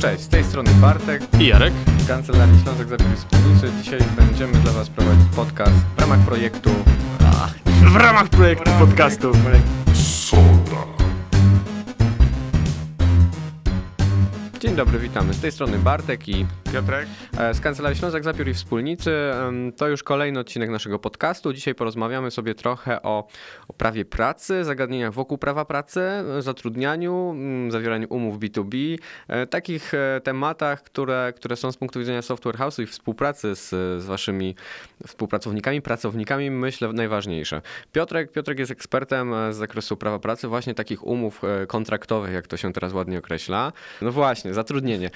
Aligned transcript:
Cześć, 0.00 0.22
z 0.22 0.28
tej 0.28 0.44
strony 0.44 0.70
Bartek 0.70 1.22
I 1.40 1.46
Jarek. 1.46 1.72
Kancelarii 2.08 2.60
Ślązek 2.62 2.88
Zabiegi 2.88 3.16
Wspólnicy. 3.16 3.70
Dzisiaj 3.82 4.00
będziemy 4.16 4.52
dla 4.52 4.72
Was 4.72 4.90
prowadzić 4.90 5.26
podcast 5.36 5.72
w 5.96 6.00
ramach 6.00 6.20
projektu... 6.20 6.70
W 7.66 7.96
ramach 7.96 8.28
projektu 8.28 8.70
podcastu. 8.78 9.32
Dzień 14.60 14.76
dobry, 14.76 14.98
witamy. 14.98 15.34
Z 15.34 15.40
tej 15.40 15.52
strony 15.52 15.78
Bartek 15.78 16.28
i 16.28 16.46
Piotrek. 16.72 17.08
e, 17.38 17.54
z 17.54 17.60
Kancelarii 17.60 17.98
Ślązek 17.98 18.24
Zapiór 18.24 18.48
i 18.48 18.54
Wspólnicy. 18.54 19.12
To 19.76 19.88
już 19.88 20.02
kolejny 20.02 20.40
odcinek 20.40 20.70
naszego 20.70 20.98
podcastu. 20.98 21.52
Dzisiaj 21.52 21.74
porozmawiamy 21.74 22.30
sobie 22.30 22.54
trochę 22.54 23.02
o, 23.02 23.28
o 23.68 23.72
prawie 23.72 24.04
pracy, 24.04 24.64
zagadnieniach 24.64 25.12
wokół 25.12 25.38
prawa 25.38 25.64
pracy, 25.64 26.00
zatrudnianiu, 26.38 27.30
mm, 27.30 27.70
zawieraniu 27.70 28.06
umów 28.10 28.38
B2B, 28.38 28.98
e, 29.28 29.46
takich 29.46 29.94
e, 29.94 30.20
tematach, 30.20 30.82
które, 30.82 31.32
które 31.36 31.56
są 31.56 31.72
z 31.72 31.76
punktu 31.76 31.98
widzenia 31.98 32.22
Software 32.22 32.56
House'u 32.56 32.82
i 32.82 32.86
współpracy 32.86 33.54
z, 33.54 33.68
z 34.02 34.04
waszymi 34.04 34.54
współpracownikami, 35.06 35.82
pracownikami, 35.82 36.50
myślę 36.50 36.92
najważniejsze. 36.92 37.62
Piotrek, 37.92 38.32
Piotrek 38.32 38.58
jest 38.58 38.70
ekspertem 38.70 39.34
z 39.50 39.56
zakresu 39.56 39.96
prawa 39.96 40.18
pracy, 40.18 40.48
właśnie 40.48 40.74
takich 40.74 41.06
umów 41.06 41.42
kontraktowych, 41.68 42.32
jak 42.32 42.46
to 42.46 42.56
się 42.56 42.72
teraz 42.72 42.92
ładnie 42.92 43.18
określa. 43.18 43.72
No 44.02 44.12
właśnie, 44.12 44.54
zatrudnienie. 44.54 45.10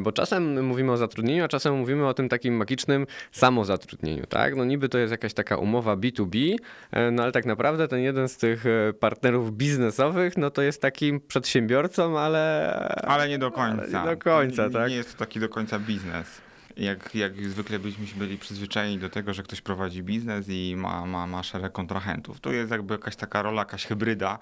Bo 0.00 0.12
czasem 0.12 0.66
mówimy 0.66 0.92
o 0.92 0.97
zatrudnieniu, 0.98 1.44
a 1.44 1.48
czasem 1.48 1.76
mówimy 1.76 2.06
o 2.06 2.14
tym 2.14 2.28
takim 2.28 2.56
magicznym 2.56 3.06
samozatrudnieniu, 3.32 4.26
tak? 4.26 4.56
No 4.56 4.64
niby 4.64 4.88
to 4.88 4.98
jest 4.98 5.10
jakaś 5.10 5.34
taka 5.34 5.56
umowa 5.56 5.96
B2B, 5.96 6.56
e, 6.90 7.10
no 7.10 7.22
ale 7.22 7.32
tak 7.32 7.46
naprawdę 7.46 7.88
ten 7.88 8.00
jeden 8.00 8.28
z 8.28 8.36
tych 8.36 8.66
e, 8.66 8.92
partnerów 8.92 9.56
biznesowych, 9.56 10.36
no 10.36 10.50
to 10.50 10.62
jest 10.62 10.82
takim 10.82 11.20
przedsiębiorcą, 11.20 12.18
ale... 12.18 12.72
Ale 13.06 13.28
nie 13.28 13.38
do 13.38 13.50
końca. 13.50 13.82
Ale 13.82 14.10
nie 14.10 14.16
do 14.16 14.22
końca, 14.22 14.70
tak? 14.70 14.90
Nie 14.90 14.96
jest 14.96 15.12
to 15.12 15.18
taki 15.18 15.40
do 15.40 15.48
końca 15.48 15.78
biznes. 15.78 16.48
Jak, 16.78 17.14
jak 17.14 17.46
zwykle 17.48 17.78
byśmy 17.78 18.06
byli 18.16 18.38
przyzwyczajeni 18.38 18.98
do 18.98 19.10
tego, 19.10 19.34
że 19.34 19.42
ktoś 19.42 19.60
prowadzi 19.60 20.02
biznes 20.02 20.46
i 20.48 20.74
ma, 20.76 21.06
ma, 21.06 21.26
ma 21.26 21.42
szereg 21.42 21.72
kontrahentów. 21.72 22.40
Tu 22.40 22.52
jest 22.52 22.70
jakby 22.70 22.94
jakaś 22.94 23.16
taka 23.16 23.42
rola, 23.42 23.60
jakaś 23.60 23.86
hybryda 23.86 24.38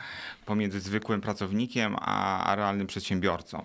pomiędzy 0.47 0.81
zwykłym 0.81 1.21
pracownikiem 1.21 1.97
a, 2.01 2.45
a 2.45 2.55
realnym 2.55 2.87
przedsiębiorcą. 2.87 3.65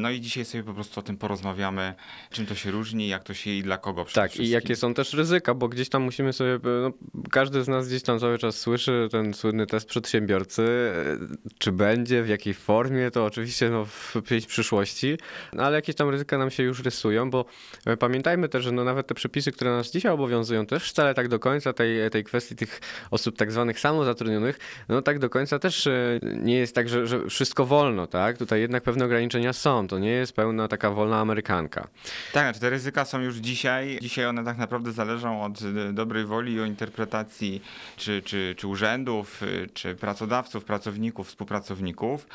No 0.00 0.10
i 0.10 0.20
dzisiaj 0.20 0.44
sobie 0.44 0.64
po 0.64 0.74
prostu 0.74 1.00
o 1.00 1.02
tym 1.02 1.16
porozmawiamy, 1.16 1.94
czym 2.30 2.46
to 2.46 2.54
się 2.54 2.70
różni, 2.70 3.08
jak 3.08 3.24
to 3.24 3.34
się 3.34 3.50
i 3.50 3.62
dla 3.62 3.78
kogo 3.78 4.04
przede 4.04 4.20
Tak, 4.20 4.30
i 4.30 4.34
wszystkim. 4.34 4.54
jakie 4.54 4.76
są 4.76 4.94
też 4.94 5.12
ryzyka, 5.12 5.54
bo 5.54 5.68
gdzieś 5.68 5.88
tam 5.88 6.02
musimy 6.02 6.32
sobie, 6.32 6.58
no, 6.82 6.92
każdy 7.30 7.64
z 7.64 7.68
nas 7.68 7.88
gdzieś 7.88 8.02
tam 8.02 8.18
cały 8.18 8.38
czas 8.38 8.58
słyszy 8.58 9.08
ten 9.10 9.34
słynny 9.34 9.66
test 9.66 9.88
przedsiębiorcy, 9.88 10.62
e, 10.62 11.36
czy 11.58 11.72
będzie, 11.72 12.22
w 12.22 12.28
jakiej 12.28 12.54
formie, 12.54 13.10
to 13.10 13.24
oczywiście 13.24 13.70
no, 13.70 13.84
w 13.84 14.14
przyszłości, 14.46 15.18
no, 15.52 15.62
ale 15.62 15.76
jakieś 15.76 15.96
tam 15.96 16.08
ryzyka 16.08 16.38
nam 16.38 16.50
się 16.50 16.62
już 16.62 16.82
rysują, 16.82 17.30
bo 17.30 17.44
e, 17.86 17.96
pamiętajmy 17.96 18.48
też, 18.48 18.64
że 18.64 18.72
no, 18.72 18.84
nawet 18.84 19.06
te 19.06 19.14
przepisy, 19.14 19.52
które 19.52 19.70
nas 19.70 19.90
dzisiaj 19.90 20.12
obowiązują, 20.12 20.66
też 20.66 20.90
wcale 20.90 21.14
tak 21.14 21.28
do 21.28 21.38
końca 21.38 21.72
tej, 21.72 22.10
tej 22.10 22.24
kwestii 22.24 22.56
tych 22.56 22.80
osób 23.10 23.36
tak 23.36 23.52
zwanych 23.52 23.80
samozatrudnionych, 23.80 24.58
no 24.88 25.02
tak 25.02 25.18
do 25.18 25.30
końca 25.30 25.58
też 25.58 25.86
e, 25.86 26.20
nie 26.22 26.56
jest 26.56 26.74
tak, 26.74 26.88
że, 26.88 27.06
że 27.06 27.26
wszystko 27.26 27.66
wolno, 27.66 28.06
tak? 28.06 28.38
Tutaj 28.38 28.60
jednak 28.60 28.82
pewne 28.82 29.04
ograniczenia 29.04 29.52
są, 29.52 29.86
to 29.90 29.98
nie 29.98 30.10
jest 30.10 30.32
pełna 30.36 30.68
taka 30.68 30.90
wolna 30.90 31.18
amerykanka. 31.20 31.88
Tak, 32.32 32.44
znaczy 32.44 32.60
te 32.60 32.70
ryzyka 32.70 33.04
są 33.04 33.20
już 33.20 33.36
dzisiaj. 33.36 33.98
Dzisiaj 34.02 34.26
one 34.26 34.44
tak 34.44 34.58
naprawdę 34.58 34.92
zależą 34.92 35.42
od 35.42 35.62
y, 35.62 35.92
dobrej 35.92 36.24
woli 36.24 36.52
i 36.52 36.60
o 36.60 36.64
interpretacji 36.64 37.62
czy, 37.96 38.22
czy, 38.22 38.54
czy 38.58 38.66
urzędów, 38.66 39.42
y, 39.42 39.68
czy 39.74 39.94
pracodawców, 39.94 40.64
pracowników, 40.64 41.28
współpracowników, 41.28 42.26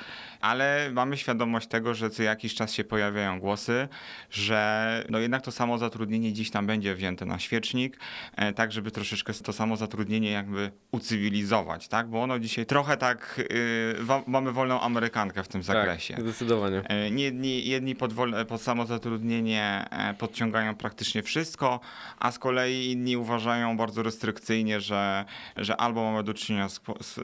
ale 0.42 0.90
mamy 0.94 1.18
świadomość 1.18 1.68
tego, 1.68 1.94
że 1.94 2.10
co 2.10 2.24
jakiś 2.24 2.56
czas 2.56 2.74
się 2.74 2.84
pojawiają 2.84 3.40
głosy, 3.40 3.88
że 4.32 5.04
no 5.10 5.20
jednak 5.20 5.42
to 5.42 5.52
samo 5.52 5.78
zatrudnienie 5.78 6.34
dziś 6.34 6.52
tam 6.52 6.68
będzie 6.68 6.96
wzięte 6.96 7.26
na 7.26 7.40
świecznik, 7.40 8.00
e, 8.36 8.54
tak 8.54 8.72
żeby 8.72 8.92
troszeczkę 8.92 9.34
to 9.34 9.54
samo 9.54 9.78
zatrudnienie 9.78 10.32
jakby 10.32 10.72
ucywilizować, 10.92 11.88
tak? 11.88 12.08
Bo 12.08 12.24
ono 12.24 12.40
dzisiaj 12.40 12.66
trochę 12.66 12.98
tak, 12.98 13.42
y, 13.52 13.96
wa- 14.00 14.24
mamy 14.28 14.52
wolną 14.52 14.82
amerykankę 14.82 15.44
w 15.44 15.48
tym 15.48 15.64
zakresie. 15.64 16.14
Tak, 16.14 16.24
zdecydowanie. 16.24 16.82
E, 16.90 17.12
Nie, 17.12 17.32
jedni, 17.36 17.68
jedni 17.68 17.96
pod, 17.96 18.14
wol- 18.14 18.46
pod 18.46 18.62
samozatrudnienie 18.62 19.86
e, 19.92 20.14
podciągają 20.14 20.76
praktycznie 20.76 21.24
wszystko, 21.24 21.80
a 22.20 22.32
z 22.32 22.40
kolei 22.40 22.92
inni 22.92 23.18
uważają 23.18 23.78
bardzo 23.78 24.04
restrykcyjnie, 24.04 24.82
że, 24.82 25.26
że 25.58 25.78
albo 25.78 26.04
mamy 26.04 26.24
do 26.24 26.34
czynienia 26.34 26.70
z, 26.70 26.82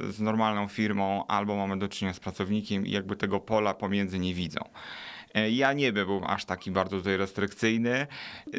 z 0.09 0.19
normalną 0.19 0.67
firmą, 0.67 1.27
albo 1.27 1.55
mamy 1.55 1.79
do 1.79 1.87
czynienia 1.87 2.13
z 2.13 2.19
pracownikiem 2.19 2.87
i 2.87 2.91
jakby 2.91 3.15
tego 3.15 3.39
pola 3.39 3.73
pomiędzy 3.73 4.19
nie 4.19 4.33
widzą. 4.33 4.61
E, 5.35 5.49
Ja 5.49 5.73
nie 5.73 5.93
byłbym 5.93 6.23
aż 6.23 6.45
taki 6.45 6.71
bardzo 6.71 6.97
tutaj 6.97 7.17
restrykcyjny. 7.17 8.07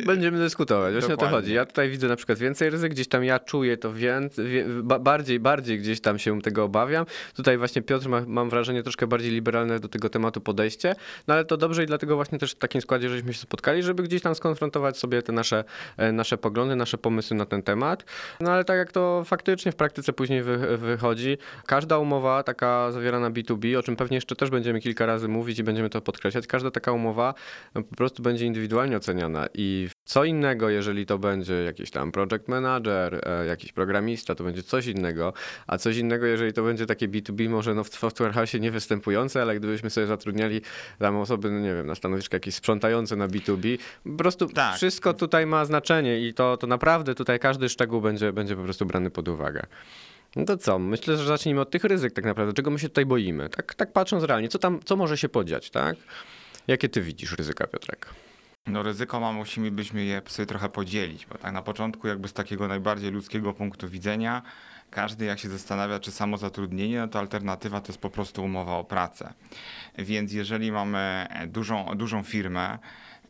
Będziemy 0.06 0.38
dyskutować, 0.38 0.93
właśnie 0.93 1.15
o 1.15 1.16
to 1.16 1.25
Dokładnie. 1.25 1.37
chodzi. 1.38 1.55
Ja 1.55 1.66
tutaj 1.66 1.91
widzę 1.91 2.09
na 2.09 2.16
przykład 2.16 2.38
więcej 2.38 2.71
ryzyk, 2.71 2.93
gdzieś 2.93 3.09
tam 3.09 3.25
ja 3.25 3.38
czuję 3.38 3.77
to 3.77 3.93
więcej, 3.93 4.65
bardziej, 5.00 5.41
bardziej 5.41 5.78
gdzieś 5.78 6.00
tam 6.00 6.19
się 6.19 6.43
tego 6.43 6.65
obawiam. 6.65 7.06
Tutaj 7.37 7.59
właśnie 7.59 7.82
Piotr 7.82 8.09
ma, 8.09 8.22
mam 8.27 8.50
wrażenie 8.50 8.82
troszkę 8.82 9.06
bardziej 9.06 9.31
liberalne 9.32 9.81
do 9.81 9.88
tego 9.88 10.09
tematu 10.09 10.41
podejście, 10.41 10.94
no 11.28 11.34
ale 11.34 11.44
to 11.44 11.56
dobrze 11.56 11.84
i 11.84 11.87
dlatego 11.87 12.16
właśnie 12.16 12.38
też 12.38 12.53
w 12.53 12.55
takim 12.59 12.81
składzie, 12.81 13.09
żeśmy 13.09 13.32
się 13.34 13.41
spotkali, 13.41 13.82
żeby 13.82 14.03
gdzieś 14.03 14.22
tam 14.22 14.34
skonfrontować 14.34 14.99
sobie 14.99 15.22
te 15.22 15.32
nasze, 15.32 15.65
e, 15.97 16.12
nasze 16.12 16.38
poglądy, 16.38 16.77
nasze 16.77 16.99
pomysły 16.99 17.37
na 17.37 17.47
ten 17.47 17.62
temat. 17.62 18.05
No 18.41 18.53
ale 18.53 18.65
tak 18.65 18.77
jak 18.77 18.93
to 18.93 19.22
faktycznie 19.27 19.72
w 19.72 19.77
praktyce 19.77 20.12
później 20.12 20.43
wy, 20.43 20.78
wychodzi, 20.78 21.38
każda 21.66 21.99
umowa 21.99 22.43
taka 22.43 22.93
zawierana 22.93 23.31
B2B, 23.31 23.77
o 23.78 23.82
czym 23.82 23.97
pewnie 23.97 24.15
jeszcze 24.16 24.37
też 24.37 24.50
będziemy 24.50 24.81
kilka 24.81 25.06
razy 25.06 25.28
mówić 25.28 25.59
i 25.59 25.62
będziemy 25.65 25.91
to 25.91 26.00
podkreślać, 26.00 26.47
każda 26.47 26.62
taka 26.71 26.93
umowa 26.93 27.34
no, 27.75 27.83
po 27.83 27.97
prostu 27.97 28.23
będzie 28.23 28.47
indywidualnie 28.47 28.97
oceniana 28.97 29.47
i 29.55 29.89
co 30.05 30.25
innego, 30.25 30.71
jeżeli 30.71 31.06
to 31.06 31.19
będzie 31.19 31.55
jakiś 31.55 31.91
tam 31.91 32.12
project 32.12 32.49
manager, 32.49 33.21
e, 33.28 33.47
jakiś 33.47 33.73
programista, 33.73 34.34
to 34.34 34.45
będzie 34.45 34.62
coś 34.62 34.87
innego, 34.87 35.33
a 35.67 35.78
coś 35.78 35.97
innego, 35.97 36.27
jeżeli 36.27 36.53
to 36.53 36.62
będzie 36.62 36.87
takie 36.87 37.09
B2B, 37.09 37.49
może 37.49 37.75
no 37.75 37.84
w 37.84 37.89
Software 37.89 38.33
House 38.33 38.55
nie 38.55 38.71
występujące, 38.71 39.43
ale 39.43 39.56
gdybyśmy 39.56 39.91
sobie 39.91 40.06
zatrudniali 40.06 40.61
tam 40.99 41.17
osoby, 41.17 41.50
no 41.50 41.61
nie 41.61 41.75
wiem, 41.75 41.87
na 41.87 41.95
stanowiska 41.95 42.37
jakieś 42.37 42.55
sprzątające 42.55 43.17
na 43.17 43.29
B2B, 43.29 43.79
po 44.05 44.17
prostu 44.17 44.47
Tak. 44.47 44.77
wszystko 44.77 45.15
tutaj 45.15 45.47
ma 45.47 45.65
znaczenie 45.65 46.21
i 46.29 46.34
to, 46.34 46.56
to 46.56 46.67
naprawdę 46.67 47.15
tutaj 47.15 47.39
każdy 47.39 47.69
szczegół 47.69 48.00
będzie, 48.00 48.33
będzie 48.33 48.56
po 48.56 48.62
prostu 48.62 48.87
brany 48.87 49.11
pod 49.11 49.29
uwagę. 49.29 49.67
No 50.37 50.44
to 50.44 50.56
co? 50.56 50.79
Myślę, 50.79 51.17
że 51.17 51.25
zacznijmy 51.25 51.61
od 51.61 51.71
tych 51.71 51.84
ryzyk 51.84 52.12
tak 52.12 52.25
naprawdę. 52.25 52.53
Czego 52.53 52.71
my 52.71 52.79
się 52.79 52.89
tutaj 52.89 53.06
boimy? 53.06 53.49
Tak, 53.49 53.75
tak 53.75 53.93
patrząc 53.93 54.25
realnie, 54.25 54.49
co 54.49 54.59
tam, 54.59 54.81
co 54.84 54.97
może 54.97 55.19
się 55.19 55.29
podziać, 55.29 55.71
tak? 55.71 55.97
Jakie 56.69 56.89
ty 56.89 57.03
widzisz 57.03 57.33
ryzyka, 57.33 57.67
Piotrek? 57.67 58.06
No 58.67 58.83
ryzyko 58.83 59.21
ma, 59.21 59.33
musimy 59.33 59.73
je 59.95 60.23
sobie 60.27 60.47
trochę 60.47 60.69
podzielić, 60.69 61.27
bo 61.27 61.39
tak 61.39 61.53
na 61.53 61.62
początku 61.62 62.09
jakby 62.09 62.28
z 62.28 62.33
takiego 62.33 62.69
najbardziej 62.69 63.11
ludzkiego 63.11 63.53
punktu 63.55 63.89
widzenia, 63.89 64.43
każdy 64.91 65.25
jak 65.25 65.39
się 65.39 65.49
zastanawia, 65.49 66.00
czy 66.00 66.11
samo 66.11 66.37
zatrudnienie, 66.39 66.99
no 66.99 67.09
to 67.09 67.19
alternatywa 67.19 67.81
to 67.81 67.89
jest 67.89 68.00
po 68.00 68.11
prostu 68.11 68.45
umowa 68.45 68.77
o 68.77 68.84
pracę. 68.84 69.34
Więc 69.99 70.33
jeżeli 70.33 70.73
mamy 70.73 71.27
dużą, 71.47 71.87
dużą 71.97 72.23
firmę, 72.23 72.79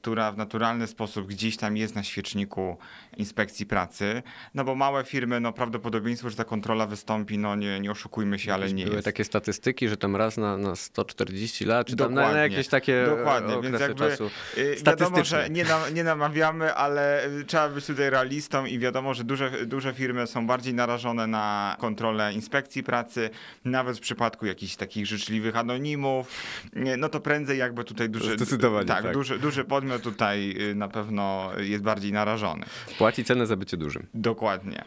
która 0.02 0.32
w 0.32 0.36
naturalny 0.36 0.86
sposób 0.86 1.26
gdzieś 1.26 1.56
tam 1.56 1.76
jest 1.76 1.94
na 1.94 2.02
świeczniku 2.02 2.76
inspekcji 3.16 3.66
pracy, 3.66 4.22
no 4.54 4.64
bo 4.64 4.74
małe 4.74 5.04
firmy, 5.04 5.40
no 5.40 5.52
prawdopodobieństwo, 5.52 6.30
że 6.30 6.36
ta 6.36 6.44
kontrola 6.44 6.86
wystąpi, 6.86 7.38
no 7.38 7.54
nie, 7.56 7.80
nie 7.80 7.90
oszukujmy 7.90 8.38
się, 8.38 8.54
ale 8.54 8.72
nie 8.72 8.84
Były 8.84 8.96
jest. 8.96 9.04
takie 9.04 9.24
statystyki, 9.24 9.88
że 9.88 9.96
tam 9.96 10.16
raz 10.16 10.36
na, 10.36 10.56
na 10.56 10.76
140 10.76 11.64
lat, 11.64 11.86
czy 11.86 11.96
tam 11.96 12.14
na, 12.14 12.20
Dokładnie. 12.20 12.42
jakieś 12.42 12.68
takie 12.68 13.06
Dokładnie, 13.06 13.54
okresy 13.54 13.70
więc 13.70 13.80
jakby 13.80 14.10
czasu. 14.10 14.30
y, 14.58 14.76
wiadomo, 14.86 15.24
że 15.24 15.50
nie, 15.50 15.64
na, 15.64 15.88
nie 15.88 16.04
namawiamy, 16.04 16.74
ale 16.74 17.26
y, 17.26 17.44
trzeba 17.44 17.68
być 17.68 17.86
tutaj 17.86 18.10
realistą 18.10 18.66
i 18.66 18.78
wiadomo, 18.78 19.14
że 19.14 19.24
duże, 19.24 19.66
duże 19.66 19.94
firmy 19.94 20.26
są 20.26 20.46
bardziej 20.46 20.74
narażone 20.74 21.26
na 21.26 21.76
kontrolę 21.78 22.32
inspekcji 22.32 22.82
pracy, 22.82 23.30
nawet 23.64 23.96
w 23.98 24.00
przypadku 24.00 24.46
jakichś 24.46 24.76
takich 24.76 25.06
życzliwych 25.06 25.56
anonimów, 25.56 26.28
nie, 26.72 26.96
no 26.96 27.08
to 27.08 27.20
prędzej 27.20 27.58
jakby 27.58 27.84
tutaj 27.84 28.08
duży, 28.08 28.36
Zdecydowanie, 28.36 28.86
tak, 28.88 29.02
tak. 29.02 29.12
Duży, 29.12 29.38
duży 29.38 29.64
podmiot 29.64 29.91
tutaj 29.98 30.54
y, 30.70 30.74
na 30.74 30.88
pewno 30.88 31.50
jest 31.58 31.82
bardziej 31.84 32.12
narażony. 32.12 32.66
Płaci 32.98 33.24
cenę 33.24 33.46
za 33.46 33.56
bycie 33.56 33.76
dużym. 33.76 34.06
Dokładnie. 34.14 34.84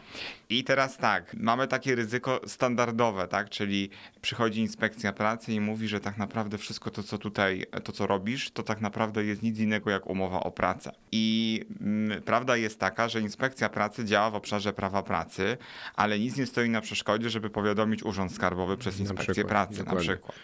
I 0.50 0.64
teraz 0.64 0.96
tak, 0.98 1.34
mamy 1.34 1.68
takie 1.68 1.94
ryzyko 1.94 2.40
standardowe, 2.46 3.28
tak? 3.28 3.50
Czyli 3.50 3.90
przychodzi 4.22 4.60
inspekcja 4.60 5.12
pracy 5.12 5.52
i 5.52 5.60
mówi, 5.60 5.88
że 5.88 6.00
tak 6.00 6.18
naprawdę 6.18 6.58
wszystko 6.58 6.90
to, 6.90 7.02
co 7.02 7.18
tutaj, 7.18 7.66
to 7.84 7.92
co 7.92 8.06
robisz, 8.06 8.50
to 8.50 8.62
tak 8.62 8.80
naprawdę 8.80 9.24
jest 9.24 9.42
nic 9.42 9.58
innego 9.58 9.90
jak 9.90 10.06
umowa 10.06 10.40
o 10.40 10.50
pracę. 10.50 10.92
I 11.12 11.64
mm, 11.80 12.22
prawda 12.22 12.56
jest 12.56 12.80
taka, 12.80 13.08
że 13.08 13.20
inspekcja 13.20 13.68
pracy 13.68 14.04
działa 14.04 14.30
w 14.30 14.34
obszarze 14.34 14.72
prawa 14.72 15.02
pracy, 15.02 15.56
ale 15.94 16.18
nic 16.18 16.36
nie 16.36 16.46
stoi 16.46 16.68
na 16.68 16.80
przeszkodzie, 16.80 17.30
żeby 17.30 17.50
powiadomić 17.50 18.02
Urząd 18.02 18.32
Skarbowy 18.34 18.76
przez 18.76 18.94
Na 18.98 19.00
inspekcję 19.00 19.34
przykład, 19.34 19.50
pracy 19.50 19.72
na 19.72 19.84
dokładnie. 19.84 20.08
przykład. 20.08 20.36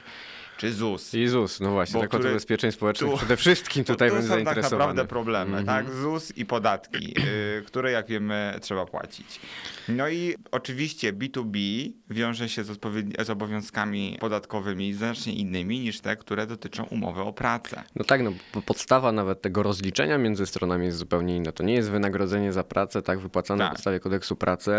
Czy 0.57 0.73
ZUS. 0.73 1.15
I 1.15 1.29
ZUS, 1.29 1.61
no 1.61 1.71
właśnie, 1.71 2.01
Zakład 2.01 2.21
który- 2.21 2.31
Ubezpieczeń 2.35 2.73
Społecznych 2.73 3.11
tu- 3.11 3.17
przede 3.17 3.37
wszystkim 3.37 3.85
tutaj 3.85 4.09
tu 4.09 4.15
będzie 4.15 4.29
są 4.29 4.35
tak 4.35 4.45
zainteresowany. 4.45 4.79
naprawdę 4.79 5.05
problemy, 5.09 5.59
Mhm. 5.59 5.67
tak? 5.87 5.95
ZUS 5.95 6.33
i 6.37 6.47
podatki, 6.47 7.15
y, 7.59 7.63
które 7.67 7.91
jak 7.93 8.07
wiemy 8.07 8.59
trzeba 8.61 8.87
płacić. 8.87 9.41
No 9.89 10.09
i 10.09 10.35
oczywiście 10.51 11.13
B2B 11.13 11.59
wiąże 12.11 12.49
się 12.49 12.65
z, 12.65 12.81
z 13.27 13.31
obowiązkami 13.31 14.17
podatkowymi 14.21 14.93
znacznie 14.95 15.33
innymi 15.35 15.81
niż 15.81 16.01
te, 16.01 16.17
które 16.17 16.47
dotyczą 16.47 16.85
umowy 16.85 17.21
o 17.21 17.33
pracę. 17.33 17.83
No 17.97 18.05
tak, 18.05 18.23
no 18.23 18.33
bo 18.55 18.63
podstawa 18.63 19.13
nawet 19.13 19.43
tego 19.43 19.63
rozliczenia 19.63 20.19
między 20.19 20.47
stronami 20.47 20.87
jest 20.87 20.99
zupełnie 20.99 21.37
inna. 21.37 21.53
To 21.53 21.63
nie 21.63 21.75
jest 21.75 21.91
wynagrodzenie 21.91 22.53
za 22.53 22.65
pracę 22.65 23.03
tak 23.03 23.19
wypłacane 23.19 23.59
Tak. 23.59 23.69
na 23.71 23.75
podstawie 23.75 24.01
kodeksu 24.01 24.37
pracy, 24.37 24.73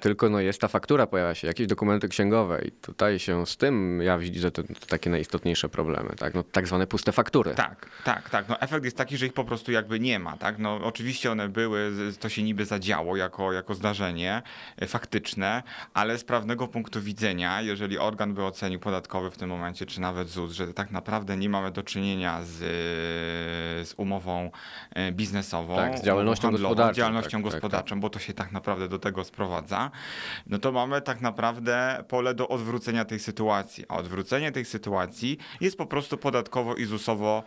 tylko 0.00 0.28
no 0.28 0.40
jest 0.40 0.60
ta 0.60 0.68
faktura, 0.68 1.06
pojawia 1.06 1.34
się, 1.34 1.46
jakieś 1.46 1.66
dokumenty 1.66 2.08
księgowe 2.08 2.62
i 2.64 2.70
tutaj 2.70 3.18
się 3.18 3.46
z 3.46 3.56
tym 3.56 4.02
ja 4.02 4.18
widzę 4.18 4.50
to, 4.50 4.62
to 4.62 4.86
takie 4.88 5.10
najistotniejsze 5.18 5.68
problemy, 5.68 6.10
tak? 6.18 6.34
No, 6.34 6.42
tak 6.42 6.66
zwane 6.66 6.86
puste 6.86 7.12
faktury. 7.12 7.54
Tak, 7.54 7.90
tak, 8.04 8.30
tak. 8.30 8.48
No 8.48 8.60
efekt 8.60 8.84
jest 8.84 8.96
taki, 8.96 9.16
że 9.16 9.26
ich 9.26 9.32
po 9.32 9.44
prostu 9.44 9.72
jakby 9.72 10.00
nie 10.00 10.18
ma, 10.18 10.36
tak? 10.36 10.58
No 10.58 10.80
oczywiście 10.82 11.32
one 11.32 11.48
były, 11.48 11.92
to 12.20 12.28
się 12.28 12.42
niby 12.42 12.64
zadziało 12.64 13.16
jako, 13.16 13.52
jako 13.52 13.74
zdarzenie 13.74 14.42
e, 14.76 14.86
faktyczne, 14.86 15.62
ale 15.94 16.18
z 16.18 16.24
prawnego 16.24 16.68
punktu 16.68 17.02
widzenia, 17.02 17.62
jeżeli 17.62 17.98
organ 17.98 18.34
by 18.34 18.44
ocenił 18.44 18.80
podatkowy 18.80 19.30
w 19.30 19.36
tym 19.36 19.50
momencie, 19.50 19.86
czy 19.86 20.00
nawet 20.00 20.28
ZUS, 20.28 20.52
że 20.52 20.74
tak 20.74 20.90
naprawdę 20.90 21.36
nie 21.36 21.48
mamy 21.48 21.70
do 21.70 21.82
czynienia 21.82 22.42
z, 22.42 22.62
e, 22.62 22.64
z 23.84 23.94
umową 23.96 24.50
e, 24.94 25.12
biznesową, 25.12 25.76
Tak, 25.76 25.98
z 25.98 26.02
działalnością 26.02 26.42
handlową, 26.42 26.74
gospodarczą, 26.74 26.96
działalnością 26.96 27.30
tak, 27.30 27.42
tak, 27.42 27.52
gospodarczą, 27.52 28.00
bo 28.00 28.10
to 28.10 28.18
się 28.18 28.32
tak 28.32 28.52
naprawdę 28.52 28.88
do 28.88 28.98
tego 28.98 29.24
sprowadza, 29.24 29.90
no 30.46 30.58
to 30.58 30.72
mamy 30.72 31.02
tak 31.02 31.20
naprawdę 31.20 32.04
pole 32.08 32.34
do 32.34 32.48
odwrócenia 32.48 33.04
tej 33.04 33.18
sytuacji. 33.18 33.84
A 33.88 33.96
odwrócenie 33.96 34.52
tej 34.52 34.64
sytuacji 34.64 35.07
jest 35.60 35.78
po 35.78 35.86
prostu 35.86 36.16
podatkowo 36.18 36.74
i 36.74 36.84
ZUSowo 36.84 37.42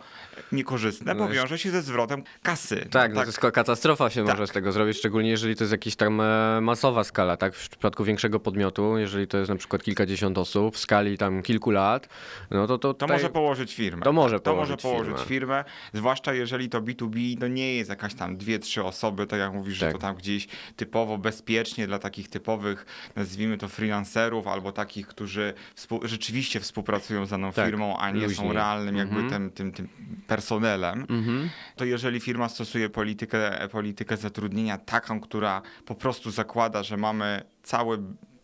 niekorzystne, 0.52 1.14
No 1.14 1.18
bo 1.24 1.30
jest- 1.32 1.42
wiąże 1.42 1.58
się 1.58 1.70
ze 1.70 1.82
zwrotem 1.82 2.22
kasy. 2.42 2.86
Tak, 2.90 3.14
no 3.14 3.20
to 3.20 3.26
jest 3.26 3.40
ko- 3.40 3.52
katastrofa 3.52 4.10
się 4.10 4.24
Tak. 4.24 4.34
może 4.34 4.46
z 4.46 4.50
tego 4.50 4.72
zrobić, 4.72 4.96
szczególnie 4.98 5.30
jeżeli 5.30 5.56
to 5.56 5.64
jest 5.64 5.72
jakaś 5.72 5.96
tam 5.96 6.20
e, 6.20 6.60
masowa 6.60 7.04
skala, 7.04 7.36
tak? 7.36 7.54
W 7.54 7.68
przypadku 7.68 8.04
większego 8.04 8.40
podmiotu, 8.40 8.98
jeżeli 8.98 9.26
to 9.26 9.38
jest 9.38 9.50
na 9.50 9.56
przykład 9.56 9.82
kilkadziesiąt 9.82 10.38
osób 10.38 10.74
w 10.76 10.78
skali 10.78 11.18
tam 11.18 11.42
kilku 11.42 11.70
lat, 11.70 12.08
no 12.50 12.66
to 12.66 12.78
to 12.78 12.88
To 12.88 12.94
tutaj... 12.94 13.16
może 13.16 13.30
położyć 13.30 13.74
firmę. 13.74 14.02
To 14.02 14.12
może 14.12 14.40
to 14.40 14.54
może 14.56 14.76
położyć 14.76 14.82
położyć 14.82 15.28
firmę. 15.28 15.28
firmę. 15.28 15.64
zwłaszcza 15.92 16.34
jeżeli 16.34 16.68
to 16.68 16.80
B2B 16.82 17.36
no 17.40 17.48
nie 17.48 17.74
jest 17.74 17.90
jakaś 17.90 18.14
tam 18.14 18.36
dwie, 18.36 18.58
trzy 18.58 18.84
osoby, 18.84 19.26
tak 19.26 19.40
jak 19.40 19.52
mówisz, 19.52 19.74
że 19.78 19.86
Tak. 19.86 19.92
to 19.92 19.98
tam 19.98 20.16
gdzieś 20.16 20.48
typowo 20.76 21.18
bezpiecznie 21.18 21.86
dla 21.86 21.98
takich 21.98 22.28
typowych, 22.28 22.86
nazwijmy 23.16 23.58
to 23.58 23.68
freelancerów, 23.68 24.46
albo 24.46 24.72
takich, 24.72 25.06
którzy 25.06 25.54
współ- 25.76 26.06
rzeczywiście 26.06 26.60
współpracują 26.60 27.26
z 27.26 27.30
daną 27.30 27.51
Tak, 27.54 27.66
firmą, 27.66 27.96
a 27.98 28.10
nie 28.10 28.20
są 28.20 28.26
luźniej. 28.28 28.52
realnym 28.52 28.96
jakby 28.96 29.20
Mhm. 29.20 29.30
tym, 29.30 29.50
tym, 29.50 29.72
tym 29.72 29.88
personelem, 30.26 31.06
Mhm. 31.10 31.50
to 31.76 31.84
jeżeli 31.84 32.20
firma 32.20 32.48
stosuje 32.48 32.88
politykę, 32.90 33.68
politykę 33.72 34.16
zatrudnienia 34.16 34.78
taką, 34.78 35.20
która 35.20 35.62
po 35.86 35.94
prostu 35.94 36.30
zakłada, 36.30 36.82
że 36.82 36.96
mamy 36.96 37.42
cały 37.62 37.98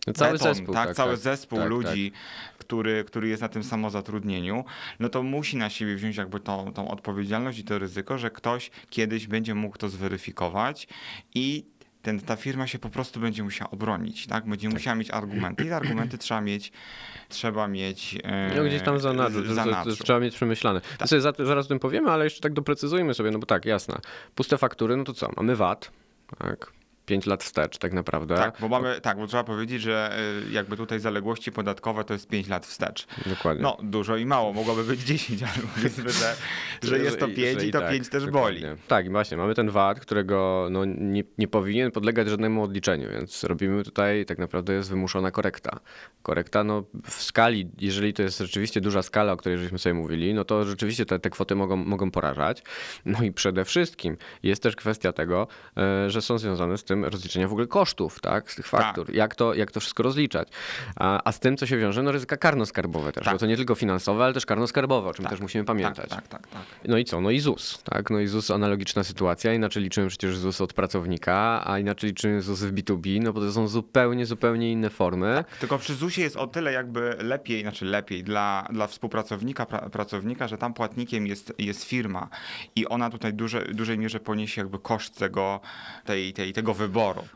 No 0.06 0.12
cały 0.14 0.32
beton, 0.32 0.54
zespół, 0.54 0.74
tak, 0.74 0.86
tak, 0.86 0.96
cały 0.96 1.10
tak, 1.10 1.20
zespół 1.20 1.58
tak, 1.58 1.68
ludzi, 1.68 2.12
Który, 2.58 3.04
który 3.04 3.28
jest 3.28 3.42
na 3.42 3.48
tym 3.48 3.64
samozatrudnieniu, 3.64 4.64
no 5.00 5.08
to 5.08 5.22
musi 5.22 5.56
na 5.56 5.70
siebie 5.70 5.94
wziąć 5.96 6.16
jakby 6.16 6.40
tą, 6.40 6.72
tą 6.72 6.88
odpowiedzialność 6.88 7.58
i 7.58 7.64
to 7.64 7.78
ryzyko, 7.78 8.18
że 8.18 8.30
ktoś 8.30 8.70
kiedyś 8.90 9.26
będzie 9.26 9.54
mógł 9.54 9.78
to 9.78 9.88
zweryfikować 9.88 10.88
i 11.34 11.64
ten, 12.02 12.20
ta 12.20 12.36
firma 12.36 12.66
się 12.66 12.78
po 12.78 12.88
prostu 12.90 13.20
będzie 13.20 13.42
musiała 13.42 13.70
obronić, 13.70 14.26
tak? 14.26 14.46
Będzie 14.48 14.68
musiała 14.68 14.96
mieć 14.96 15.10
argumenty 15.10 15.64
i 15.64 15.68
te 15.68 15.76
argumenty 15.76 16.18
trzeba 16.18 16.40
mieć, 16.40 16.72
trzeba 17.28 17.68
mieć 17.68 18.18
e, 18.24 18.52
No 18.56 18.64
gdzieś 18.64 18.82
tam 18.82 18.98
za 19.00 19.12
nadrzu, 19.12 19.44
z- 19.44 19.48
to, 19.48 19.54
za 19.54 19.64
to, 19.64 19.70
to 19.70 19.76
nadrzu. 19.76 20.04
trzeba 20.04 20.20
mieć 20.20 20.34
przemyślane. 20.34 20.80
To 20.98 21.06
sobie 21.06 21.20
za, 21.20 21.32
zaraz 21.38 21.66
o 21.66 21.68
tym 21.68 21.78
powiemy, 21.78 22.10
ale 22.10 22.24
jeszcze 22.24 22.40
tak 22.40 22.52
doprecyzujmy 22.52 23.14
sobie, 23.14 23.30
no 23.30 23.38
bo 23.38 23.46
tak, 23.46 23.64
jasne. 23.64 23.98
Puste 24.34 24.58
faktury, 24.58 24.96
no 24.96 25.04
to 25.04 25.12
co? 25.14 25.30
Mamy 25.36 25.56
VAT, 25.56 25.90
tak? 26.38 26.72
5 27.08 27.26
lat 27.26 27.44
wstecz 27.44 27.78
tak 27.78 27.92
naprawdę. 27.92 28.34
Tak, 28.36 28.56
bo 28.60 28.68
mamy, 28.68 29.00
tak, 29.00 29.18
bo 29.18 29.26
trzeba 29.26 29.44
powiedzieć, 29.44 29.82
że 29.82 30.18
y, 30.48 30.52
jakby 30.52 30.76
tutaj 30.76 31.00
zaległości 31.00 31.52
podatkowe 31.52 32.04
to 32.04 32.12
jest 32.12 32.28
5 32.28 32.48
lat 32.48 32.66
wstecz. 32.66 33.06
Dokładnie. 33.26 33.62
No, 33.62 33.76
dużo 33.82 34.16
i 34.16 34.26
mało, 34.26 34.52
mogłoby 34.52 34.84
być 34.84 35.00
10, 35.00 35.42
ale 35.52 35.52
powiedzmy, 35.74 36.10
że, 36.10 36.34
że 36.82 36.98
jest 36.98 37.18
to 37.18 37.26
i- 37.26 37.34
5 37.34 37.60
że 37.60 37.66
i 37.66 37.70
to 37.70 37.80
tak, 37.80 37.90
5 37.90 38.08
też 38.08 38.24
dokładnie. 38.24 38.60
boli. 38.60 38.80
Tak, 38.88 39.06
i 39.06 39.10
właśnie, 39.10 39.36
mamy 39.36 39.54
ten 39.54 39.70
VAT, 39.70 40.00
którego 40.00 40.68
no, 40.70 40.84
nie, 40.84 41.24
nie 41.38 41.48
powinien 41.48 41.90
podlegać 41.90 42.28
żadnemu 42.28 42.62
odliczeniu, 42.62 43.08
więc 43.10 43.44
robimy 43.44 43.84
tutaj, 43.84 44.26
tak 44.26 44.38
naprawdę 44.38 44.72
jest 44.72 44.90
wymuszona 44.90 45.30
korekta. 45.30 45.80
Korekta, 46.22 46.64
no 46.64 46.84
w 47.10 47.22
skali, 47.22 47.70
jeżeli 47.78 48.12
to 48.12 48.22
jest 48.22 48.38
rzeczywiście 48.38 48.80
duża 48.80 49.02
skala, 49.02 49.32
o 49.32 49.36
której 49.36 49.58
żeśmy 49.58 49.78
sobie 49.78 49.94
mówili, 49.94 50.34
no 50.34 50.44
to 50.44 50.64
rzeczywiście 50.64 51.06
te, 51.06 51.18
te 51.18 51.30
kwoty 51.30 51.54
mogą, 51.54 51.76
mogą 51.76 52.10
porażać. 52.10 52.62
No 53.04 53.22
i 53.22 53.32
przede 53.32 53.64
wszystkim 53.64 54.16
jest 54.42 54.62
też 54.62 54.76
kwestia 54.76 55.12
tego, 55.12 55.46
e, 55.76 56.10
że 56.10 56.22
są 56.22 56.38
związane 56.38 56.78
z 56.78 56.84
tym 56.84 56.97
rozliczenia 57.04 57.48
w 57.48 57.52
ogóle 57.52 57.66
kosztów, 57.66 58.20
tak, 58.20 58.52
z 58.52 58.54
tych 58.56 58.66
faktur. 58.66 59.14
Jak, 59.14 59.34
to, 59.34 59.54
jak 59.54 59.70
to 59.70 59.80
wszystko 59.80 60.02
rozliczać. 60.02 60.48
A, 60.96 61.20
a 61.24 61.32
z 61.32 61.40
tym, 61.40 61.56
co 61.56 61.66
się 61.66 61.78
wiąże, 61.78 62.02
no 62.02 62.12
ryzyka 62.12 62.36
karno-skarbowe 62.36 63.12
też, 63.12 63.24
Tak. 63.24 63.34
bo 63.34 63.38
to 63.38 63.46
nie 63.46 63.56
tylko 63.56 63.74
finansowe, 63.74 64.24
ale 64.24 64.34
też 64.34 64.46
karno-skarbowe, 64.46 65.06
o 65.08 65.14
czym 65.14 65.22
Tak, 65.22 65.32
też 65.32 65.40
musimy 65.40 65.64
pamiętać. 65.64 66.10
Tak, 66.10 66.28
tak, 66.28 66.28
tak, 66.28 66.46
tak. 66.46 66.62
No 66.84 66.98
i 66.98 67.04
co? 67.04 67.20
No 67.20 67.30
i 67.30 67.40
ZUS, 67.40 67.82
tak? 67.84 68.10
No 68.10 68.20
i 68.20 68.26
ZUS 68.26 68.50
analogiczna 68.50 69.04
sytuacja, 69.04 69.54
inaczej 69.54 69.82
liczymy 69.82 70.08
przecież 70.08 70.38
ZUS 70.38 70.60
od 70.60 70.72
pracownika, 70.72 71.62
a 71.70 71.78
inaczej 71.78 72.10
liczymy 72.10 72.42
ZUS 72.42 72.60
w 72.60 72.72
B2B, 72.74 73.22
no 73.22 73.32
bo 73.32 73.40
to 73.40 73.52
są 73.52 73.68
zupełnie, 73.68 74.26
zupełnie 74.26 74.72
inne 74.72 74.90
formy. 74.90 75.44
Tylko 75.60 75.78
przy 75.78 75.94
ZUS-ie 75.94 76.24
jest 76.24 76.36
o 76.36 76.46
tyle 76.46 76.72
jakby 76.72 77.16
lepiej, 77.20 77.62
znaczy 77.62 77.84
lepiej 77.84 78.24
dla, 78.24 78.68
dla 78.72 78.86
współpracownika, 78.86 79.66
pra, 79.66 79.78
pracownika, 79.78 80.48
że 80.48 80.58
tam 80.58 80.74
płatnikiem 80.74 81.26
jest, 81.26 81.52
jest 81.58 81.84
firma 81.84 82.28
i 82.76 82.86
ona 82.88 83.10
tutaj 83.10 83.34
duże, 83.34 83.60
w 83.60 83.74
dużej 83.74 83.98
mierze 83.98 84.20
poniesie 84.20 84.60
jakby 84.60 84.78
koszt 84.78 85.18
tego, 85.18 85.60
tej, 86.04 86.32
tej, 86.32 86.52
tego 86.52 86.74
wyboru. 86.74 86.87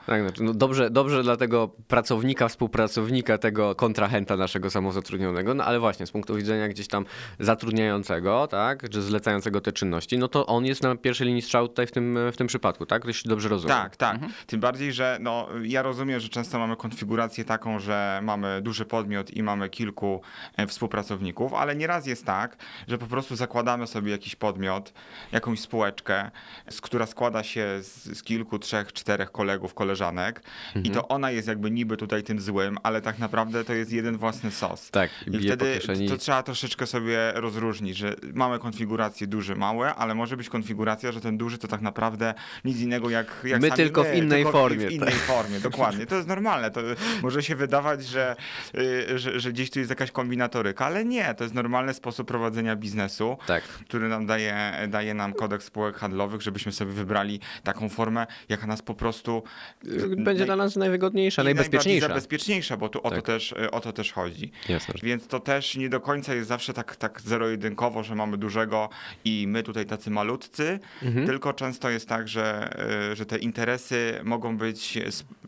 Tak, 0.07 0.23
znaczy, 0.23 0.43
no 0.43 0.55
dobrze, 0.55 0.91
dobrze 0.91 1.23
dla 1.23 1.37
tego 1.37 1.69
pracownika, 1.89 2.49
współpracownika, 2.49 3.39
tego 3.39 3.75
kontrahenta 3.75 4.37
naszego 4.37 4.71
samozatrudnionego, 4.71 5.55
no 5.55 5.65
ale 5.65 5.81
właśnie 5.81 6.07
z 6.07 6.11
punktu 6.11 6.35
widzenia 6.35 6.69
gdzieś 6.69 6.89
tam 6.89 7.05
zatrudniającego, 7.41 8.47
tak, 8.47 8.89
czy 8.89 9.03
zlecającego 9.03 9.61
te 9.61 9.73
czynności, 9.73 10.19
no 10.19 10.29
to 10.29 10.47
on 10.47 10.67
jest 10.67 10.83
na 10.83 10.97
pierwszej 10.97 11.27
linii 11.27 11.43
strzału 11.43 11.69
tutaj 11.69 11.87
w 11.87 11.93
tym, 11.93 12.19
w 12.33 12.37
tym 12.37 12.47
przypadku, 12.47 12.87
tak? 12.87 13.05
Jeśli 13.05 13.29
dobrze 13.29 13.49
rozumiem. 13.49 13.77
Tak, 13.77 13.97
tak. 13.97 14.19
Tym 14.47 14.61
bardziej, 14.61 14.93
że 14.93 15.19
no, 15.21 15.49
ja 15.63 15.83
rozumiem, 15.83 16.21
że 16.21 16.29
często 16.29 16.59
mamy 16.59 16.77
konfigurację 16.77 17.45
taką, 17.45 17.79
że 17.79 18.21
mamy 18.23 18.63
duży 18.63 18.85
podmiot 18.85 19.31
i 19.31 19.43
mamy 19.43 19.69
kilku 19.69 20.21
e, 20.57 20.67
współpracowników, 20.67 21.55
ale 21.55 21.77
nieraz 21.77 22.07
jest 22.07 22.27
tak, 22.27 22.57
że 22.89 22.99
po 22.99 23.07
prostu 23.07 23.37
zakładamy 23.37 23.87
sobie 23.87 24.11
jakiś 24.11 24.37
podmiot, 24.37 24.93
jakąś 25.33 25.61
spółeczkę, 25.61 26.31
z 26.71 26.81
która 26.81 27.07
składa 27.07 27.43
się 27.43 27.79
z, 27.83 28.19
z 28.19 28.23
kilku, 28.23 28.59
trzech, 28.59 28.93
czterech 28.93 29.33
kolegów, 29.33 29.42
koleżanek 29.75 30.43
i 30.85 30.91
to 30.91 31.09
ona 31.09 31.31
jest 31.31 31.49
jakby 31.49 31.71
niby 31.71 31.97
tutaj 31.97 32.23
tym 32.23 32.41
złym, 32.41 32.79
ale 32.83 33.01
tak 33.01 33.19
naprawdę 33.19 33.65
to 33.65 33.73
jest 33.73 33.93
jeden 33.93 34.17
własny 34.17 34.51
sos. 34.51 34.91
Tak, 34.91 35.11
i 35.27 35.39
wtedy 35.39 35.81
to 36.09 36.17
trzeba 36.17 36.43
troszeczkę 36.43 36.87
sobie 36.87 37.33
rozróżnić, 37.35 37.97
że 37.97 38.15
mamy 38.35 38.59
konfigurację 38.59 39.27
duży, 39.27 39.57
małe, 39.57 39.95
ale 39.95 40.15
może 40.15 40.37
być 40.37 40.49
konfiguracja, 40.49 41.13
że 41.13 41.21
ten 41.21 41.39
duży 41.39 41.59
to 41.59 41.69
tak 41.69 41.81
naprawdę 41.81 42.35
nic 42.65 42.81
innego 42.81 43.11
jak, 43.11 43.27
jak 43.45 43.63
My 43.63 43.71
tylko 43.71 44.05
w 44.05 44.15
innej 44.15 44.43
tylko 44.43 44.53
formie, 44.59 44.89
W 44.89 44.93
innej 44.93 45.13
formie, 45.13 45.61
dokładnie. 45.61 46.07
To 46.07 46.15
jest 46.17 46.29
normalne. 46.29 46.71
To 46.71 46.81
może 47.23 47.43
się 47.43 47.57
wydawać, 47.57 48.05
że, 48.05 48.37
y, 48.75 49.19
że, 49.19 49.41
że 49.41 49.53
gdzieś 49.53 49.71
tu 49.71 49.79
jest 49.79 49.91
jakaś 49.91 50.11
kombinatoryka, 50.11 50.87
ale 50.87 51.05
nie. 51.05 51.35
To 51.35 51.45
jest 51.45 51.55
normalny 51.55 51.95
sposób 51.95 52.29
prowadzenia 52.29 52.77
biznesu, 52.77 53.37
Tak. 53.47 53.63
który 53.63 54.09
nam 54.09 54.27
daje, 54.27 54.73
daje 54.89 55.15
nam 55.15 55.33
kodeks 55.33 55.65
spółek 55.65 55.97
handlowych, 55.97 56.43
żebyśmy 56.43 56.73
sobie 56.73 56.93
wybrali 56.93 57.41
taką 57.63 57.89
formę, 57.89 58.27
jaka 58.49 58.67
nas 58.67 58.83
po 58.83 58.95
prostu 58.95 59.32
Będzie 60.17 60.45
dla 60.45 60.57
nas 60.57 60.77
najwygodniejsza, 60.77 61.43
i 61.43 61.45
najbezpieczniejsza. 61.45 62.09
zabezpieczniejsza, 62.09 62.77
bo 62.77 62.89
tu 62.89 62.99
o, 62.99 63.11
to 63.11 63.17
Tak. 63.17 63.25
też, 63.25 63.53
y, 63.53 63.71
o 63.71 63.81
to 63.81 63.93
też 63.93 64.13
chodzi. 64.13 64.53
Jasne. 64.69 64.95
Więc 65.03 65.27
to 65.27 65.41
też 65.41 65.77
nie 65.77 65.89
do 65.89 66.01
końca 66.01 66.35
jest 66.35 66.49
zawsze 66.49 66.73
tak, 66.75 66.97
tak 66.97 67.21
zero-jedynkowo, 67.21 68.03
że 68.03 68.15
mamy 68.15 68.37
dużego 68.39 68.89
i 69.25 69.47
my 69.49 69.63
tutaj 69.63 69.87
tacy 69.87 70.11
malutcy, 70.11 70.79
Mhm. 71.03 71.27
tylko 71.27 71.53
często 71.53 71.91
jest 71.91 72.09
tak, 72.09 72.29
że, 72.29 72.71
y, 73.13 73.17
że 73.17 73.27
te 73.27 73.39
interesy 73.39 74.21
mogą 74.25 74.57
być 74.59 74.99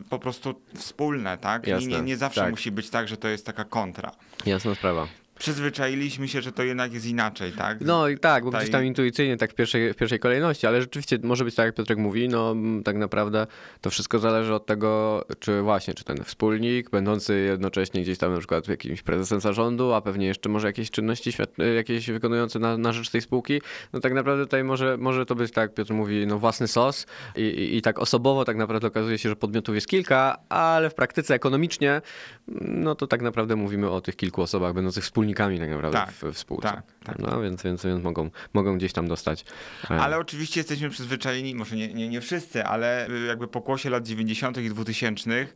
po 0.09 0.19
prostu 0.19 0.61
wspólne, 0.75 1.37
tak? 1.37 1.67
I 1.67 1.69
Jasne, 1.69 1.87
nie, 1.87 2.01
nie 2.01 2.17
zawsze 2.17 2.41
tak. 2.41 2.51
musi 2.51 2.71
być 2.71 2.89
tak, 2.89 3.07
że 3.07 3.17
to 3.17 3.27
jest 3.27 3.45
taka 3.45 3.63
kontra. 3.65 4.11
Jasna 4.45 4.75
sprawa. 4.75 5.07
Przyzwyczailiśmy 5.39 6.27
się, 6.27 6.41
że 6.41 6.51
to 6.51 6.63
jednak 6.63 6.93
jest 6.93 7.05
inaczej, 7.05 7.51
tak? 7.51 7.81
No 7.81 8.07
i 8.07 8.17
tak, 8.17 8.43
bo 8.43 8.49
Tutaj- 8.49 8.61
gdzieś 8.61 8.71
tam 8.71 8.85
intuicyjnie 8.85 9.37
tak 9.37 9.51
w 9.51 9.55
pierwszej, 9.55 9.93
w 9.93 9.95
pierwszej 9.95 10.19
kolejności, 10.19 10.67
ale 10.67 10.81
rzeczywiście 10.81 11.19
może 11.23 11.43
być 11.45 11.55
tak, 11.55 11.65
jak 11.65 11.75
Piotrek 11.75 11.97
mówi, 11.97 12.29
no 12.29 12.55
tak 12.83 12.95
naprawdę 12.95 13.47
to 13.81 13.89
wszystko 13.89 14.19
zależy 14.19 14.53
od 14.53 14.65
tego, 14.65 15.23
czy 15.39 15.61
właśnie, 15.61 15.93
czy 15.93 16.03
ten 16.03 16.23
wspólnik, 16.23 16.89
będący 16.89 17.39
jednocześnie 17.39 18.01
gdzieś 18.01 18.17
tam 18.17 18.31
na 18.33 18.37
przykład 18.37 18.67
jakimś 18.67 19.01
prezesem 19.01 19.41
zarządu, 19.41 19.93
a 19.93 20.01
pewnie 20.01 20.27
jeszcze 20.27 20.49
może 20.49 20.67
jakieś 20.67 20.91
czynności 20.91 21.31
świat- 21.31 21.75
jakieś 21.75 22.11
wykonujące 22.11 22.59
na, 22.59 22.77
na 22.77 22.93
rzecz 22.93 23.09
tej 23.09 23.21
spółki, 23.21 23.61
no 23.93 23.99
tak 23.99 24.13
naprawdę 24.13 24.43
tutaj 24.43 24.63
może, 24.63 24.97
może 24.97 25.25
to 25.25 25.35
być 25.35 25.51
tak, 25.51 25.61
jak 25.61 25.73
Piotr 25.73 25.93
mówi, 25.93 26.27
no 26.27 26.39
własny 26.39 26.67
sos 26.67 27.05
i, 27.35 27.41
i, 27.41 27.77
i 27.77 27.81
tak 27.81 27.99
osobowo 27.99 28.45
tak 28.45 28.57
naprawdę 28.57 28.87
okazuje 28.87 29.17
się, 29.17 29.29
że 29.29 29.35
podmiotów 29.35 29.75
jest 29.75 29.87
kilka, 29.87 30.37
ale 30.49 30.89
w 30.89 30.93
praktyce 30.93 31.33
ekonomicznie, 31.33 32.01
no 32.47 32.95
to 32.95 33.07
tak 33.07 33.21
naprawdę 33.21 33.55
mówimy 33.55 33.89
o 33.89 34.01
tych 34.01 34.15
kilku 34.15 34.41
osobach 34.41 34.73
będących 34.73 35.03
wspólnikami 35.03 35.59
tak 35.59 35.69
naprawdę 35.69 35.97
Tak, 35.97 36.11
w, 36.11 36.23
w 36.23 36.37
spółce. 36.37 36.67
tak, 36.67 36.83
tak. 37.03 37.19
No 37.19 37.41
więc, 37.41 37.63
więc, 37.63 37.85
więc 37.85 38.03
mogą, 38.03 38.29
mogą 38.53 38.77
gdzieś 38.77 38.93
tam 38.93 39.07
dostać. 39.07 39.45
e, 39.91 39.99
Ale 39.99 40.17
oczywiście 40.17 40.59
jesteśmy 40.59 40.89
przyzwyczajeni, 40.89 41.55
może 41.55 41.75
nie, 41.75 41.93
nie, 41.93 42.09
nie 42.09 42.21
wszyscy, 42.21 42.65
ale 42.65 43.07
jakby 43.27 43.47
pokłosie 43.47 43.89
lat 43.89 44.03
90. 44.07 44.57
i 44.57 44.69
2000, 44.69 45.47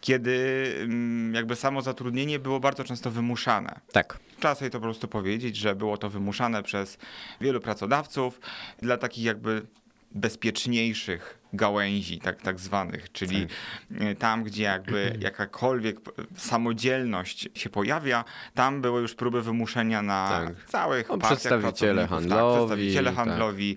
kiedy 0.00 0.64
mm, 0.82 1.34
jakby 1.34 1.56
samo 1.56 1.82
zatrudnienie 1.82 2.38
było 2.38 2.60
bardzo 2.60 2.84
często 2.84 3.10
wymuszane. 3.10 3.80
Tak. 3.92 4.18
Trzeba 4.40 4.54
sobie 4.54 4.70
to 4.70 4.78
po 4.78 4.84
prostu 4.84 5.08
powiedzieć, 5.08 5.56
że 5.56 5.74
było 5.74 5.96
to 5.96 6.10
wymuszane 6.10 6.62
przez 6.62 6.98
wielu 7.40 7.60
pracodawców 7.60 8.40
dla 8.82 8.96
takich 8.96 9.24
jakby 9.24 9.62
bezpieczniejszych 10.14 11.38
gałęzi, 11.52 12.18
tak, 12.18 12.42
tak 12.42 12.58
zwanych, 12.60 13.12
czyli 13.12 13.46
y, 14.10 14.14
tam, 14.14 14.44
gdzie 14.44 14.62
jakby 14.62 15.16
jakakolwiek 15.20 15.96
samodzielność 16.36 17.48
się 17.54 17.70
pojawia, 17.70 18.24
tam 18.54 18.80
były 18.80 19.00
już 19.00 19.14
próby 19.14 19.42
wymuszenia 19.42 20.02
na 20.02 20.28
Tak. 20.28 20.64
całych 20.64 21.08
No, 21.08 21.18
partiach 21.18 21.38
przedstawiciele 21.38 22.06
pracowników, 22.08 22.30
handlowi, 22.30 22.58
tak, 22.58 22.66
przedstawiciele 22.68 23.10
tak. 23.10 23.16
handlowi, 23.16 23.76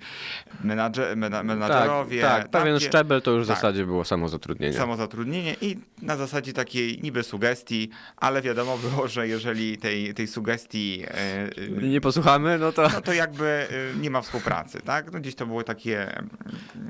mena, 1.16 1.44
menadżerowie. 1.44 2.22
tak, 2.22 2.42
tak. 2.42 2.52
Pewien 2.62 2.78
gdzie- 2.78 2.88
szczebel 2.88 3.22
to 3.22 3.32
już 3.32 3.46
w 3.46 3.48
tak. 3.48 3.58
zasadzie 3.58 3.86
było 3.86 4.06
samozatrudnienie. 4.06 4.74
samozatrudnienie 4.74 5.56
i 5.62 5.78
na 6.02 6.18
zasadzie 6.18 6.54
takiej 6.54 7.00
niby 7.02 7.24
sugestii, 7.24 7.90
ale 8.18 8.42
wiadomo 8.42 8.78
było, 8.78 9.08
że 9.08 9.28
jeżeli 9.28 9.78
tej, 9.78 10.14
tej 10.14 10.28
sugestii 10.28 11.04
e, 11.08 11.12
e, 11.12 11.50
Nie 11.82 12.02
posłuchamy, 12.02 12.58
no 12.58 12.72
to. 12.72 12.90
no 12.94 13.02
to 13.02 13.14
jakby 13.14 13.46
e, 13.46 14.00
nie 14.00 14.10
ma 14.10 14.22
współpracy, 14.22 14.82
tak? 14.82 15.12
No 15.12 15.20
gdzieś 15.20 15.36
to 15.36 15.46
były 15.46 15.64
takie 15.64 16.24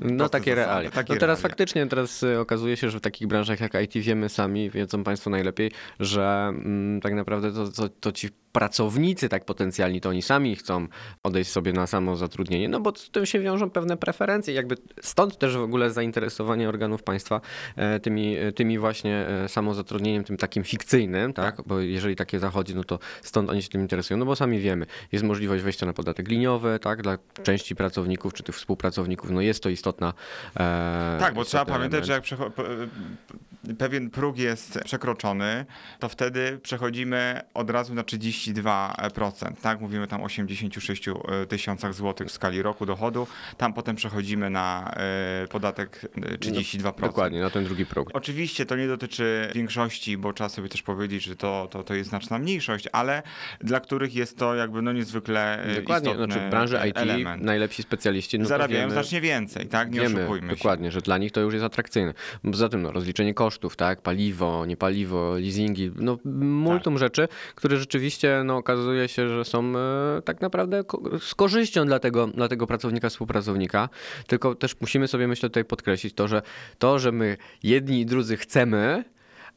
No 0.00 0.28
takie 0.28 0.56
zasady, 0.56 0.70
realia. 0.76 0.90
takie 0.90 1.14
no 1.14 1.20
teraz 1.20 1.38
realia. 1.38 1.48
faktycznie, 1.48 1.86
teraz 1.86 2.22
y, 2.22 2.38
okazuje 2.38 2.76
się, 2.76 2.90
że 2.90 2.98
w 2.98 3.02
takich 3.02 3.28
branżach 3.28 3.60
jak 3.60 3.74
IT 3.74 3.92
wiemy 3.94 4.28
sami, 4.28 4.70
wiedzą 4.70 5.04
Państwo 5.04 5.30
najlepiej, 5.30 5.70
że 6.00 6.46
mm, 6.48 7.00
tak 7.00 7.14
naprawdę 7.14 7.52
to, 7.52 7.68
to, 7.68 7.88
to 7.88 8.12
ci 8.12 8.28
pracownicy 8.56 9.28
tak 9.28 9.44
potencjalni, 9.44 10.00
to 10.00 10.08
oni 10.08 10.22
sami 10.22 10.56
chcą 10.56 10.88
odejść 11.22 11.50
sobie 11.50 11.72
na 11.72 11.86
samo 11.86 12.16
zatrudnienie, 12.16 12.68
no 12.68 12.80
bo 12.80 12.92
z 12.96 13.10
tym 13.10 13.26
się 13.26 13.40
wiążą 13.40 13.70
pewne 13.70 13.96
preferencje. 13.96 14.54
Jakby 14.54 14.76
stąd 15.02 15.38
też 15.38 15.56
w 15.56 15.60
ogóle 15.60 15.90
zainteresowanie 15.90 16.68
organów 16.68 17.02
państwa 17.02 17.40
e, 17.76 18.00
tymi, 18.00 18.36
e, 18.36 18.52
tymi 18.52 18.78
właśnie 18.78 19.26
e, 19.26 19.48
samozatrudnieniem, 19.48 20.24
tym 20.24 20.36
takim 20.36 20.64
fikcyjnym, 20.64 21.32
tak? 21.32 21.62
Bo 21.66 21.80
jeżeli 21.80 22.16
takie 22.16 22.38
zachodzi, 22.38 22.74
no 22.74 22.84
to 22.84 22.98
stąd 23.22 23.50
oni 23.50 23.62
się 23.62 23.68
tym 23.68 23.80
interesują, 23.80 24.18
no 24.18 24.24
bo 24.24 24.36
sami 24.36 24.58
wiemy, 24.58 24.86
jest 25.12 25.24
możliwość 25.24 25.62
wejścia 25.62 25.86
na 25.86 25.92
podatek 25.92 26.28
liniowy, 26.28 26.78
tak? 26.78 27.02
Dla 27.02 27.18
części 27.42 27.76
pracowników 27.76 28.34
czy 28.34 28.42
tych 28.42 28.54
współpracowników, 28.54 29.30
no 29.30 29.40
jest 29.40 29.62
to 29.62 29.68
istotna 29.68 30.12
e, 30.56 31.16
Tak, 31.20 31.34
bo 31.34 31.44
trzeba 31.44 31.62
istotny 31.62 31.74
pamiętać, 31.74 32.10
element. 32.10 32.26
że 32.26 32.36
jak 32.36 32.52
pewien 33.78 34.10
próg 34.10 34.38
jest 34.38 34.78
przekroczony, 34.84 35.66
to 35.98 36.08
wtedy 36.08 36.58
przechodzimy 36.62 37.40
od 37.54 37.70
razu 37.70 37.94
na 37.94 38.04
32%, 38.54 39.52
tak? 39.62 39.80
Mówimy 39.80 40.06
tam 40.06 40.20
o 40.22 40.24
86 40.24 41.08
tysiącach 41.48 41.94
złotych 41.94 42.28
w 42.28 42.30
skali 42.32 42.62
roku 42.62 42.86
dochodu. 42.86 43.26
Tam 43.56 43.72
potem 43.72 43.96
przechodzimy 43.96 44.50
na 44.50 44.94
e, 44.96 45.48
podatek 45.48 46.00
e, 46.16 46.20
32%. 46.38 47.00
Dokładnie, 47.00 47.40
na 47.40 47.50
ten 47.50 47.64
drugi 47.64 47.86
próg. 47.86 48.10
Oczywiście 48.12 48.66
to 48.66 48.76
nie 48.76 48.88
dotyczy 48.88 49.50
większości, 49.54 50.16
bo 50.18 50.32
trzeba 50.32 50.48
sobie 50.48 50.68
też 50.68 50.82
powiedzieć, 50.82 51.24
że 51.24 51.36
to, 51.36 51.68
to, 51.70 51.82
to 51.82 51.94
jest 51.94 52.10
znaczna 52.10 52.38
mniejszość, 52.38 52.88
ale 52.92 53.22
dla 53.60 53.80
których 53.80 54.14
jest 54.14 54.38
to 54.38 54.54
jakby 54.54 54.82
no 54.82 54.92
niezwykle 54.92 55.62
e, 55.62 55.74
Dokładnie, 55.80 56.10
istotny 56.10 56.32
znaczy 56.34 56.46
w 56.46 56.50
branży 56.50 56.80
IT 56.88 56.96
element. 56.98 57.42
najlepsi 57.42 57.82
specjaliści 57.82 58.38
no 58.38 58.46
Zarabiają 58.46 58.80
wiemy, 58.80 58.92
znacznie 58.92 59.20
więcej, 59.20 59.66
tak? 59.66 59.90
Nie 59.92 60.00
Wiemy 60.00 60.18
oszukujmy 60.20 60.48
się. 60.50 60.56
dokładnie, 60.56 60.90
że 60.90 61.00
dla 61.00 61.18
nich 61.18 61.32
to 61.32 61.40
już 61.40 61.54
jest 61.54 61.64
atrakcyjne. 61.66 62.14
Poza 62.42 62.68
tym 62.68 62.82
no, 62.82 62.92
rozliczenie 62.92 63.34
kosztów, 63.34 63.76
tak, 63.76 64.02
paliwo, 64.02 64.66
nie 64.66 64.76
paliwo, 64.76 65.34
leasingi, 65.38 65.90
no 65.96 66.18
multum 66.44 66.94
Tak. 66.94 67.00
rzeczy, 67.00 67.28
które 67.54 67.76
rzeczywiście 67.76 68.35
no, 68.44 68.56
okazuje 68.56 69.08
się, 69.08 69.28
że 69.28 69.44
są 69.44 69.72
e, 69.76 70.22
tak 70.24 70.40
naprawdę 70.40 70.82
z 71.20 71.34
korzyścią 71.34 71.86
dla 71.86 71.98
tego, 71.98 72.26
dla 72.26 72.48
tego 72.48 72.66
pracownika, 72.66 73.08
współpracownika. 73.08 73.88
Tylko 74.26 74.54
też 74.54 74.80
musimy 74.80 75.08
sobie 75.08 75.28
myślę 75.28 75.48
tutaj 75.48 75.64
podkreślić 75.64 76.14
to, 76.14 76.28
że 76.28 76.42
to, 76.78 76.98
że 76.98 77.12
my 77.12 77.36
jedni 77.62 78.00
i 78.00 78.06
drudzy 78.06 78.36
chcemy, 78.36 79.04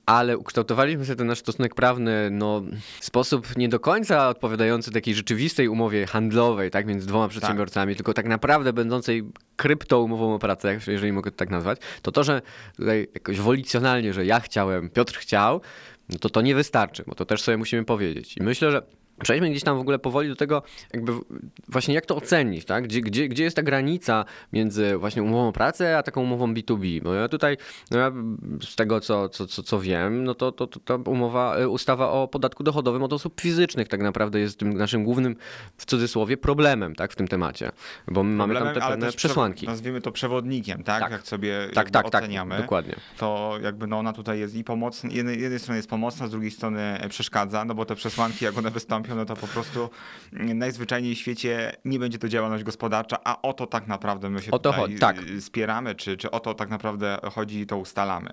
ale 0.10 0.38
ukształtowaliśmy 0.38 1.06
sobie 1.06 1.16
ten 1.16 1.28
nasz 1.28 1.40
stosunek 1.40 1.76
prawny 1.76 2.30
no, 2.32 2.62
w 3.00 3.06
sposób 3.06 3.58
nie 3.58 3.70
do 3.70 3.80
końca 3.80 4.30
odpowiadający 4.30 4.92
takiej 4.92 5.16
rzeczywistej 5.16 5.68
umowie 5.68 6.08
handlowej, 6.08 6.72
tak, 6.72 6.86
między 6.86 7.08
dwoma 7.08 7.28
przedsiębiorcami, 7.28 7.96
tylko 7.96 8.14
tak 8.14 8.26
naprawdę 8.26 8.74
będącej 8.74 9.24
kryptoumową 9.56 10.34
o 10.34 10.40
pracę, 10.40 10.80
jeżeli 10.88 11.12
mogę 11.12 11.32
to 11.32 11.38
tak 11.38 11.50
nazwać, 11.50 11.80
to 12.02 12.12
to, 12.12 12.24
że 12.24 12.42
tutaj 12.78 13.08
jakoś 13.14 13.40
wolicjonalnie, 13.40 14.14
że 14.14 14.26
ja 14.26 14.40
chciałem, 14.40 14.90
Piotr 14.90 15.18
chciał, 15.18 15.62
no 16.10 16.20
to 16.20 16.30
to 16.30 16.42
nie 16.42 16.56
wystarczy, 16.56 17.04
bo 17.08 17.16
to 17.16 17.26
też 17.26 17.42
sobie 17.42 17.58
musimy 17.58 17.86
powiedzieć. 17.86 18.38
I 18.38 18.44
myślę, 18.44 18.72
że 18.72 18.82
Przejdźmy 19.24 19.50
gdzieś 19.50 19.64
tam 19.64 19.78
w 19.78 19.82
ogóle 19.82 20.00
powoli 20.00 20.30
do 20.30 20.36
tego, 20.36 20.64
jakby 20.94 21.12
właśnie 21.68 21.94
jak 21.94 22.06
to 22.06 22.16
ocenić, 22.16 22.66
tak? 22.66 22.84
Gdzie, 22.84 23.02
gdzie, 23.02 23.28
gdzie 23.28 23.44
jest 23.44 23.56
ta 23.56 23.64
granica 23.64 24.26
między 24.54 24.98
właśnie 24.98 25.24
umową 25.24 25.48
o 25.48 25.52
pracę, 25.52 25.98
a 25.98 26.04
taką 26.04 26.22
umową 26.22 26.54
B2B? 26.54 27.02
Bo 27.04 27.14
ja 27.14 27.28
tutaj, 27.28 27.58
no 27.92 28.00
ja 28.00 28.12
z 28.62 28.76
tego 28.76 29.00
co, 29.00 29.30
co, 29.30 29.48
co, 29.48 29.64
co 29.64 29.80
wiem, 29.80 30.24
no 30.24 30.34
to, 30.36 30.52
to, 30.52 30.68
to 30.68 30.80
ta 30.80 30.96
umowa, 31.12 31.60
y, 31.60 31.70
ustawa 31.70 32.12
o 32.12 32.28
podatku 32.28 32.64
dochodowym 32.64 33.04
od 33.04 33.14
osób 33.14 33.42
fizycznych 33.42 33.88
tak 33.88 34.02
naprawdę 34.02 34.40
jest 34.40 34.60
tym 34.60 34.74
naszym 34.74 35.04
głównym, 35.04 35.36
w 35.78 35.86
cudzysłowie, 35.86 36.38
problemem, 36.38 36.96
tak? 36.96 37.12
W 37.12 37.16
tym 37.16 37.28
temacie. 37.28 37.72
Bo 38.08 38.24
my 38.24 38.36
mamy 38.36 38.54
tam 38.54 38.64
Problemem, 38.64 38.90
te 38.90 38.90
pewne 38.92 39.12
przesłanki. 39.18 39.66
Nazwijmy 39.66 40.02
to 40.02 40.12
przewodnikiem, 40.12 40.84
tak? 40.84 41.00
Tak. 41.00 41.12
Jak 41.12 41.28
sobie 41.28 41.68
Tak, 41.74 41.90
tak, 41.90 42.10
tak, 42.10 42.24
oceniamy. 42.24 42.58
dokładnie. 42.58 42.96
To 43.18 43.58
jakby 43.64 43.88
no 43.88 44.00
ona 44.00 44.14
tutaj 44.14 44.40
jest 44.40 44.56
i 44.56 44.64
pomocna, 44.64 45.10
jednej, 45.14 45.42
jednej 45.42 45.60
strony 45.60 45.78
jest 45.78 45.90
pomocna, 45.90 46.28
z 46.28 46.32
drugiej 46.32 46.52
strony 46.52 47.00
przeszkadza, 47.10 47.66
no 47.66 47.76
bo 47.76 47.86
te 47.86 47.96
przesłanki, 47.96 48.46
jak 48.46 48.58
one 48.58 48.72
wystąpią, 48.72 49.09
no 49.16 49.26
to 49.26 49.36
po 49.36 49.48
prostu 49.48 49.90
najzwyczajniej 50.34 51.16
w 51.16 51.18
świecie 51.18 51.76
nie 51.86 52.00
będzie 52.00 52.20
to 52.20 52.30
działalność 52.30 52.64
gospodarcza, 52.64 53.18
a 53.24 53.42
o 53.42 53.54
to 53.54 53.68
tak 53.68 53.88
naprawdę 53.88 54.30
my 54.30 54.42
się 54.42 54.52
O 54.52 54.60
to 54.60 54.74
tutaj 54.74 54.96
tak. 54.96 55.18
spieramy, 55.40 55.96
czy, 55.96 56.18
czy 56.18 56.32
o 56.32 56.40
to 56.40 56.54
tak 56.54 56.70
naprawdę 56.70 57.18
chodzi 57.32 57.60
i 57.60 57.66
to 57.66 57.78
ustalamy. 57.78 58.30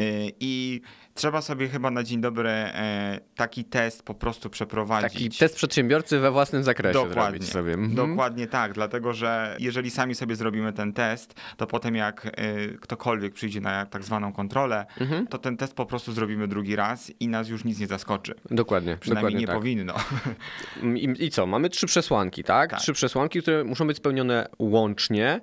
Y, 0.00 0.32
I 0.40 0.80
trzeba 1.14 1.42
sobie 1.42 1.68
chyba 1.68 1.90
na 1.90 2.02
dzień 2.02 2.20
dobry 2.20 2.48
e, 2.50 3.20
taki 3.36 3.64
test 3.64 4.02
po 4.02 4.14
prostu 4.14 4.50
przeprowadzić. 4.50 5.12
Taki 5.12 5.30
test 5.30 5.56
przedsiębiorcy 5.56 6.18
we 6.18 6.30
własnym 6.30 6.62
zakresie 6.62 6.92
Dokładnie. 7.08 7.46
sobie. 7.46 7.72
Mhm. 7.74 7.94
Dokładnie 7.94 8.46
tak, 8.46 8.72
dlatego 8.72 9.12
że 9.12 9.56
jeżeli 9.58 9.90
sami 9.90 10.14
sobie 10.14 10.36
zrobimy 10.36 10.72
ten 10.72 10.92
test, 10.92 11.34
to 11.56 11.66
potem 11.66 11.94
jak 11.94 12.26
y, 12.26 12.78
ktokolwiek 12.80 13.34
przyjdzie 13.34 13.60
na 13.60 13.86
tak 13.86 14.04
zwaną 14.04 14.32
kontrolę, 14.32 14.86
Mhm. 15.00 15.26
to 15.26 15.38
ten 15.38 15.56
test 15.56 15.74
po 15.74 15.86
prostu 15.86 16.12
zrobimy 16.12 16.48
drugi 16.48 16.76
raz 16.76 17.12
i 17.20 17.28
nas 17.28 17.48
już 17.48 17.64
nic 17.64 17.78
nie 17.80 17.86
zaskoczy. 17.86 18.34
Dokładnie, 18.50 18.96
Przynajmniej 19.00 19.22
dokładnie 19.32 19.40
nie 19.40 19.46
tak. 19.46 19.56
powinno. 19.56 19.94
I, 20.96 21.24
I 21.26 21.30
co? 21.30 21.46
Mamy 21.46 21.70
trzy 21.70 21.86
przesłanki, 21.86 22.44
tak? 22.44 22.70
Tak. 22.70 22.80
Trzy 22.80 22.92
przesłanki, 22.92 23.42
które 23.42 23.64
muszą 23.64 23.86
być 23.86 23.96
spełnione 23.96 24.48
łącznie, 24.58 25.40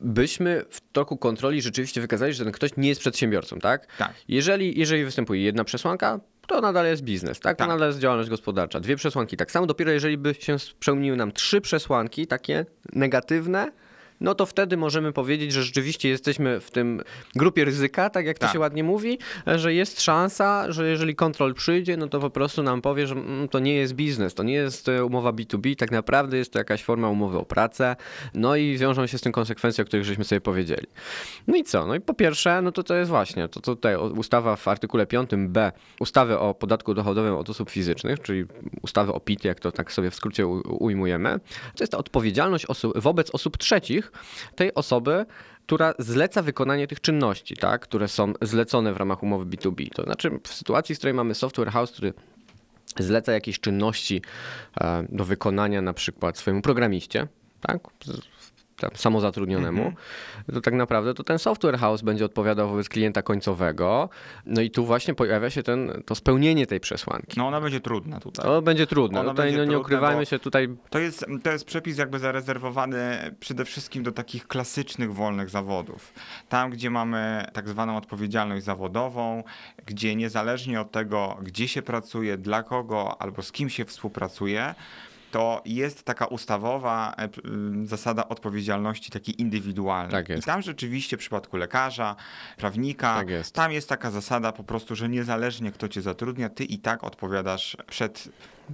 byśmy 0.00 0.64
w 0.70 0.80
toku 0.92 1.16
kontroli 1.16 1.62
rzeczywiście 1.62 2.00
wykazali, 2.00 2.32
że 2.32 2.44
ten 2.44 2.52
ktoś 2.52 2.70
nie 2.76 2.88
jest 2.88 3.00
przedsiębiorcą, 3.00 3.58
tak? 3.58 3.86
Tak. 3.96 4.14
Jeżeli, 4.28 4.78
jeżeli 4.78 5.04
występuje 5.04 5.42
jedna 5.42 5.64
przesłanka, 5.64 6.20
to 6.46 6.60
nadal 6.60 6.86
jest 6.86 7.02
biznes, 7.02 7.40
tak? 7.40 7.56
To 7.56 7.64
Tak. 7.64 7.68
nadal 7.68 7.88
jest 7.88 7.98
działalność 7.98 8.30
gospodarcza. 8.30 8.80
Dwie 8.80 8.96
przesłanki 8.96 9.36
tak 9.36 9.50
samo. 9.50 9.66
Dopiero 9.66 9.90
jeżeli 9.92 10.18
by 10.18 10.34
się 10.34 10.58
spełniły 10.58 11.16
nam 11.16 11.32
trzy 11.32 11.60
przesłanki, 11.60 12.26
takie 12.26 12.66
negatywne, 12.92 13.72
no 14.20 14.34
to 14.34 14.46
wtedy 14.46 14.76
możemy 14.76 15.12
powiedzieć, 15.12 15.52
że 15.52 15.62
rzeczywiście 15.62 16.08
jesteśmy 16.08 16.60
w 16.60 16.70
tym 16.70 17.02
grupie 17.34 17.64
ryzyka, 17.64 18.10
tak 18.10 18.26
jak 18.26 18.38
to 18.38 18.46
Tak. 18.46 18.52
się 18.52 18.58
ładnie 18.58 18.84
mówi, 18.84 19.18
że 19.46 19.74
jest 19.74 20.00
szansa, 20.00 20.72
że 20.72 20.88
jeżeli 20.88 21.14
kontrol 21.14 21.54
przyjdzie, 21.54 21.96
no 21.96 22.08
to 22.08 22.20
po 22.20 22.30
prostu 22.30 22.62
nam 22.62 22.82
powie, 22.82 23.06
że 23.06 23.14
mm, 23.14 23.48
to 23.48 23.58
nie 23.58 23.74
jest 23.74 23.94
biznes, 23.94 24.34
to 24.34 24.42
nie 24.42 24.54
jest 24.54 24.88
e, 24.88 25.04
umowa 25.04 25.30
B2B, 25.32 25.76
tak 25.76 25.90
naprawdę 25.90 26.36
jest 26.36 26.52
to 26.52 26.58
jakaś 26.58 26.84
forma 26.84 27.08
umowy 27.08 27.38
o 27.38 27.44
pracę, 27.44 27.96
no 28.34 28.56
i 28.56 28.78
wiążą 28.78 29.06
się 29.06 29.18
z 29.18 29.20
tym 29.20 29.32
konsekwencje, 29.32 29.82
o 29.82 29.86
których 29.86 30.04
żeśmy 30.04 30.24
sobie 30.24 30.40
powiedzieli. 30.40 30.86
No 31.46 31.56
i 31.56 31.64
co? 31.64 31.86
No 31.86 31.94
i 31.94 32.00
po 32.00 32.14
pierwsze, 32.14 32.62
no 32.62 32.72
to 32.72 32.82
to 32.82 32.94
jest 32.94 33.10
właśnie, 33.10 33.48
to 33.48 33.60
tutaj 33.60 33.96
ustawa 33.96 34.56
w 34.56 34.68
artykule 34.68 35.06
5b 35.06 35.72
ustawy 36.00 36.38
o 36.38 36.54
podatku 36.54 36.94
dochodowym 36.94 37.34
od 37.34 37.50
osób 37.50 37.70
fizycznych, 37.70 38.22
czyli 38.22 38.44
ustawy 38.82 39.12
o 39.12 39.20
PIT, 39.20 39.44
jak 39.44 39.60
to 39.60 39.72
tak 39.72 39.92
sobie 39.92 40.10
w 40.10 40.14
skrócie 40.14 40.46
ujmujemy, 40.46 41.40
to 41.76 41.84
jest 41.84 41.92
ta 41.92 41.98
odpowiedzialność 41.98 42.66
osób, 42.66 42.98
wobec 43.00 43.30
osób 43.30 43.58
trzecich, 43.58 44.07
tej 44.54 44.74
osoby, 44.74 45.26
która 45.66 45.94
zleca 45.98 46.42
wykonanie 46.42 46.86
tych 46.86 47.00
czynności, 47.00 47.56
tak, 47.56 47.82
które 47.82 48.08
są 48.08 48.32
zlecone 48.42 48.92
w 48.92 48.96
ramach 48.96 49.22
umowy 49.22 49.46
B2B. 49.46 49.88
To 49.94 50.02
znaczy 50.02 50.30
w 50.44 50.54
sytuacji, 50.54 50.94
w 50.94 50.98
której 50.98 51.14
mamy 51.14 51.34
software 51.34 51.70
house, 51.70 51.92
który 51.92 52.14
zleca 52.98 53.32
jakieś 53.32 53.60
czynności 53.60 54.22
e, 54.80 55.04
do 55.08 55.24
wykonania 55.24 55.82
na 55.82 55.92
przykład 55.92 56.38
swojemu 56.38 56.62
programiście, 56.62 57.26
tak? 57.60 57.78
Tam, 58.80 58.90
samozatrudnionemu, 58.94 59.92
to 60.54 60.60
tak 60.60 60.74
naprawdę 60.74 61.14
to 61.14 61.24
ten 61.24 61.38
software 61.38 61.78
house 61.78 62.02
będzie 62.02 62.24
odpowiadał 62.24 62.68
wobec 62.68 62.88
klienta 62.88 63.22
końcowego. 63.22 64.08
No 64.46 64.60
i 64.60 64.70
tu 64.70 64.84
właśnie 64.84 65.14
pojawia 65.14 65.50
się 65.50 65.62
ten, 65.62 66.02
to 66.06 66.14
spełnienie 66.14 66.66
tej 66.66 66.80
przesłanki. 66.80 67.34
No 67.36 67.46
ona 67.46 67.60
będzie 67.60 67.80
trudna 67.80 68.20
tutaj. 68.20 68.46
To 68.46 68.62
będzie 68.62 68.86
trudne. 68.86 69.20
Ono 69.20 69.30
Tutaj 69.30 69.46
będzie 69.46 69.66
no, 69.66 69.72
nie 69.72 69.78
ukrywajmy 69.78 70.26
się, 70.26 70.38
tutaj 70.38 70.68
To 70.90 70.98
jest, 70.98 71.26
to 71.42 71.50
jest 71.50 71.64
przepis 71.64 71.98
jakby 71.98 72.18
zarezerwowany 72.18 73.34
przede 73.40 73.64
wszystkim 73.64 74.02
do 74.02 74.12
takich 74.12 74.48
klasycznych 74.48 75.14
wolnych 75.14 75.50
zawodów. 75.50 76.12
Tam, 76.48 76.70
gdzie 76.70 76.90
mamy 76.90 77.46
tak 77.52 77.68
zwaną 77.68 77.96
odpowiedzialność 77.96 78.64
zawodową, 78.64 79.42
gdzie 79.86 80.16
niezależnie 80.16 80.80
od 80.80 80.90
tego, 80.90 81.38
gdzie 81.42 81.68
się 81.68 81.82
pracuje, 81.82 82.38
dla 82.38 82.62
kogo 82.62 83.22
albo 83.22 83.42
z 83.42 83.52
kim 83.52 83.70
się 83.70 83.84
współpracuje, 83.84 84.74
to 85.30 85.62
jest 85.64 86.02
taka 86.02 86.26
ustawowa 86.26 87.14
e, 87.18 87.28
zasada 87.86 88.28
odpowiedzialności 88.28 89.10
takiej 89.10 89.40
indywidualnej. 89.40 90.10
Tak. 90.26 90.38
I 90.38 90.42
tam 90.42 90.62
rzeczywiście 90.62 91.16
w 91.16 91.20
przypadku 91.20 91.56
lekarza, 91.56 92.16
prawnika, 92.56 93.14
Tak 93.14 93.28
jest. 93.28 93.54
tam 93.54 93.72
jest 93.72 93.88
taka 93.88 94.10
zasada 94.10 94.52
po 94.52 94.64
prostu, 94.64 94.94
że 94.94 95.08
niezależnie 95.08 95.72
kto 95.72 95.88
cię 95.88 96.02
zatrudnia, 96.02 96.48
ty 96.48 96.64
i 96.64 96.78
tak 96.78 97.04
odpowiadasz 97.04 97.76
przed 97.86 98.28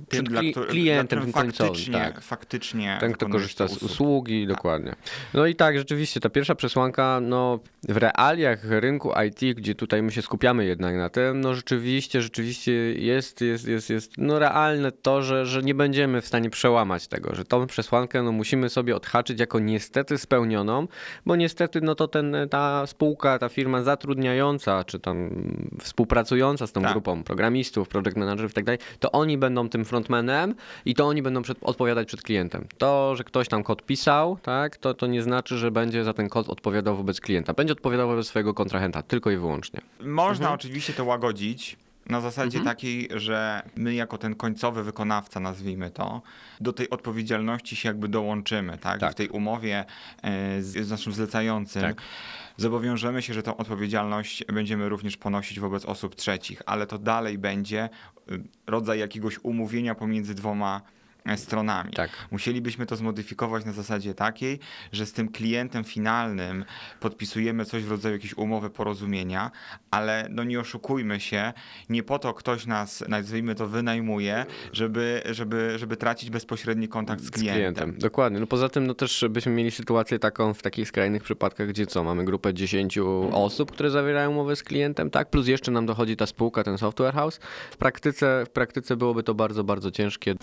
tym, 0.09 0.25
Przed 0.25 0.29
kli- 0.29 0.67
klientem, 0.67 1.07
dla 1.19 1.19
którym 1.19 1.33
końcowym, 1.33 1.69
faktycznie, 1.73 1.95
tak. 1.99 2.21
faktycznie 2.21 2.97
ten, 3.01 3.13
kto 3.13 3.29
korzysta 3.29 3.69
z 3.69 3.73
usługi. 3.73 3.93
usługi, 3.93 4.47
dokładnie. 4.47 4.95
No 5.35 5.47
i 5.47 5.55
tak, 5.55 5.79
rzeczywiście, 5.79 6.21
ta 6.21 6.29
pierwsza 6.31 6.55
przesłanka, 6.55 7.19
no 7.23 7.59
w 7.89 7.97
realiach 7.97 8.65
rynku 8.65 9.13
IT, 9.29 9.57
gdzie 9.57 9.75
tutaj 9.75 10.03
my 10.03 10.13
się 10.13 10.23
skupiamy 10.23 10.65
jednak 10.65 10.97
na 10.97 11.09
tym, 11.09 11.41
no 11.41 11.55
rzeczywiście, 11.55 12.23
rzeczywiście 12.23 12.73
jest, 12.95 13.41
jest, 13.41 13.69
jest, 13.69 13.91
jest 13.91 14.13
no 14.19 14.39
realne 14.39 14.93
to, 14.93 15.23
że, 15.23 15.47
że 15.47 15.63
nie 15.63 15.75
będziemy 15.75 16.21
w 16.21 16.27
stanie 16.27 16.51
przełamać 16.51 17.09
tego, 17.09 17.35
że 17.35 17.45
tą 17.45 17.67
przesłankę 17.67 18.23
no 18.23 18.33
musimy 18.33 18.69
sobie 18.69 18.97
odhaczyć 18.97 19.41
jako 19.41 19.59
niestety 19.59 20.19
spełnioną, 20.19 20.89
bo 21.27 21.37
niestety 21.37 21.81
no 21.81 21.95
to 21.95 22.09
ten, 22.09 22.37
ta 22.51 22.87
spółka, 22.87 23.39
ta 23.39 23.49
firma 23.49 23.83
zatrudniająca, 23.83 24.85
czy 24.85 25.01
tam 25.01 25.31
współpracująca 25.81 26.67
z 26.67 26.73
tą 26.73 26.83
Tak. 26.83 26.93
grupą 26.93 27.23
programistów, 27.25 27.89
project 27.89 28.17
managerów 28.17 28.51
i 28.51 28.55
tak 28.55 28.65
dalej, 28.65 28.79
to 29.01 29.13
oni 29.13 29.39
będą 29.39 29.69
tym 29.69 29.84
frontmanem 29.85 30.55
i 30.85 30.95
to 30.95 31.07
oni 31.07 31.23
będą 31.23 31.43
przed, 31.43 31.59
odpowiadać 31.63 32.09
przed 32.09 32.23
klientem. 32.23 32.67
To, 32.79 33.17
że 33.17 33.25
ktoś 33.25 33.49
tam 33.49 33.63
kod 33.63 33.83
pisał, 33.87 34.39
tak, 34.43 34.77
to, 34.77 34.95
to 34.95 35.07
nie 35.07 35.23
znaczy, 35.23 35.59
że 35.59 35.71
będzie 35.71 36.05
za 36.05 36.13
ten 36.15 36.29
kod 36.29 36.49
odpowiadał 36.49 36.97
wobec 36.97 37.21
klienta. 37.21 37.55
Będzie 37.55 37.73
odpowiadał 37.73 38.09
wobec 38.09 38.27
swojego 38.27 38.55
kontrahenta, 38.55 39.03
tylko 39.03 39.31
i 39.31 39.37
wyłącznie. 39.37 39.81
Można 40.01 40.45
Mhm. 40.45 40.55
oczywiście 40.55 40.93
to 40.93 41.05
łagodzić 41.05 41.77
na 42.07 42.21
zasadzie 42.21 42.61
takiej, 42.61 43.09
że 43.15 43.63
my 43.77 43.95
jako 43.95 44.19
ten 44.19 44.35
końcowy 44.35 44.85
wykonawca, 44.85 45.41
nazwijmy 45.41 45.91
to, 45.91 46.23
do 46.61 46.73
tej 46.73 46.91
odpowiedzialności 46.91 47.77
się 47.77 47.89
jakby 47.89 48.09
dołączymy, 48.09 48.79
tak? 48.79 49.01
Tak. 49.01 49.13
W 49.13 49.15
tej 49.15 49.29
umowie 49.29 49.85
e, 50.23 50.63
z, 50.63 50.91
naszym 50.91 51.13
zlecającym 51.13 51.83
Tak. 51.83 52.03
zobowiążemy 52.57 53.23
się, 53.23 53.35
że 53.35 53.43
tą 53.43 53.57
odpowiedzialność 53.57 54.45
będziemy 54.45 54.89
również 54.89 55.17
ponosić 55.17 55.61
wobec 55.61 55.85
osób 55.85 56.15
trzecich, 56.15 56.63
ale 56.67 56.87
to 56.87 56.99
dalej 56.99 57.39
będzie 57.39 57.89
y, 58.33 58.43
rodzaj 58.67 58.99
jakiegoś 58.99 59.39
umówienia 59.43 59.95
pomiędzy 59.95 60.35
dwoma 60.35 60.81
e, 60.81 61.04
stronami. 61.37 61.93
Tak. 61.93 62.11
Musielibyśmy 62.31 62.87
to 62.87 62.97
zmodyfikować 62.97 63.65
na 63.65 63.73
zasadzie 63.73 64.15
takiej, 64.15 64.59
że 64.93 65.07
z 65.07 65.13
tym 65.13 65.29
klientem 65.29 65.85
finalnym 65.85 66.65
podpisujemy 67.01 67.65
coś 67.65 67.83
w 67.85 67.91
rodzaju 67.91 68.15
jakiejś 68.15 68.37
umowy 68.37 68.71
porozumienia, 68.71 69.51
ale 69.91 70.27
no 70.31 70.45
nie 70.45 70.61
oszukujmy 70.61 71.21
się, 71.21 71.53
nie 71.89 72.03
po 72.03 72.19
to 72.19 72.35
ktoś 72.35 72.67
nas, 72.67 73.05
nazwijmy 73.09 73.55
to, 73.55 73.69
wynajmuje, 73.69 74.47
żeby, 74.73 75.23
żeby, 75.31 75.79
żeby 75.79 75.97
tracić 75.97 76.31
bezpośredni 76.31 76.89
kontakt 76.89 77.23
z 77.23 77.27
Z 77.27 77.31
klientem. 77.31 77.55
klientem. 77.75 77.99
Dokładnie. 77.99 78.41
No 78.41 78.47
poza 78.47 78.69
tym 78.69 78.87
no 78.87 78.95
też 78.95 79.25
byśmy 79.31 79.53
mieli 79.53 79.71
sytuację 79.71 80.19
taką 80.19 80.55
w 80.55 80.63
takich 80.63 80.89
skrajnych 80.89 81.23
przypadkach, 81.23 81.69
gdzie 81.69 81.87
co, 81.87 82.05
mamy 82.05 82.25
grupę 82.25 82.55
10 82.55 82.99
osób, 83.33 83.73
które 83.73 83.91
zawierają 83.91 84.31
umowę 84.31 84.57
z 84.57 84.63
klientem, 84.63 85.11
tak? 85.11 85.31
Plus 85.31 85.47
jeszcze 85.47 85.71
nam 85.71 85.87
dochodzi 85.87 86.17
ta 86.17 86.27
spółka, 86.27 86.65
ten 86.65 86.79
software 86.79 87.15
house. 87.15 87.41
W 87.71 87.77
praktyce, 87.77 88.45
w 88.47 88.51
praktyce 88.51 88.97
byłoby 88.97 89.23
to 89.23 89.35
bardzo, 89.35 89.65
bardzo 89.65 89.91
ciężkie. 89.91 90.35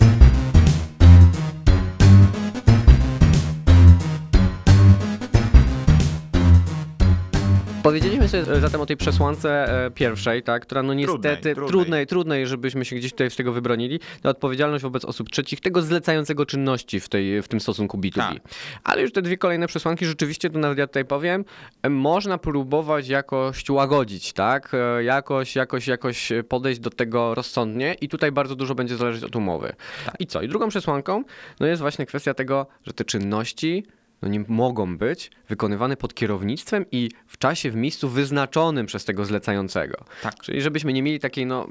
Powiedzieliśmy 7.82 8.28
sobie 8.28 8.60
zatem 8.60 8.80
o 8.80 8.86
tej 8.86 8.96
przesłance 8.96 9.84
e, 9.86 9.90
pierwszej, 9.90 10.42
tak, 10.42 10.62
która 10.62 10.82
no 10.82 10.94
niestety 10.94 11.22
Trudnej, 11.22 11.54
trudnej, 11.54 11.68
trudnej. 11.68 12.06
trudnej, 12.06 12.46
żebyśmy 12.46 12.84
się 12.84 12.96
gdzieś 12.96 13.12
tutaj 13.12 13.30
z 13.30 13.36
tego 13.36 13.52
wybronili, 13.52 14.00
to 14.22 14.28
odpowiedzialność 14.28 14.82
wobec 14.82 15.04
osób 15.04 15.30
trzecich, 15.30 15.60
tego 15.60 15.82
zlecającego 15.82 16.46
czynności 16.46 17.00
w, 17.00 17.08
tej, 17.08 17.42
w 17.42 17.48
tym 17.48 17.60
stosunku 17.60 17.98
B2B. 17.98 18.14
Tak. 18.14 18.38
Ale 18.84 19.02
już 19.02 19.12
te 19.12 19.22
dwie 19.22 19.38
kolejne 19.38 19.66
przesłanki 19.66 20.06
rzeczywiście, 20.06 20.50
to 20.50 20.58
nawet 20.58 20.78
ja 20.78 20.86
tutaj 20.86 21.04
powiem, 21.04 21.44
e, 21.82 21.90
można 21.90 22.38
próbować 22.38 23.08
jakoś 23.08 23.70
łagodzić, 23.70 24.32
tak, 24.32 24.72
E, 24.74 25.04
jakoś, 25.04 25.56
jakoś, 25.56 25.86
jakoś 25.86 26.32
podejść 26.48 26.80
do 26.80 26.90
tego 26.90 27.34
rozsądnie 27.34 27.94
i 28.00 28.08
tutaj 28.08 28.32
bardzo 28.32 28.56
dużo 28.56 28.74
będzie 28.74 28.96
zależeć 28.96 29.24
od 29.24 29.36
umowy. 29.36 29.72
I 30.18 30.26
co? 30.26 30.42
I 30.42 30.48
drugą 30.48 30.68
przesłanką 30.68 31.24
no 31.60 31.66
jest 31.66 31.82
właśnie 31.82 32.06
kwestia 32.06 32.34
tego, 32.34 32.66
że 32.86 32.92
te 32.92 33.04
czynności 33.04 33.86
no 34.22 34.28
nie 34.28 34.44
mogą 34.48 34.98
być 34.98 35.30
wykonywane 35.48 35.96
pod 35.96 36.14
kierownictwem 36.14 36.84
i 36.92 37.10
w 37.26 37.38
czasie, 37.38 37.70
w 37.70 37.76
miejscu 37.76 38.08
wyznaczonym 38.08 38.86
przez 38.86 39.04
tego 39.04 39.24
zlecającego. 39.24 40.04
Tak. 40.22 40.34
Czyli 40.34 40.62
żebyśmy 40.62 40.92
nie 40.92 41.02
mieli 41.02 41.20
takiej 41.20 41.46
no, 41.46 41.66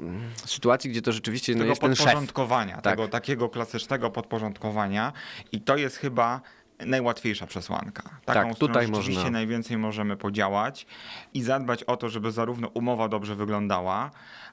sytuacji, 0.46 0.90
gdzie 0.90 1.02
to 1.02 1.12
rzeczywiście 1.12 1.54
no, 1.54 1.64
jest 1.64 1.80
ten 1.80 1.94
szef. 1.94 2.04
podporządkowania, 2.06 2.74
Tak. 2.74 2.82
tego 2.96 3.08
takiego 3.08 3.48
klasycznego 3.48 4.10
podporządkowania 4.10 5.12
i 5.52 5.60
to 5.60 5.76
jest 5.76 5.96
chyba 5.96 6.40
najłatwiejsza 6.86 7.46
przesłanka. 7.46 8.02
Taką, 8.24 8.48
Tak, 8.48 8.58
tutaj 8.58 8.86
rzeczywiście 8.86 9.14
można- 9.14 9.30
najwięcej 9.30 9.78
możemy 9.78 10.16
podziałać 10.16 10.86
i 11.34 11.42
zadbać 11.42 11.84
o 11.84 11.96
to, 11.96 12.08
żeby 12.08 12.32
zarówno 12.32 12.68
umowa 12.68 13.08
dobrze 13.08 13.34
wyglądała, 13.36 14.10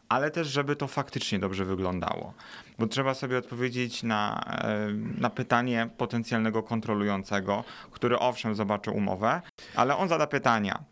ale 0.10 0.32
też 0.32 0.48
żeby 0.48 0.76
to 0.76 0.88
faktycznie 0.88 1.40
dobrze 1.40 1.66
wyglądało. 1.66 2.34
Bo 2.80 2.88
trzeba 2.88 3.14
sobie 3.14 3.38
odpowiedzieć 3.38 4.04
na, 4.04 4.44
na 5.18 5.30
pytanie 5.30 5.90
potencjalnego 5.98 6.64
kontrolującego, 6.64 7.64
który 7.92 8.20
owszem 8.20 8.56
zobaczy 8.56 8.92
umowę, 8.92 9.42
ale 9.76 9.98
on 9.98 10.08
zada 10.08 10.28
pytania. 10.28 10.84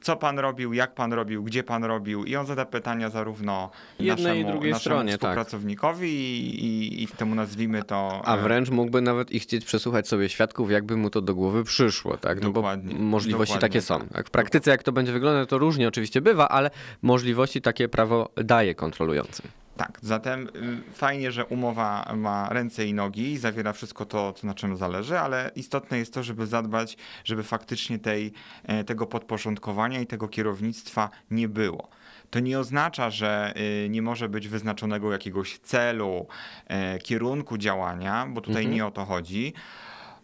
Co 0.00 0.16
pan 0.16 0.38
robił, 0.38 0.72
jak 0.72 0.94
pan 0.94 1.12
robił, 1.12 1.42
gdzie 1.42 1.62
pan 1.62 1.84
robił 1.84 2.24
i 2.24 2.36
on 2.36 2.46
zada 2.46 2.64
pytania 2.64 3.10
zarówno 3.10 3.70
Jednej 3.98 4.24
i 4.24 4.28
naszemu, 4.28 4.52
drugiej 4.52 4.72
naszemu 4.72 4.94
stronie, 4.94 5.12
tak. 5.12 5.18
współpracownikowi 5.18 6.08
i, 6.08 6.64
i, 6.64 7.02
i 7.02 7.08
temu 7.08 7.34
nazwijmy 7.34 7.82
to... 7.82 8.22
A 8.24 8.36
wręcz 8.36 8.70
mógłby 8.70 9.00
nawet 9.00 9.30
i 9.30 9.40
chcieć 9.40 9.64
przesłuchać 9.64 10.08
sobie 10.08 10.28
świadków, 10.28 10.70
jakby 10.70 10.96
mu 10.96 11.10
to 11.10 11.20
do 11.20 11.34
głowy 11.34 11.64
przyszło, 11.64 12.16
tak? 12.16 12.42
No 12.42 12.50
Dokładnie, 12.50 12.94
bo 12.94 13.00
możliwości 13.00 13.54
dokładnie 13.54 13.68
takie 13.68 13.82
są. 13.82 14.00
tak. 14.00 14.08
Tak? 14.12 14.26
W 14.26 14.30
praktyce 14.30 14.70
jak 14.70 14.82
to 14.82 14.92
będzie 14.92 15.12
wyglądać, 15.12 15.48
to 15.48 15.58
różnie 15.58 15.88
oczywiście 15.88 16.20
bywa, 16.20 16.48
ale 16.48 16.70
możliwości 17.02 17.60
takie 17.60 17.88
prawo 17.88 18.30
daje 18.36 18.74
kontrolującym. 18.74 19.46
Tak, 19.80 19.98
zatem 20.02 20.48
y, 20.90 20.92
fajnie, 20.94 21.32
że 21.32 21.44
umowa 21.46 22.12
ma 22.16 22.48
ręce 22.48 22.86
i 22.86 22.94
nogi 22.94 23.32
i 23.32 23.38
zawiera 23.38 23.72
wszystko 23.72 24.04
to, 24.06 24.32
co 24.32 24.46
na 24.46 24.54
czym 24.54 24.76
zależy, 24.76 25.18
ale 25.18 25.50
istotne 25.56 25.98
jest 25.98 26.14
to, 26.14 26.22
żeby 26.22 26.46
zadbać, 26.46 26.96
żeby 27.24 27.42
faktycznie 27.42 27.98
tej, 27.98 28.32
e, 28.64 28.84
tego 28.84 29.06
podporządkowania 29.06 30.00
i 30.00 30.06
tego 30.06 30.28
kierownictwa 30.28 31.10
nie 31.30 31.48
było. 31.48 31.88
To 32.30 32.40
nie 32.40 32.58
oznacza, 32.58 33.10
że 33.10 33.54
y, 33.84 33.88
nie 33.88 34.02
może 34.02 34.28
być 34.28 34.48
wyznaczonego 34.48 35.12
jakiegoś 35.12 35.58
celu, 35.58 36.26
e, 36.66 36.98
kierunku 36.98 37.58
działania, 37.58 38.26
bo 38.30 38.40
tutaj 38.40 38.62
Mhm. 38.62 38.74
nie 38.74 38.86
o 38.86 38.90
to 38.90 39.04
chodzi. 39.04 39.52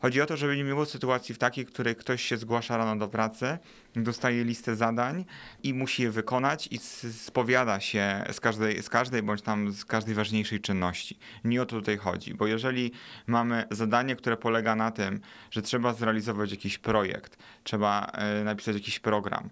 Chodzi 0.00 0.20
o 0.20 0.26
to, 0.26 0.36
żeby 0.36 0.56
nie 0.56 0.64
było 0.64 0.86
sytuacji 0.86 1.34
w 1.34 1.38
takiej, 1.38 1.64
w 1.64 1.68
której 1.68 1.96
ktoś 1.96 2.22
się 2.22 2.36
zgłasza 2.36 2.76
rano 2.76 2.96
do 2.96 3.08
pracy, 3.08 3.58
dostaje 3.96 4.44
listę 4.44 4.76
zadań 4.76 5.24
i 5.62 5.74
musi 5.74 6.02
je 6.02 6.10
wykonać 6.10 6.68
i 6.70 6.78
spowiada 7.12 7.80
się 7.80 8.24
z 8.32 8.40
każdej, 8.40 8.82
z 8.82 8.88
każdej 8.88 9.22
bądź 9.22 9.42
tam 9.42 9.72
z 9.72 9.84
każdej 9.84 10.14
ważniejszej 10.14 10.60
czynności. 10.60 11.18
Nie 11.44 11.62
o 11.62 11.66
to 11.66 11.76
tutaj 11.76 11.96
chodzi, 11.96 12.34
bo 12.34 12.46
jeżeli 12.46 12.92
mamy 13.26 13.64
zadanie, 13.70 14.16
które 14.16 14.36
polega 14.36 14.76
na 14.76 14.90
tym, 14.90 15.20
że 15.50 15.62
trzeba 15.62 15.92
zrealizować 15.92 16.50
jakiś 16.50 16.78
projekt, 16.78 17.36
trzeba 17.64 18.06
e, 18.06 18.44
napisać 18.44 18.74
jakiś 18.74 18.98
program, 18.98 19.50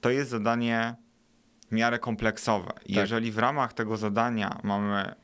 to 0.00 0.10
jest 0.10 0.30
zadanie 0.30 0.94
w 1.70 1.74
miarę 1.74 1.98
kompleksowe. 1.98 2.72
I 2.86 2.94
Jeżeli 2.94 3.32
w 3.32 3.38
ramach 3.38 3.72
tego 3.72 3.96
zadania 3.96 4.60
mamy 4.62 5.14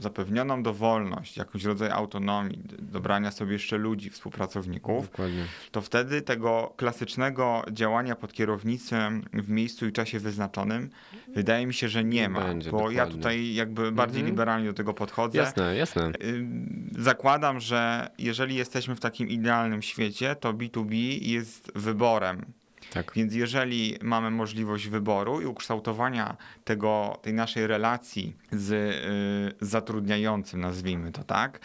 zapewnioną 0.00 0.62
dowolność, 0.62 1.36
jakiś 1.36 1.64
rodzaj 1.64 1.90
autonomii, 1.90 2.58
dobrania 2.78 3.30
sobie 3.30 3.52
jeszcze 3.52 3.78
ludzi, 3.78 4.10
współpracowników, 4.10 5.10
Dokładnie. 5.10 5.44
to 5.70 5.80
wtedy 5.80 6.22
tego 6.22 6.74
klasycznego 6.76 7.64
działania 7.72 8.14
pod 8.16 8.32
kierownictwem 8.32 9.22
w 9.32 9.48
miejscu 9.48 9.86
i 9.86 9.92
czasie 9.92 10.18
wyznaczonym 10.20 10.90
wydaje 11.34 11.66
mi 11.66 11.74
się, 11.74 11.88
że 11.88 12.04
nie 12.04 12.28
ma. 12.28 12.40
będzie, 12.40 12.70
bo 12.70 12.90
ja 12.90 12.96
dokładnie. 13.04 13.14
tutaj 13.16 13.54
jakby 13.54 13.92
bardziej 13.92 14.20
Mhm. 14.20 14.32
liberalnie 14.32 14.66
do 14.68 14.74
tego 14.74 14.94
podchodzę. 14.94 15.38
Jasne, 15.38 15.76
jasne. 15.76 16.12
Ym, 16.24 16.90
Zakładam, 16.98 17.60
że 17.60 18.10
jeżeli 18.18 18.54
jesteśmy 18.54 18.96
w 18.96 19.00
takim 19.00 19.28
idealnym 19.28 19.82
świecie, 19.82 20.36
to 20.36 20.52
B2B 20.54 20.94
jest 21.22 21.72
wyborem. 21.74 22.44
Tak. 22.90 23.12
Więc 23.16 23.34
jeżeli 23.34 23.96
mamy 24.02 24.30
możliwość 24.30 24.88
wyboru 24.88 25.40
i 25.40 25.46
ukształtowania 25.46 26.36
tego, 26.64 27.18
tej 27.22 27.34
naszej 27.34 27.66
relacji 27.66 28.36
z 28.52 28.72
y, 28.72 29.66
zatrudniającym, 29.66 30.60
nazwijmy 30.60 31.12
to 31.12 31.24
tak, 31.24 31.60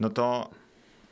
no 0.00 0.10
to 0.10 0.50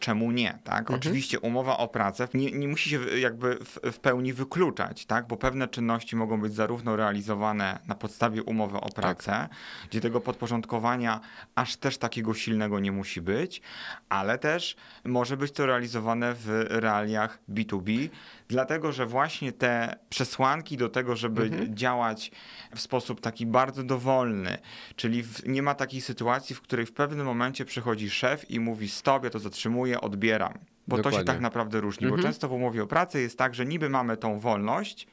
czemu 0.01 0.33
nie, 0.33 0.59
tak? 0.65 0.91
Oczywiście 0.91 1.41
umowa 1.41 1.79
o 1.79 1.89
pracę 1.89 2.29
nie, 2.35 2.53
nie 2.53 2.69
musi 2.69 2.91
się 2.91 3.19
jakby 3.19 3.59
w, 3.65 3.79
w 3.93 3.99
pełni 3.99 4.33
wykluczać, 4.33 5.07
tak? 5.07 5.27
Bo 5.27 5.37
pewne 5.37 5.69
czynności 5.69 6.17
mogą 6.17 6.41
być 6.41 6.55
zarówno 6.55 6.97
realizowane 6.97 7.79
na 7.87 7.95
podstawie 7.95 8.43
umowy 8.43 8.81
o 8.81 8.89
pracę, 8.89 9.49
gdzie 9.91 10.01
tego 10.01 10.21
podporządkowania 10.21 11.21
aż 11.55 11.77
też 11.77 11.99
takiego 11.99 12.35
silnego 12.35 12.81
nie 12.81 12.93
musi 12.93 13.21
być, 13.21 13.63
ale 14.09 14.39
też 14.39 14.77
może 15.05 15.37
być 15.37 15.53
to 15.53 15.67
realizowane 15.67 16.35
w 16.35 16.67
realiach 16.69 17.39
B2B, 17.49 18.09
dlatego 18.49 18.93
że 18.93 19.07
właśnie 19.07 19.53
te 19.53 19.99
przesłanki 20.09 20.77
do 20.77 20.89
tego, 20.89 21.17
żeby 21.17 21.51
działać 21.69 22.31
w 22.75 22.81
sposób 22.81 23.21
taki 23.21 23.47
bardzo 23.47 23.83
dowolny, 23.83 24.59
czyli 24.97 25.23
w, 25.23 25.47
nie 25.47 25.63
ma 25.63 25.75
takiej 25.75 26.01
sytuacji, 26.01 26.57
w 26.57 26.61
której 26.61 26.87
w 26.87 26.93
pewnym 26.93 27.27
momencie 27.27 27.65
przychodzi 27.65 28.11
szef 28.11 28.51
i 28.51 28.61
mówi 28.61 28.89
stop, 28.89 29.25
ja 29.25 29.31
to 29.31 29.39
zatrzymuję, 29.39 29.86
odbieram. 29.95 30.53
Bo 30.89 30.97
to 30.97 31.03
się 31.03 31.03
Dokładnie. 31.03 31.33
tak 31.33 31.41
naprawdę 31.41 31.81
różni, 31.81 32.09
bo 32.09 32.19
często 32.19 32.49
w 32.49 32.53
umowie 32.53 32.83
o 32.83 32.87
pracę 32.87 33.21
jest 33.21 33.39
tak, 33.39 33.55
że 33.55 33.67
niby 33.67 33.89
mamy 33.89 34.17
tą 34.17 34.39
wolność, 34.39 35.07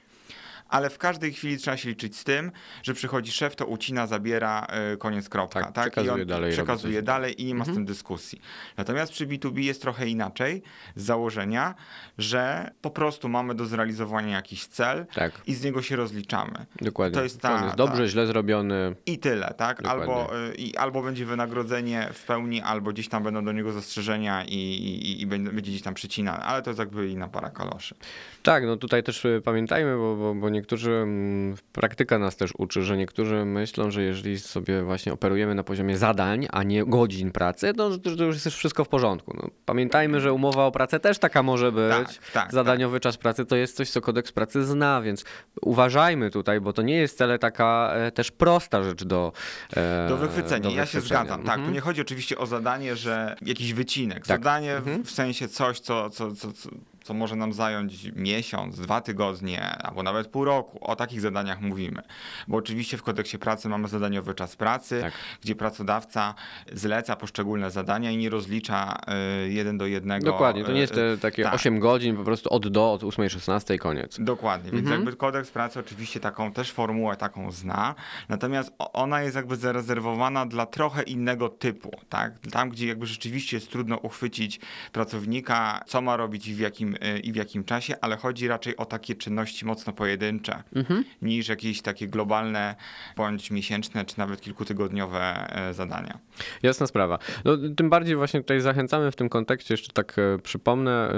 ale 0.70 0.90
w 0.90 0.98
każdej 0.98 1.34
chwili 1.34 1.58
trzeba 1.58 1.78
się 1.78 1.90
liczyć 1.90 2.18
z 2.18 2.24
tym, 2.24 2.52
że 2.84 2.94
przychodzi 2.94 3.32
szef, 3.32 3.56
to 3.56 3.66
ucina, 3.66 4.08
zabiera, 4.08 4.68
y, 4.94 4.98
koniec, 4.98 5.30
kropka. 5.30 5.60
Tak, 5.64 5.74
Tak, 5.74 5.84
przekazuje 5.92 6.18
I 6.18 6.22
on 6.22 6.28
dalej, 6.28 6.52
przekazuje 6.52 7.02
dalej 7.02 7.42
i 7.42 7.46
nie 7.46 7.56
ma 7.56 7.66
z 7.66 7.74
tym 7.74 7.86
dyskusji. 7.86 8.42
Natomiast 8.78 9.12
przy 9.12 9.28
B2B 9.28 9.60
jest 9.60 9.82
trochę 9.82 10.08
inaczej 10.08 10.64
z 10.96 11.04
założenia, 11.04 11.76
że 12.18 12.72
po 12.82 12.90
prostu 12.90 13.30
mamy 13.30 13.56
do 13.56 13.66
zrealizowania 13.66 14.36
jakiś 14.36 14.66
cel 14.66 15.06
Tak, 15.14 15.32
i 15.46 15.54
z 15.54 15.64
niego 15.64 15.82
się 15.82 15.96
rozliczamy. 15.96 16.66
dokładnie. 16.82 17.16
To 17.18 17.24
jest 17.24 17.42
ta- 17.42 17.56
On 17.58 17.64
jest 17.64 17.76
dobrze, 17.76 18.04
ta- 18.04 18.08
źle 18.08 18.28
zrobiony. 18.28 18.96
I 19.06 19.20
tyle, 19.20 19.54
tak? 19.58 19.82
Dokładnie. 19.82 20.04
Albo, 20.04 20.48
y, 20.52 20.56
i, 20.56 20.78
albo 20.78 21.02
będzie 21.04 21.26
wynagrodzenie 21.26 22.10
w 22.14 22.24
pełni, 22.26 22.62
albo 22.62 22.92
gdzieś 22.92 23.10
tam 23.10 23.24
będą 23.24 23.46
do 23.46 23.52
niego 23.52 23.72
zastrzeżenia 23.72 24.46
i, 24.46 24.56
i, 24.56 25.22
i 25.22 25.26
będzie 25.28 25.44
będzie 25.52 25.72
gdzieś 25.72 25.82
tam 25.82 25.94
przycinane, 25.94 26.44
ale 26.44 26.62
to 26.62 26.70
jest 26.70 26.80
jakby 26.80 27.08
inna 27.10 27.28
para 27.28 27.50
kaloszy. 27.50 27.96
Tak, 28.44 28.66
no 28.66 28.78
tutaj 28.78 29.04
też 29.04 29.26
y, 29.26 29.42
pamiętajmy, 29.46 29.98
bo, 29.98 30.16
bo, 30.16 30.36
bo 30.36 30.50
niektórzy, 30.54 30.92
mm, 30.92 31.56
praktyka 31.72 32.20
nas 32.20 32.36
też 32.36 32.54
uczy, 32.58 32.84
że 32.84 32.98
niektórzy 32.98 33.46
myślą, 33.46 33.92
że 33.92 34.04
jeżeli 34.04 34.40
sobie 34.40 34.84
właśnie 34.84 35.14
operujemy 35.14 35.56
na 35.56 35.64
poziomie 35.64 35.98
zadań, 35.98 36.48
a 36.52 36.64
nie 36.64 36.86
godzin 36.86 37.32
pracy, 37.32 37.74
to, 37.74 37.98
to, 37.98 38.10
już 38.24 38.46
jest 38.46 38.58
wszystko 38.58 38.84
w 38.84 38.90
porządku. 38.90 39.34
No, 39.38 39.50
pamiętajmy, 39.66 40.20
że 40.22 40.34
umowa 40.34 40.66
o 40.66 40.72
pracę 40.72 41.00
też 41.00 41.20
taka 41.20 41.44
może 41.44 41.72
być. 41.72 41.92
Tak, 41.92 42.32
tak, 42.34 42.52
Zadaniowy 42.54 43.00
czas 43.00 43.18
pracy 43.18 43.46
to 43.46 43.56
jest 43.56 43.76
coś, 43.78 43.90
co 43.90 44.02
kodeks 44.02 44.32
pracy 44.32 44.64
zna, 44.66 45.02
więc 45.02 45.26
uważajmy 45.62 46.30
tutaj, 46.30 46.62
bo 46.62 46.74
to 46.74 46.82
nie 46.82 46.96
jest 46.96 47.16
wcale 47.16 47.40
taka 47.40 47.92
e, 47.96 48.12
też 48.12 48.32
prosta 48.32 48.84
rzecz 48.84 49.04
do 49.04 49.32
e, 49.76 50.06
Do 50.10 50.18
wychwycenia, 50.18 50.70
do 50.70 50.76
ja 50.76 50.86
się 50.86 51.02
zgadzam. 51.02 51.44
Tak, 51.44 51.54
tu 51.56 51.60
Mhm. 51.60 51.74
nie 51.74 51.80
chodzi 51.82 52.02
oczywiście 52.02 52.38
o 52.38 52.46
zadanie, 52.46 52.96
że 52.96 53.36
jakiś 53.42 53.74
wycinek. 53.74 54.18
Tak. 54.18 54.26
Zadanie 54.28 54.80
w- 54.86 55.04
w 55.08 55.12
sensie 55.12 55.48
coś, 55.48 55.80
co, 55.80 56.10
co, 56.10 56.32
co, 56.36 56.52
co, 56.52 56.70
co 57.04 57.14
może 57.14 57.36
nam 57.36 57.54
zająć 57.54 58.12
miesiąc, 58.16 58.80
dwa 58.80 59.02
tygodnie, 59.02 59.62
albo 59.78 60.04
nawet 60.04 60.28
pół 60.28 60.46
roku. 60.46 60.78
O 60.82 60.96
takich 60.96 61.22
zadaniach 61.22 61.62
mówimy. 61.62 62.02
Bo 62.48 62.58
oczywiście 62.58 62.98
w 62.98 63.04
kodeksie 63.04 63.38
pracy 63.38 63.70
mamy 63.70 63.88
zadaniowy 63.88 64.34
czas 64.34 64.56
pracy, 64.56 65.00
Tak. 65.02 65.14
gdzie 65.42 65.56
pracodawca 65.56 66.36
zleca 66.74 67.16
poszczególne 67.16 67.72
zadania 67.72 68.12
i 68.12 68.18
nie 68.18 68.30
rozlicza 68.30 68.98
y, 69.46 69.50
jeden 69.52 69.78
do 69.78 69.86
jednego. 69.86 70.26
Dokładnie, 70.26 70.64
to 70.64 70.72
nie 70.72 70.80
jest 70.80 70.94
y, 70.94 70.96
te 70.96 71.18
takie 71.18 71.44
tak. 71.44 71.54
8 71.54 71.80
godzin, 71.80 72.16
po 72.18 72.24
prostu 72.24 72.50
od 72.50 72.68
do, 72.68 72.92
od 72.94 73.02
8.16 73.04 73.78
koniec. 73.78 74.18
Dokładnie, 74.20 74.72
więc 74.72 74.84
Mhm. 74.84 75.02
jakby 75.02 75.18
kodeks 75.18 75.52
pracy 75.52 75.80
oczywiście 75.80 76.20
taką 76.20 76.52
też 76.52 76.72
formułę 76.72 77.16
taką 77.16 77.52
zna, 77.52 77.96
natomiast 78.30 78.72
ona 78.78 79.22
jest 79.22 79.36
jakby 79.36 79.56
zarezerwowana 79.56 80.46
dla 80.46 80.66
trochę 80.66 81.04
innego 81.04 81.50
typu, 81.50 81.92
tak? 82.10 82.34
Tam, 82.52 82.70
gdzie 82.70 82.88
jakby 82.88 83.06
rzeczywiście 83.06 83.58
jest 83.58 83.72
trudno 83.72 83.98
uchwycić 83.98 84.60
pracownika, 84.92 85.82
co 85.88 86.02
ma 86.02 86.18
robić 86.18 86.48
i 86.48 86.54
w 86.56 86.60
jakim, 86.60 86.93
y, 86.96 87.20
i 87.20 87.32
w 87.32 87.36
jakim 87.36 87.64
czasie, 87.64 87.96
ale 88.02 88.18
chodzi 88.18 88.48
raczej 88.48 88.78
o 88.78 88.86
takie 88.86 89.16
czynności 89.16 89.66
mocno 89.66 89.94
pojedyncze, 89.94 90.64
Mhm. 90.76 91.04
niż 91.22 91.48
jakieś 91.48 91.82
takie 91.82 92.08
globalne, 92.08 92.76
bądź 93.18 93.52
miesięczne, 93.52 94.06
czy 94.06 94.20
nawet 94.20 94.42
kilkutygodniowe 94.42 95.48
e, 95.56 95.74
zadania. 95.74 96.18
Jasna 96.64 96.88
sprawa. 96.88 97.20
No, 97.46 97.58
tym 97.78 97.90
bardziej 97.90 98.16
właśnie 98.16 98.42
tutaj 98.42 98.62
zachęcamy 98.62 99.12
w 99.12 99.16
tym 99.16 99.30
kontekście, 99.30 99.74
jeszcze 99.74 99.94
tak 99.94 100.20
e, 100.20 100.40
przypomnę, 100.40 101.14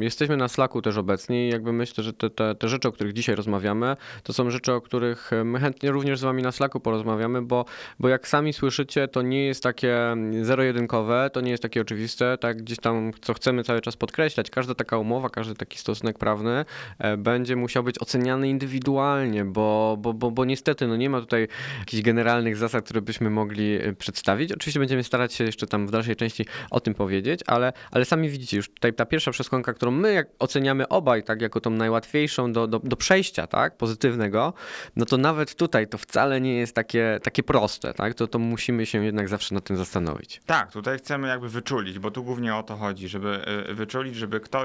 jesteśmy 0.00 0.36
na 0.36 0.48
Slacku 0.48 0.82
też 0.82 0.96
obecni 0.96 1.46
i 1.46 1.48
jakby 1.48 1.72
myślę, 1.72 2.04
że 2.04 2.12
te, 2.12 2.30
te, 2.30 2.54
te 2.54 2.68
rzeczy, 2.68 2.88
o 2.88 2.92
których 2.92 3.12
dzisiaj 3.12 3.34
rozmawiamy, 3.36 3.96
to 4.22 4.32
są 4.32 4.50
rzeczy, 4.50 4.72
o 4.72 4.80
których 4.80 5.32
e, 5.32 5.44
my 5.44 5.60
chętnie 5.60 5.90
również 5.90 6.18
z 6.18 6.22
wami 6.22 6.42
na 6.42 6.52
Slacku 6.52 6.80
porozmawiamy, 6.80 7.42
bo, 7.42 7.64
bo 7.98 8.08
jak 8.08 8.28
sami 8.28 8.52
słyszycie, 8.52 9.08
to 9.08 9.22
nie 9.22 9.46
jest 9.46 9.62
takie 9.62 10.12
mm, 10.12 10.44
zero-jedynkowe, 10.44 11.30
to 11.32 11.40
nie 11.40 11.50
jest 11.50 11.62
takie 11.62 11.80
oczywiste, 11.80 12.38
tak 12.38 12.56
gdzieś 12.62 12.78
tam, 12.78 13.10
co 13.20 13.34
chcemy 13.34 13.64
cały 13.64 13.80
czas 13.80 13.96
podkreślać, 13.96 14.50
każda 14.50 14.73
taka 14.74 14.98
umowa, 14.98 15.30
każdy 15.30 15.54
taki 15.54 15.78
stosunek 15.78 16.18
prawny 16.18 16.64
e, 16.98 17.16
będzie 17.16 17.56
musiał 17.56 17.82
być 17.82 18.02
oceniany 18.02 18.48
indywidualnie, 18.48 19.44
bo, 19.44 19.96
bo, 20.00 20.14
bo, 20.14 20.30
bo 20.30 20.44
niestety 20.44 20.86
no 20.86 20.96
nie 20.96 21.10
ma 21.10 21.20
tutaj 21.20 21.48
jakichś 21.78 22.02
generalnych 22.02 22.56
zasad, 22.56 22.84
które 22.84 23.02
byśmy 23.02 23.30
mogli 23.30 23.74
e, 23.74 23.92
przedstawić. 23.92 24.52
Oczywiście 24.52 24.80
będziemy 24.80 25.04
starać 25.04 25.34
się 25.34 25.44
jeszcze 25.44 25.66
tam 25.66 25.86
w 25.86 25.90
dalszej 25.90 26.16
części 26.16 26.46
o 26.70 26.80
tym 26.80 26.94
powiedzieć, 26.94 27.40
ale, 27.46 27.72
ale 27.90 28.04
sami 28.04 28.28
widzicie 28.28 28.56
już 28.56 28.68
tutaj 28.68 28.92
ta 28.92 29.06
pierwsza 29.06 29.30
przesłanka, 29.30 29.72
którą 29.72 29.90
my 29.90 30.24
oceniamy 30.38 30.88
obaj 30.88 31.22
tak 31.22 31.42
jako 31.42 31.60
tą 31.60 31.70
najłatwiejszą 31.70 32.52
do, 32.52 32.66
do, 32.66 32.78
do 32.78 32.96
przejścia, 32.96 33.46
tak, 33.46 33.76
pozytywnego, 33.76 34.52
no 34.96 35.04
to 35.04 35.16
nawet 35.16 35.54
tutaj 35.54 35.88
to 35.88 35.98
wcale 35.98 36.40
nie 36.40 36.56
jest 36.56 36.74
takie, 36.74 37.18
takie 37.22 37.42
proste, 37.42 37.94
tak, 37.94 38.14
to, 38.14 38.26
to 38.26 38.38
musimy 38.38 38.86
się 38.86 39.04
jednak 39.04 39.28
zawsze 39.28 39.54
nad 39.54 39.64
tym 39.64 39.76
zastanowić. 39.76 40.40
Tak, 40.46 40.72
tutaj 40.72 40.98
chcemy 40.98 41.28
jakby 41.28 41.48
wyczulić, 41.48 41.98
bo 41.98 42.10
tu 42.10 42.24
głównie 42.24 42.54
o 42.54 42.62
to 42.62 42.76
chodzi, 42.76 43.08
żeby 43.08 43.40
y, 43.70 43.74
wyczulić, 43.74 44.16
żeby 44.16 44.40
ktoś 44.40 44.63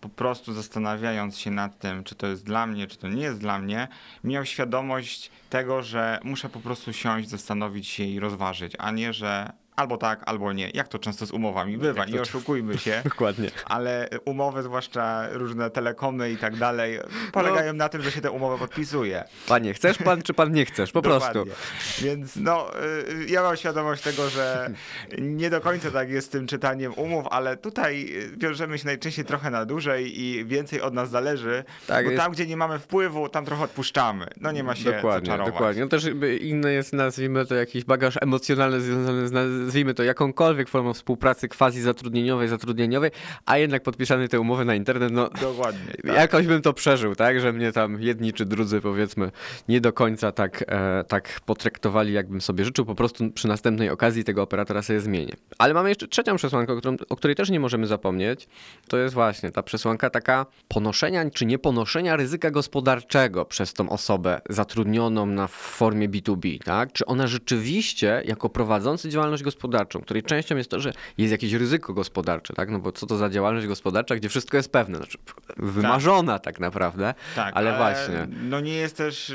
po 0.00 0.08
prostu 0.08 0.52
zastanawiając 0.52 1.38
się 1.38 1.50
nad 1.50 1.78
tym, 1.78 2.04
czy 2.04 2.14
to 2.14 2.26
jest 2.26 2.44
dla 2.44 2.66
mnie, 2.66 2.86
czy 2.86 2.98
to 2.98 3.08
nie 3.08 3.22
jest 3.22 3.40
dla 3.40 3.58
mnie, 3.58 3.88
miał 4.24 4.44
świadomość 4.44 5.30
tego, 5.50 5.82
że 5.82 6.20
muszę 6.24 6.48
po 6.48 6.60
prostu 6.60 6.92
siąść, 6.92 7.28
zastanowić 7.28 7.88
się 7.88 8.04
i 8.04 8.20
rozważyć, 8.20 8.72
a 8.78 8.90
nie, 8.90 9.12
że 9.12 9.52
albo 9.78 9.96
tak, 9.96 10.20
albo 10.26 10.52
nie. 10.52 10.70
Jak 10.74 10.88
to 10.88 10.98
często 10.98 11.26
z 11.26 11.30
umowami 11.30 11.78
bywa, 11.78 12.04
nie 12.04 12.20
oszukujmy 12.20 12.78
się. 12.78 13.00
Dokładnie. 13.04 13.50
Ale 13.64 14.08
umowy, 14.24 14.62
zwłaszcza 14.62 15.28
różne 15.32 15.70
telekomy 15.70 16.30
i 16.30 16.36
tak 16.36 16.56
dalej, 16.56 16.98
polegają 17.32 17.72
na 17.72 17.88
tym, 17.88 18.02
że 18.02 18.10
się 18.10 18.20
te 18.20 18.30
umowy 18.30 18.58
podpisuje. 18.58 19.24
Panie, 19.48 19.74
chcesz 19.74 19.98
pan, 19.98 20.22
czy 20.22 20.34
pan 20.34 20.52
nie 20.52 20.64
chcesz? 20.64 20.92
Po 20.92 21.02
prostu. 21.02 21.32
Dokładnie. 21.32 21.54
Więc 22.02 22.36
no, 22.36 22.70
y, 23.08 23.26
ja 23.28 23.42
mam 23.42 23.56
świadomość 23.56 24.02
tego, 24.02 24.28
że 24.28 24.70
nie 25.18 25.50
do 25.50 25.60
końca 25.60 25.90
tak 25.90 26.10
jest 26.10 26.26
z 26.26 26.30
tym 26.30 26.46
czytaniem 26.46 26.92
umów, 26.96 27.26
ale 27.30 27.56
tutaj 27.56 28.08
y, 28.34 28.36
wiążemy 28.36 28.78
się 28.78 28.86
najczęściej 28.86 29.24
trochę 29.24 29.50
na 29.50 29.64
dłużej 29.64 30.20
i 30.20 30.44
więcej 30.44 30.80
od 30.80 30.94
nas 30.94 31.10
zależy, 31.10 31.64
Tak, 31.86 32.04
bo 32.04 32.10
jest- 32.10 32.22
tam, 32.22 32.32
gdzie 32.32 32.46
nie 32.46 32.56
mamy 32.56 32.78
wpływu, 32.78 33.28
tam 33.28 33.44
trochę 33.44 33.64
odpuszczamy. 33.64 34.26
No 34.40 34.52
nie 34.52 34.64
ma 34.64 34.74
się 34.74 34.92
Dokładnie, 34.92 35.26
czarować. 35.28 35.52
dokładnie. 35.52 35.82
No 35.82 35.88
też 35.88 36.04
inny 36.40 36.72
jest, 36.72 36.92
nazwijmy 36.92 37.46
to, 37.46 37.54
jakiś 37.54 37.84
bagaż 37.84 38.14
emocjonalny 38.20 38.80
związany 38.80 39.28
z, 39.28 39.67
nazwijmy 39.68 39.94
to, 39.94 40.02
jakąkolwiek 40.02 40.68
formą 40.68 40.94
współpracy 40.94 41.48
quasi 41.48 41.80
zatrudnieniowej, 41.80 42.48
zatrudnieniowej, 42.48 43.10
a 43.46 43.58
jednak 43.58 43.82
podpisany 43.82 44.28
te 44.28 44.40
umowy 44.40 44.64
na 44.64 44.74
internet, 44.74 45.12
no 45.12 45.28
Dokładnie. 45.40 45.92
Tak. 46.06 46.16
jakoś 46.16 46.46
bym 46.46 46.62
to 46.62 46.72
przeżył, 46.72 47.14
tak, 47.14 47.40
że 47.40 47.52
mnie 47.52 47.72
tam 47.72 48.02
jedni 48.02 48.32
czy 48.32 48.44
drudzy, 48.44 48.80
powiedzmy, 48.80 49.30
nie 49.68 49.80
do 49.80 49.92
końca 49.92 50.32
tak, 50.32 50.64
e, 50.68 51.04
tak 51.08 51.40
potraktowali, 51.46 52.12
jakbym 52.12 52.40
sobie 52.40 52.64
życzył, 52.64 52.84
po 52.84 52.94
prostu 52.94 53.30
przy 53.30 53.48
następnej 53.48 53.90
okazji 53.90 54.24
tego 54.24 54.42
operatora 54.42 54.82
sobie 54.82 55.00
zmienię. 55.00 55.32
Ale 55.58 55.74
mamy 55.74 55.88
jeszcze 55.88 56.08
trzecią 56.08 56.36
przesłankę, 56.36 56.72
o, 56.72 56.76
którą, 56.76 56.96
o 57.08 57.16
której 57.16 57.36
też 57.36 57.50
nie 57.50 57.60
możemy 57.60 57.86
zapomnieć, 57.86 58.48
to 58.88 58.98
jest 58.98 59.14
właśnie 59.14 59.50
ta 59.50 59.62
przesłanka 59.62 60.10
taka 60.10 60.46
ponoszenia 60.68 61.30
czy 61.30 61.46
nieponoszenia 61.46 62.16
ryzyka 62.16 62.50
gospodarczego 62.50 63.44
przez 63.44 63.72
tą 63.72 63.88
osobę 63.88 64.40
zatrudnioną 64.50 65.26
na 65.26 65.46
formie 65.46 66.08
B2B, 66.08 66.58
tak? 66.64 66.92
Czy 66.92 67.06
ona 67.06 67.26
rzeczywiście, 67.26 68.22
jako 68.24 68.48
prowadzący 68.48 69.08
działalność 69.08 69.42
gospodarczą, 69.42 69.57
której 70.02 70.22
częścią 70.22 70.56
jest 70.56 70.70
to, 70.70 70.80
że 70.80 70.92
jest 71.18 71.32
jakieś 71.32 71.52
ryzyko 71.52 71.94
gospodarcze, 71.94 72.54
tak? 72.54 72.70
No 72.70 72.78
bo 72.78 72.92
co 72.92 73.06
to 73.06 73.16
za 73.16 73.30
działalność 73.30 73.66
gospodarcza, 73.66 74.16
gdzie 74.16 74.28
wszystko 74.28 74.56
jest 74.56 74.72
pewne, 74.72 74.96
znaczy 74.96 75.18
wymarzona 75.56 76.38
tak, 76.38 76.60
naprawdę, 76.60 77.14
Tak, 77.36 77.56
ale 77.56 77.76
właśnie. 77.76 78.26
No 78.42 78.60
nie 78.60 78.74
jest 78.74 78.96
też. 78.96 79.34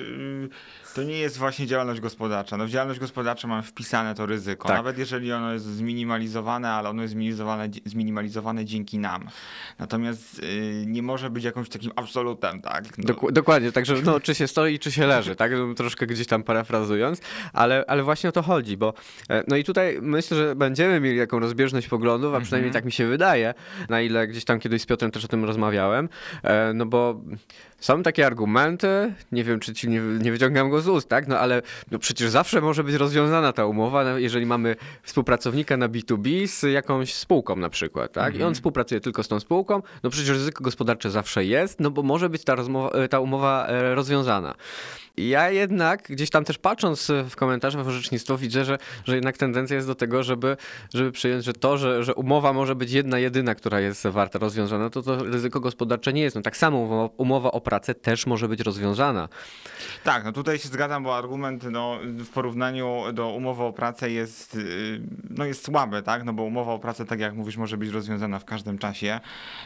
To 0.95 1.03
nie 1.03 1.17
jest 1.17 1.37
właśnie 1.37 1.67
działalność 1.67 2.01
gospodarcza. 2.01 2.57
No 2.57 2.65
w 2.65 2.69
działalność 2.69 2.99
gospodarczą 2.99 3.47
mamy 3.47 3.63
wpisane 3.63 4.15
to 4.15 4.25
ryzyko. 4.25 4.67
Tak. 4.67 4.77
Nawet 4.77 4.97
jeżeli 4.97 5.33
ono 5.33 5.53
jest 5.53 5.65
zminimalizowane, 5.65 6.71
ale 6.71 6.89
ono 6.89 7.01
jest 7.01 7.11
zminimalizowane, 7.13 7.69
zminimalizowane 7.85 8.65
dzięki 8.65 8.99
nam. 8.99 9.27
Natomiast 9.79 10.39
y, 10.39 10.83
nie 10.87 11.01
może 11.03 11.29
być 11.29 11.43
jakimś 11.43 11.69
takim 11.69 11.91
absolutem, 11.95 12.61
tak? 12.61 12.97
No, 12.97 13.03
Doku- 13.03 13.31
dokładnie, 13.31 13.71
także 13.71 13.95
no, 14.05 14.19
czy 14.19 14.35
się 14.35 14.47
stoi, 14.47 14.79
czy 14.79 14.91
się 14.91 15.07
leży, 15.07 15.35
tak? 15.35 15.51
No, 15.51 15.73
Troszkę 15.73 16.07
gdzieś 16.07 16.27
tam 16.27 16.43
parafrazując, 16.43 17.21
ale, 17.53 17.83
ale 17.87 18.03
właśnie 18.03 18.29
o 18.29 18.31
to 18.31 18.41
chodzi, 18.41 18.77
bo 18.77 18.93
e, 19.29 19.43
no 19.47 19.55
i 19.55 19.63
tutaj 19.63 19.97
myślę, 20.01 20.37
że 20.37 20.55
będziemy 20.55 20.99
mieli 20.99 21.19
taką 21.19 21.39
rozbieżność 21.39 21.87
poglądów, 21.87 22.35
a 22.35 22.39
przynajmniej 22.41 22.67
Mhm. 22.69 22.73
tak 22.73 22.85
mi 22.85 22.91
się 22.91 23.05
wydaje, 23.07 23.53
na 23.89 24.01
ile 24.01 24.27
gdzieś 24.27 24.45
tam 24.45 24.59
kiedyś 24.59 24.81
z 24.81 24.85
Piotrem 24.85 25.11
też 25.11 25.25
o 25.25 25.27
tym 25.27 25.45
rozmawiałem, 25.45 26.09
e, 26.43 26.73
no 26.73 26.85
bo 26.85 27.21
są 27.83 28.03
takie 28.03 28.25
argumenty, 28.25 29.13
nie 29.31 29.43
wiem, 29.43 29.59
czy 29.59 29.73
ci 29.73 29.89
nie, 29.89 29.99
nie 29.99 30.31
wyciągam 30.31 30.69
go 30.69 30.81
z 30.81 30.87
ust, 30.87 31.09
tak, 31.09 31.27
no 31.27 31.39
ale 31.39 31.61
no 31.91 31.99
przecież 31.99 32.29
zawsze 32.29 32.61
może 32.61 32.83
być 32.83 32.95
rozwiązana 32.95 33.53
ta 33.53 33.65
umowa, 33.65 34.03
no, 34.03 34.17
jeżeli 34.17 34.45
mamy 34.45 34.75
współpracownika 35.03 35.77
na 35.77 35.89
B2B 35.89 36.47
z 36.47 36.63
jakąś 36.63 37.13
spółką 37.13 37.55
na 37.55 37.69
przykład, 37.69 38.11
tak, 38.11 38.33
i 38.33 38.35
Mhm. 38.35 38.47
on 38.47 38.53
współpracuje 38.55 39.01
tylko 39.01 39.23
z 39.23 39.27
tą 39.27 39.39
spółką, 39.39 39.81
no 40.03 40.09
przecież 40.09 40.29
ryzyko 40.29 40.63
gospodarcze 40.63 41.11
zawsze 41.11 41.45
jest, 41.45 41.79
no 41.79 41.91
bo 41.91 42.03
może 42.03 42.29
być 42.29 42.43
ta, 42.43 42.55
rozmowa, 42.55 43.07
ta 43.07 43.19
umowa 43.19 43.67
e, 43.67 43.95
rozwiązana. 43.95 44.55
Ja 45.17 45.49
jednak 45.49 46.03
gdzieś 46.09 46.29
tam 46.29 46.43
też 46.45 46.57
patrząc 46.57 47.11
w 47.29 47.35
komentarze 47.35 47.83
w 47.83 47.87
orzecznictwo 47.87 48.37
widzę, 48.37 48.65
że, 48.65 48.77
że 49.05 49.15
jednak 49.15 49.37
tendencja 49.37 49.75
jest 49.75 49.87
do 49.87 49.95
tego, 49.95 50.23
żeby, 50.23 50.57
żeby 50.93 51.11
przyjąć, 51.11 51.45
że 51.45 51.53
to, 51.53 51.77
że, 51.77 52.03
że 52.03 52.15
umowa 52.15 52.53
może 52.53 52.75
być 52.75 52.91
jedna, 52.91 53.19
jedyna, 53.19 53.55
która 53.55 53.79
jest 53.79 54.07
warta 54.07 54.39
rozwiązana, 54.39 54.89
to 54.89 55.01
to 55.01 55.23
ryzyko 55.23 55.59
gospodarcze 55.59 56.13
nie 56.13 56.21
jest. 56.21 56.35
No 56.35 56.41
tak 56.41 56.57
samo 56.57 56.77
umowa, 56.77 57.13
umowa 57.17 57.51
o 57.51 57.61
pracę 57.61 57.95
też 57.95 58.25
może 58.25 58.47
być 58.47 58.59
rozwiązana. 58.59 59.29
Tak, 60.03 60.23
no 60.25 60.31
tutaj 60.31 60.59
się 60.59 60.67
zgadzam, 60.67 61.03
bo 61.03 61.17
argument 61.17 61.63
no, 61.71 61.99
w 62.03 62.29
porównaniu 62.29 63.03
do 63.13 63.29
umowy 63.29 63.63
o 63.63 63.73
pracę 63.73 64.11
jest, 64.11 64.55
yy, 64.55 65.01
no, 65.29 65.45
jest 65.45 65.65
słaby, 65.65 66.01
tak? 66.01 66.23
No 66.23 66.33
bo 66.33 66.43
umowa 66.43 66.73
o 66.73 66.79
pracę, 66.79 67.05
tak 67.05 67.19
jak 67.19 67.33
mówisz, 67.33 67.57
może 67.57 67.77
być 67.77 67.89
rozwiązana 67.89 68.39
w 68.39 68.45
każdym 68.45 68.77
czasie. 68.77 69.19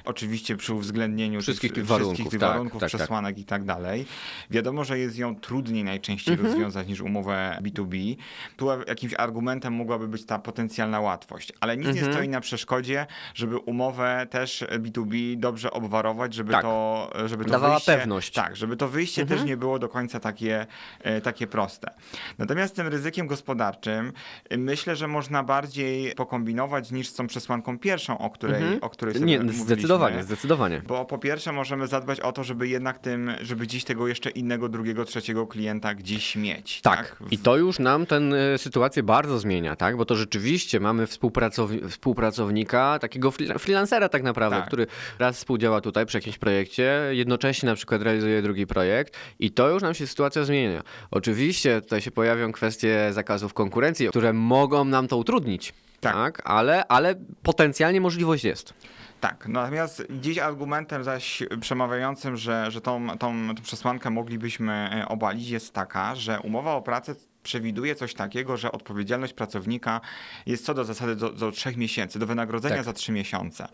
Oczywiście 0.06 0.58
przy 0.58 0.74
uwzględnieniu 0.74 1.42
Wszystkich 1.42 1.74
tych 1.74 1.86
wszystkich 1.86 2.00
warunków, 2.00 2.32
tych 2.32 2.40
tak, 2.40 2.50
warunków 2.50 2.82
tak, 2.82 2.92
tak. 2.92 3.00
przesłanek 3.00 3.38
i 3.38 3.46
tak 3.46 3.64
dalej. 3.64 4.06
Wiadomo, 4.50 4.84
że 4.84 5.00
jest 5.00 5.18
ją 5.18 5.37
trudniej 5.42 5.84
najczęściej 5.84 6.34
Mhm. 6.34 6.52
rozwiązać 6.54 6.88
niż 6.88 7.02
umowę 7.02 7.58
B2B. 7.62 8.16
Tu 8.58 8.68
jakimś 8.88 9.14
argumentem 9.18 9.74
mogłaby 9.74 10.08
być 10.08 10.26
ta 10.26 10.40
potencjalna 10.40 11.00
łatwość, 11.00 11.54
ale 11.60 11.78
nic 11.78 11.88
Mhm. 11.88 12.06
nie 12.08 12.14
stoi 12.14 12.30
na 12.30 12.42
przeszkodzie, 12.42 13.06
żeby 13.34 13.58
umowę 13.58 14.28
też 14.30 14.64
B2B 14.80 15.36
dobrze 15.38 15.72
obwarować, 15.72 16.34
żeby 16.34 16.52
Tak. 16.52 16.62
to, 16.62 17.10
żeby 17.26 17.46
to 17.46 17.52
Dawała 17.52 17.74
wyjście, 17.74 17.98
pewność. 17.98 18.34
Tak, 18.34 18.56
żeby 18.56 18.78
to 18.78 18.88
wyjście 18.88 19.22
Mhm. 19.22 19.40
też 19.40 19.48
nie 19.50 19.58
było 19.58 19.80
do 19.80 19.90
końca 19.90 20.20
takie, 20.20 20.66
e, 21.02 21.22
takie 21.22 21.48
proste. 21.48 21.92
Natomiast 22.38 22.74
z 22.74 22.76
tym 22.78 22.88
ryzykiem 22.88 23.28
gospodarczym 23.28 24.14
e, 24.50 24.58
myślę, 24.58 24.96
że 24.96 25.08
można 25.08 25.44
bardziej 25.44 26.16
pokombinować 26.16 26.92
niż 26.92 27.08
z 27.08 27.14
tą 27.14 27.28
przesłanką 27.28 27.80
pierwszą, 27.80 28.18
o 28.18 28.30
której, 28.30 28.62
Mhm. 28.62 28.80
o 28.84 28.90
której 28.90 29.14
sobie 29.14 29.26
Nie, 29.26 29.38
mówiliśmy. 29.40 29.66
zdecydowanie, 29.66 30.24
zdecydowanie. 30.24 30.82
Bo 30.88 31.06
po 31.06 31.18
pierwsze 31.18 31.52
możemy 31.52 31.88
zadbać 31.88 32.20
o 32.20 32.32
to, 32.32 32.44
żeby 32.44 32.68
jednak 32.68 33.00
tym, 33.00 33.32
żeby 33.42 33.64
gdzieś 33.66 33.84
tego 33.84 34.08
jeszcze 34.08 34.30
innego, 34.30 34.70
drugiego, 34.70 35.06
trzeciego 35.06 35.27
klienta 35.48 35.94
gdzieś 35.96 36.36
mieć. 36.36 36.82
Tak. 36.82 36.98
Tak. 36.98 37.32
I 37.32 37.38
to 37.38 37.58
już 37.58 37.80
nam 37.80 38.06
tę 38.06 38.22
sytuację 38.58 39.04
bardzo 39.04 39.40
zmienia, 39.40 39.76
tak? 39.76 39.98
Bo 39.98 40.06
to 40.06 40.16
rzeczywiście 40.16 40.80
mamy 40.80 41.06
współpracow- 41.06 41.90
współpracownika, 41.90 43.00
takiego 43.00 43.30
free- 43.32 43.60
freelancera 43.60 44.10
tak 44.10 44.24
naprawdę, 44.24 44.58
Tak. 44.58 44.68
który 44.68 44.88
raz 45.20 45.38
współdziała 45.38 45.82
tutaj 45.82 46.06
przy 46.06 46.18
jakimś 46.18 46.38
projekcie, 46.38 47.02
jednocześnie 47.12 47.70
na 47.70 47.76
przykład 47.76 48.02
realizuje 48.02 48.42
drugi 48.42 48.68
projekt 48.68 49.18
i 49.40 49.52
to 49.52 49.70
już 49.70 49.84
nam 49.84 49.94
się 49.94 50.08
sytuacja 50.08 50.44
zmienia. 50.44 50.82
Oczywiście 51.12 51.82
tutaj 51.82 52.02
się 52.02 52.12
pojawią 52.12 52.52
kwestie 52.52 53.10
zakazów 53.14 53.54
konkurencji, 53.54 54.08
które 54.10 54.34
mogą 54.34 54.86
nam 54.86 55.08
to 55.08 55.18
utrudnić. 55.18 55.74
Tak. 56.00 56.14
Tak, 56.14 56.42
ale, 56.46 56.88
ale 56.88 57.16
potencjalnie 57.44 58.02
możliwość 58.02 58.44
jest. 58.44 58.74
Tak, 59.22 59.48
natomiast 59.48 60.04
gdzieś 60.10 60.38
argumentem 60.38 61.04
zaś 61.04 61.44
przemawiającym, 61.62 62.38
że, 62.38 62.72
że 62.72 62.82
tą, 62.82 63.08
tą, 63.18 63.56
tą 63.56 63.64
przesłankę 63.64 64.10
moglibyśmy 64.10 64.90
e, 64.94 65.08
obalić 65.08 65.50
jest 65.50 65.74
taka, 65.74 66.16
że 66.16 66.40
umowa 66.40 66.76
o 66.76 66.82
pracę 66.82 67.16
przewiduje 67.48 67.96
coś 67.96 68.14
takiego, 68.14 68.58
że 68.58 68.72
odpowiedzialność 68.72 69.34
pracownika 69.34 70.02
jest 70.46 70.66
co 70.66 70.74
do 70.74 70.84
zasady 70.86 71.16
do, 71.16 71.30
do 71.30 71.52
trzech 71.52 71.78
miesięcy, 71.78 72.20
do 72.20 72.26
wynagrodzenia 72.28 72.76
Tak. 72.76 72.86
za 72.86 72.94
trzy 72.94 73.12
miesiące. 73.12 73.68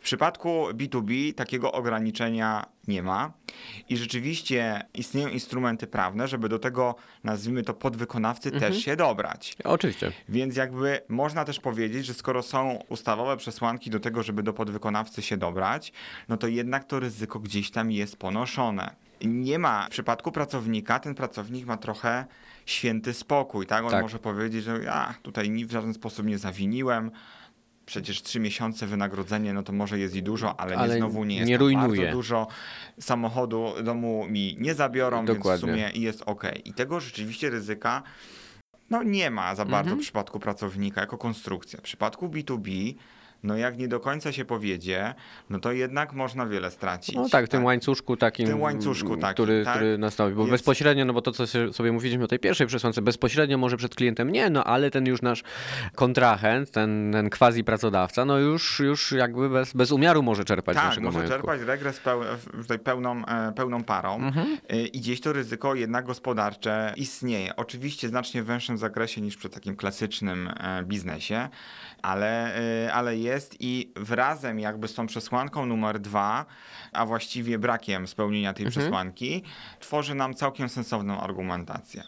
W 0.00 0.02
przypadku 0.02 0.68
B2B 0.72 1.34
takiego 1.34 1.72
ograniczenia 1.72 2.66
nie 2.88 3.02
ma 3.02 3.32
i 3.88 3.96
rzeczywiście 3.96 4.82
istnieją 4.94 5.28
instrumenty 5.28 5.86
prawne, 5.86 6.28
żeby 6.28 6.48
do 6.48 6.58
tego, 6.58 6.94
nazwijmy 7.24 7.62
to, 7.62 7.74
podwykonawcy 7.74 8.50
też 8.50 8.78
się 8.84 8.96
dobrać. 8.96 9.56
Oczywiście. 9.64 10.12
Więc 10.28 10.56
jakby 10.56 11.00
można 11.08 11.44
też 11.44 11.60
powiedzieć, 11.60 12.06
że 12.06 12.14
skoro 12.14 12.42
są 12.42 12.78
ustawowe 12.88 13.36
przesłanki 13.36 13.90
do 13.90 14.00
tego, 14.00 14.22
żeby 14.22 14.42
do 14.42 14.52
podwykonawcy 14.52 15.22
się 15.22 15.36
dobrać, 15.36 15.92
no 16.28 16.36
to 16.36 16.46
jednak 16.46 16.84
to 16.84 17.00
ryzyko 17.00 17.40
gdzieś 17.40 17.70
tam 17.70 17.90
jest 17.92 18.16
ponoszone. 18.16 18.94
Nie 19.24 19.58
ma 19.58 19.86
w 19.86 19.90
przypadku 19.90 20.32
pracownika, 20.32 20.98
ten 20.98 21.14
pracownik 21.14 21.66
ma 21.66 21.76
trochę 21.76 22.24
święty 22.66 23.14
spokój, 23.14 23.66
tak? 23.66 23.84
On 23.84 23.90
Tak. 23.90 24.02
może 24.02 24.18
powiedzieć, 24.18 24.64
że 24.64 24.82
ja 24.84 25.14
tutaj 25.22 25.64
w 25.66 25.70
żaden 25.72 25.94
sposób 25.94 26.26
nie 26.26 26.38
zawiniłem. 26.38 27.10
Przecież 27.86 28.22
trzy 28.22 28.40
miesiące 28.40 28.86
wynagrodzenie, 28.86 29.52
no 29.52 29.62
to 29.62 29.72
może 29.72 29.98
jest 29.98 30.14
i 30.14 30.22
dużo, 30.22 30.60
ale, 30.60 30.76
Ale 30.76 30.94
nie, 30.94 30.98
znowu 31.00 31.24
nie 31.24 31.36
jest 31.36 31.48
nie 31.48 31.58
rujnuje. 31.58 32.00
bardzo 32.02 32.16
dużo. 32.16 32.46
Samochodu 33.00 33.72
domu 33.84 34.26
mi 34.28 34.56
nie 34.60 34.74
zabiorą, 34.74 35.16
więc 35.16 35.30
w 35.30 35.34
Dokładnie. 35.34 35.60
sumie 35.68 35.90
jest 35.94 36.22
ok. 36.26 36.42
I 36.64 36.72
tego 36.74 37.00
rzeczywiście 37.00 37.50
ryzyka 37.50 38.02
no 38.90 39.02
nie 39.02 39.30
ma 39.30 39.54
za 39.54 39.64
bardzo 39.64 39.78
Mhm. 39.90 39.98
w 39.98 40.02
przypadku 40.02 40.40
pracownika 40.40 41.00
jako 41.00 41.18
konstrukcja. 41.18 41.78
W 41.78 41.82
przypadku 41.82 42.28
B2B, 42.28 42.94
no 43.46 43.56
jak 43.56 43.78
nie 43.78 43.88
do 43.88 44.00
końca 44.00 44.32
się 44.32 44.44
powiedzie, 44.44 45.14
no 45.50 45.60
to 45.60 45.72
jednak 45.72 46.12
można 46.12 46.46
wiele 46.46 46.70
stracić. 46.70 47.14
No 47.14 47.28
tak, 47.28 47.46
w 47.46 47.48
tym 47.48 47.64
łańcuszku 47.64 48.16
takim, 48.16 48.46
tym 48.46 48.60
łańcuszku 48.60 49.16
takim, 49.16 49.34
który, 49.34 49.64
tak? 49.64 49.74
który 49.74 49.98
nastąpi. 49.98 50.34
Bo 50.34 50.42
Więc- 50.42 50.50
bezpośrednio, 50.52 51.04
no 51.04 51.12
bo 51.12 51.22
to, 51.22 51.32
co 51.32 51.46
sobie 51.72 51.92
mówiliśmy 51.92 52.24
o 52.24 52.28
tej 52.28 52.38
pierwszej 52.38 52.66
przesłance, 52.66 53.02
bezpośrednio 53.02 53.58
może 53.58 53.76
przed 53.76 53.94
klientem 53.94 54.30
nie, 54.30 54.50
no 54.50 54.64
ale 54.64 54.90
ten 54.90 55.06
już 55.06 55.22
nasz 55.22 55.42
kontrahent, 55.94 56.70
ten, 56.70 57.10
ten 57.12 57.30
quasi 57.30 57.64
pracodawca, 57.64 58.24
no 58.24 58.38
już, 58.38 58.80
już 58.80 59.12
jakby 59.12 59.48
bez, 59.50 59.72
bez 59.72 59.92
umiaru 59.92 60.22
może 60.22 60.44
czerpać 60.44 60.76
z 60.76 60.80
Tak, 60.80 60.98
może 61.00 61.18
majątku. 61.18 61.28
czerpać 61.38 61.60
regres 61.60 62.00
peł, 62.00 62.20
pełną, 62.84 63.26
e, 63.26 63.52
pełną 63.52 63.84
parą 63.84 64.16
Mhm. 64.16 64.58
Y, 64.72 64.86
i 64.86 65.00
gdzieś 65.00 65.20
to 65.20 65.32
ryzyko 65.32 65.74
jednak 65.74 66.04
gospodarcze 66.04 66.92
istnieje. 66.96 67.56
Oczywiście 67.56 68.08
znacznie 68.08 68.42
w 68.42 68.46
węższym 68.46 68.78
zakresie 68.78 69.20
niż 69.20 69.36
przy 69.36 69.48
takim 69.48 69.76
klasycznym 69.76 70.48
e, 70.60 70.82
biznesie, 70.84 71.48
ale, 72.02 72.52
ale 72.92 73.16
jest 73.16 73.35
i 73.60 73.92
wrazem 73.96 74.58
jakby 74.60 74.88
z 74.88 74.94
tą 74.94 75.06
przesłanką 75.06 75.66
numer 75.66 75.98
dwa, 75.98 76.46
a 76.92 77.06
właściwie 77.06 77.58
brakiem 77.58 78.06
spełnienia 78.06 78.52
tej 78.52 78.66
Mhm. 78.66 78.80
przesłanki, 78.82 79.42
tworzy 79.80 80.14
nam 80.14 80.34
całkiem 80.34 80.68
sensowną 80.68 81.20
argumentację. 81.20 82.02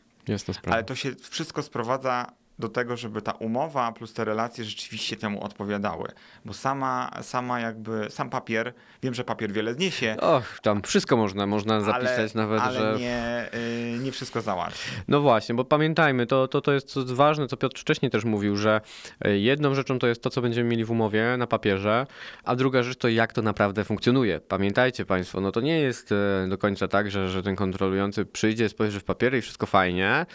Ale 0.74 0.84
to 0.84 0.94
się 0.94 1.14
wszystko 1.14 1.62
sprowadza 1.62 2.32
do 2.58 2.68
tego, 2.68 2.96
żeby 2.96 3.22
ta 3.22 3.32
umowa 3.32 3.92
plus 3.92 4.12
te 4.12 4.24
relacje 4.24 4.64
rzeczywiście 4.64 5.16
temu 5.16 5.44
odpowiadały. 5.44 6.08
Bo 6.44 6.52
sama, 6.52 7.10
sama 7.22 7.60
jakby, 7.60 8.06
sam 8.10 8.30
papier, 8.30 8.74
wiem, 9.02 9.14
że 9.14 9.24
papier 9.24 9.52
wiele 9.52 9.74
zniesie, 9.74 10.16
Och, 10.20 10.60
tam 10.62 10.82
wszystko 10.82 11.16
można, 11.16 11.46
można 11.46 11.80
zapisać 11.80 12.32
ale, 12.34 12.46
nawet, 12.46 12.60
ale 12.60 12.78
że... 12.78 13.00
nie, 13.00 13.48
y, 13.94 13.98
nie 13.98 14.12
wszystko 14.12 14.40
załatwi. 14.40 14.90
No 15.08 15.20
właśnie, 15.20 15.54
bo 15.54 15.64
pamiętajmy, 15.64 16.26
to, 16.26 16.48
to, 16.48 16.60
to 16.60 16.72
jest 16.72 16.86
co 16.86 17.04
ważne, 17.04 17.46
co 17.46 17.56
Piotr 17.56 17.80
wcześniej 17.80 18.10
też 18.10 18.24
mówił, 18.24 18.56
że 18.56 18.80
e, 19.20 19.38
jedną 19.38 19.74
rzeczą 19.74 19.98
to 19.98 20.06
jest 20.06 20.22
to, 20.22 20.30
co 20.30 20.42
będziemy 20.42 20.70
mieli 20.70 20.84
w 20.84 20.90
umowie 20.90 21.36
na 21.38 21.46
papierze, 21.46 22.06
a 22.44 22.56
druga 22.56 22.82
rzecz 22.82 22.98
to 22.98 23.08
jak 23.08 23.32
to 23.32 23.42
naprawdę 23.42 23.84
funkcjonuje. 23.84 24.40
Pamiętajcie 24.40 25.06
Państwo, 25.06 25.40
no 25.40 25.52
to 25.52 25.60
nie 25.60 25.80
jest 25.80 26.12
e, 26.12 26.48
do 26.48 26.58
końca 26.58 26.88
tak, 26.88 27.10
że, 27.10 27.28
że 27.28 27.42
ten 27.42 27.56
kontrolujący 27.56 28.24
przyjdzie, 28.24 28.68
spojrzy 28.68 29.00
w 29.00 29.04
papiery 29.04 29.38
i 29.38 29.40
wszystko 29.40 29.66
fajnie, 29.66 30.26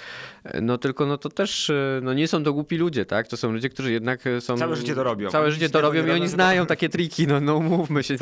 E, 0.43 0.61
no 0.61 0.77
tylko 0.77 1.05
no 1.05 1.17
to 1.17 1.29
też 1.29 1.69
e, 1.69 1.99
no 2.13 2.17
nie 2.19 2.27
są 2.27 2.43
to 2.43 2.53
głupi 2.53 2.77
ludzie, 2.77 3.05
tak? 3.05 3.27
To 3.27 3.37
są 3.37 3.51
ludzie, 3.51 3.69
którzy 3.69 3.91
jednak 3.91 4.27
e, 4.27 4.41
są... 4.41 4.57
Całe 4.57 4.75
życie 4.75 4.95
to 4.95 5.03
robią. 5.03 5.29
Całe 5.29 5.51
życie 5.51 5.69
to 5.69 5.81
robią 5.81 5.99
i 5.99 6.11
oni 6.11 6.19
robią, 6.19 6.27
znają 6.27 6.65
takie 6.65 6.89
triki, 6.89 7.27
no, 7.27 7.39
no 7.39 7.59
mówmy 7.59 8.03
się, 8.03 8.15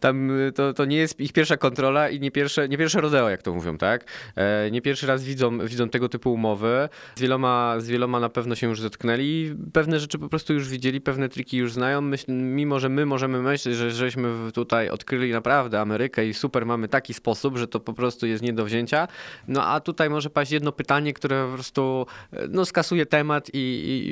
tam 0.00 0.30
y, 0.40 0.52
to, 0.52 0.72
to 0.72 0.84
nie 0.84 0.96
jest 0.96 1.20
ich 1.20 1.32
pierwsza 1.32 1.56
kontrola 1.56 2.08
i 2.10 2.20
nie 2.20 2.30
pierwsze, 2.30 2.68
nie 2.68 2.78
pierwsze 2.78 3.00
rodeo, 3.00 3.30
jak 3.30 3.42
to 3.42 3.54
mówią, 3.54 3.78
tak? 3.78 4.04
E, 4.36 4.70
Nie 4.70 4.82
pierwszy 4.82 5.06
raz 5.06 5.24
widzą, 5.24 5.58
widzą 5.58 5.88
tego 5.88 6.08
typu 6.08 6.32
umowy, 6.32 6.88
z 7.16 7.20
wieloma, 7.20 7.74
z 7.78 7.88
wieloma 7.88 8.20
na 8.20 8.28
pewno 8.28 8.54
się 8.54 8.68
już 8.68 8.80
zetknęli, 8.80 9.56
pewne 9.72 10.00
rzeczy 10.00 10.18
po 10.18 10.28
prostu 10.28 10.52
już 10.54 10.68
widzieli, 10.68 11.00
pewne 11.00 11.28
triki 11.28 11.56
już 11.56 11.72
znają, 11.72 12.00
Myśl, 12.00 12.32
mimo 12.32 12.80
że 12.80 12.88
my 12.88 13.06
możemy 13.06 13.42
myśleć, 13.42 13.76
że 13.76 13.90
żeśmy 13.90 14.52
tutaj 14.52 14.90
odkryli 14.90 15.32
naprawdę 15.32 15.80
Amerykę 15.80 16.26
i 16.26 16.34
super 16.34 16.66
mamy 16.66 16.88
taki 16.88 17.14
sposób, 17.14 17.58
że 17.58 17.68
to 17.68 17.80
po 17.80 17.92
prostu 17.92 18.26
jest 18.26 18.42
nie 18.42 18.52
do 18.52 18.64
wzięcia, 18.64 19.08
no 19.48 19.66
a 19.66 19.80
tutaj 19.80 20.10
może 20.10 20.30
paść 20.30 20.50
jedno 20.52 20.72
pytanie, 20.72 21.12
które 21.12 21.46
po 21.46 21.54
prostu 21.54 22.06
e, 22.32 22.48
no, 22.48 22.64
skasuje 22.64 23.06
temat 23.06 23.25
i, 23.52 23.58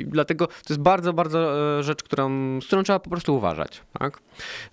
i 0.01 0.05
dlatego 0.07 0.47
to 0.47 0.53
jest 0.69 0.81
bardzo, 0.81 1.13
bardzo 1.13 1.77
e, 1.79 1.83
rzecz, 1.83 2.03
którą, 2.03 2.29
z 2.61 2.65
którą 2.65 2.83
trzeba 2.83 2.99
po 2.99 3.09
prostu 3.09 3.35
uważać. 3.35 3.81
Tak? 3.99 4.19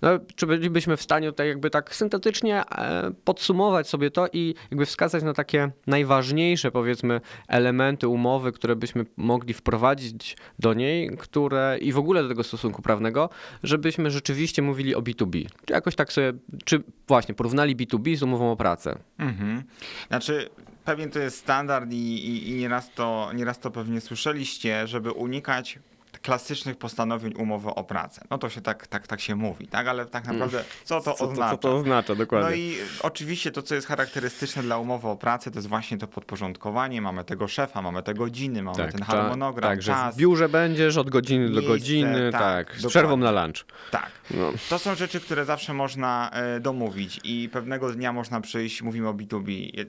No, 0.01 0.09
czy 0.35 0.47
bylibyśmy 0.47 0.97
w 0.97 1.01
stanie 1.01 1.27
tutaj 1.27 1.47
jakby 1.47 1.69
tak 1.69 1.95
syntetycznie 1.95 2.63
e, 2.69 3.11
podsumować 3.23 3.89
sobie 3.89 4.11
to 4.11 4.27
i 4.33 4.55
jakby 4.71 4.85
wskazać 4.85 5.23
na 5.23 5.33
takie 5.33 5.71
najważniejsze 5.87 6.71
powiedzmy 6.71 7.21
elementy 7.47 8.07
umowy, 8.07 8.51
które 8.51 8.75
byśmy 8.75 9.05
mogli 9.17 9.53
wprowadzić 9.53 10.37
do 10.59 10.73
niej, 10.73 11.17
które 11.17 11.77
i 11.81 11.91
w 11.91 11.97
ogóle 11.97 12.23
do 12.23 12.29
tego 12.29 12.43
stosunku 12.43 12.81
prawnego, 12.81 13.29
żebyśmy 13.63 14.11
rzeczywiście 14.11 14.61
mówili 14.61 14.95
o 14.95 15.01
B2B. 15.01 15.45
Czy 15.65 15.73
jakoś 15.73 15.95
tak 15.95 16.13
sobie, 16.13 16.33
czy 16.65 16.83
właśnie 17.07 17.35
porównali 17.35 17.75
B2B 17.75 18.15
z 18.15 18.23
umową 18.23 18.51
o 18.51 18.55
pracę. 18.55 18.97
Mhm. 19.17 19.63
Znaczy, 20.07 20.49
pewien 20.85 21.09
to 21.11 21.19
jest 21.19 21.37
standard 21.37 21.91
i, 21.91 22.27
i, 22.27 22.49
i 22.49 22.53
nieraz, 22.53 22.91
to, 22.95 23.31
nieraz 23.33 23.59
to 23.59 23.71
pewnie 23.71 24.01
słyszeliście, 24.01 24.87
żeby 24.87 25.11
unikać 25.11 25.79
klasycznych 26.21 26.77
postanowień 26.77 27.33
umowy 27.37 27.69
o 27.69 27.83
pracę. 27.83 28.21
No 28.29 28.37
to 28.37 28.49
się 28.49 28.61
tak, 28.61 28.87
tak, 28.87 29.07
tak 29.07 29.21
się 29.21 29.35
mówi, 29.35 29.67
tak? 29.67 29.87
Ale 29.87 30.05
tak 30.05 30.25
naprawdę 30.25 30.63
co 30.83 31.01
to. 31.01 31.13
Co, 31.13 31.29
oznacza? 31.29 31.51
co 31.51 31.57
to 31.57 31.75
oznacza, 31.75 32.15
dokładnie. 32.15 32.49
No 32.49 32.55
i 32.55 32.75
oczywiście 33.01 33.51
to, 33.51 33.61
co 33.61 33.75
jest 33.75 33.87
charakterystyczne 33.87 34.63
dla 34.63 34.77
umowy 34.77 35.07
o 35.07 35.15
pracę, 35.15 35.51
to 35.51 35.57
jest 35.57 35.67
właśnie 35.67 35.97
to 35.97 36.07
podporządkowanie. 36.07 37.01
Mamy 37.01 37.23
tego 37.23 37.47
szefa, 37.47 37.81
mamy 37.81 38.03
te 38.03 38.13
godziny, 38.13 38.63
mamy 38.63 38.77
ten 38.77 38.87
cza- 39.01 39.03
harmonogram, 39.05 39.71
tak, 39.71 39.81
że 39.81 39.91
czas. 39.91 40.15
w 40.15 40.17
biurze 40.17 40.49
będziesz 40.49 40.97
od 40.97 41.09
godziny 41.09 41.45
do 41.45 41.51
miejsce, 41.51 41.67
godziny, 41.67 42.31
tak, 42.31 42.41
tak, 42.41 42.67
z 42.67 42.69
dokładnie. 42.69 42.89
przerwą 42.89 43.17
na 43.17 43.31
lunch. 43.43 43.65
Tak. 43.91 44.11
No. 44.31 44.51
To 44.69 44.79
są 44.79 44.95
rzeczy, 44.95 45.19
które 45.19 45.45
zawsze 45.45 45.73
można 45.73 46.29
e, 46.33 46.59
domówić 46.59 47.19
i 47.23 47.49
pewnego 47.51 47.91
dnia 47.91 48.13
można 48.13 48.41
przyjść, 48.41 48.81
mówimy 48.81 49.07
o 49.07 49.13
B2B, 49.13 49.79
e, 49.81 49.85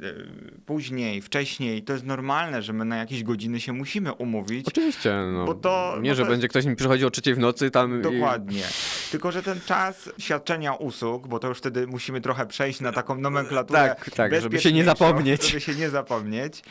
później, 0.67 1.23
wcześniej. 1.23 1.83
To 1.83 1.93
jest 1.93 2.05
normalne, 2.05 2.63
że 2.63 2.73
my 2.73 2.85
na 2.85 2.97
jakieś 2.97 3.23
godziny 3.25 3.61
się 3.61 3.73
musimy 3.73 4.13
umówić. 4.13 4.67
Oczywiście, 4.69 5.15
no. 5.33 5.45
Bo 5.45 5.55
to- 5.55 5.97
nie, 6.01 6.14
że 6.15 6.25
będzie 6.25 6.49
ktoś 6.49 6.65
mi 6.65 6.77
przychodził 6.77 7.09
o 7.09 7.11
trzeciej 7.11 7.35
w 7.35 7.39
nocy 7.39 7.71
tam 7.71 7.99
i... 7.99 8.03
Dokładnie. 8.03 8.63
Tylko, 9.11 9.33
że 9.33 9.43
ten 9.43 9.61
czas 9.61 10.11
świadczenia 10.19 10.75
usług, 10.75 11.29
bo 11.29 11.39
to 11.39 11.49
już 11.49 11.59
wtedy 11.59 11.87
musimy 11.87 12.21
trochę 12.21 12.47
przejść 12.47 12.81
na 12.81 12.93
taką 12.93 13.19
nomenklaturę. 13.19 13.81
Tak, 13.89 14.11
tak, 14.11 14.41
żeby 14.41 14.61
się 14.61 14.73
nie 14.73 14.85
zapomnieć. 14.85 15.49
Żeby 15.49 15.61
się 15.61 15.75
nie 15.75 15.91
zapomnieć. 15.91 16.63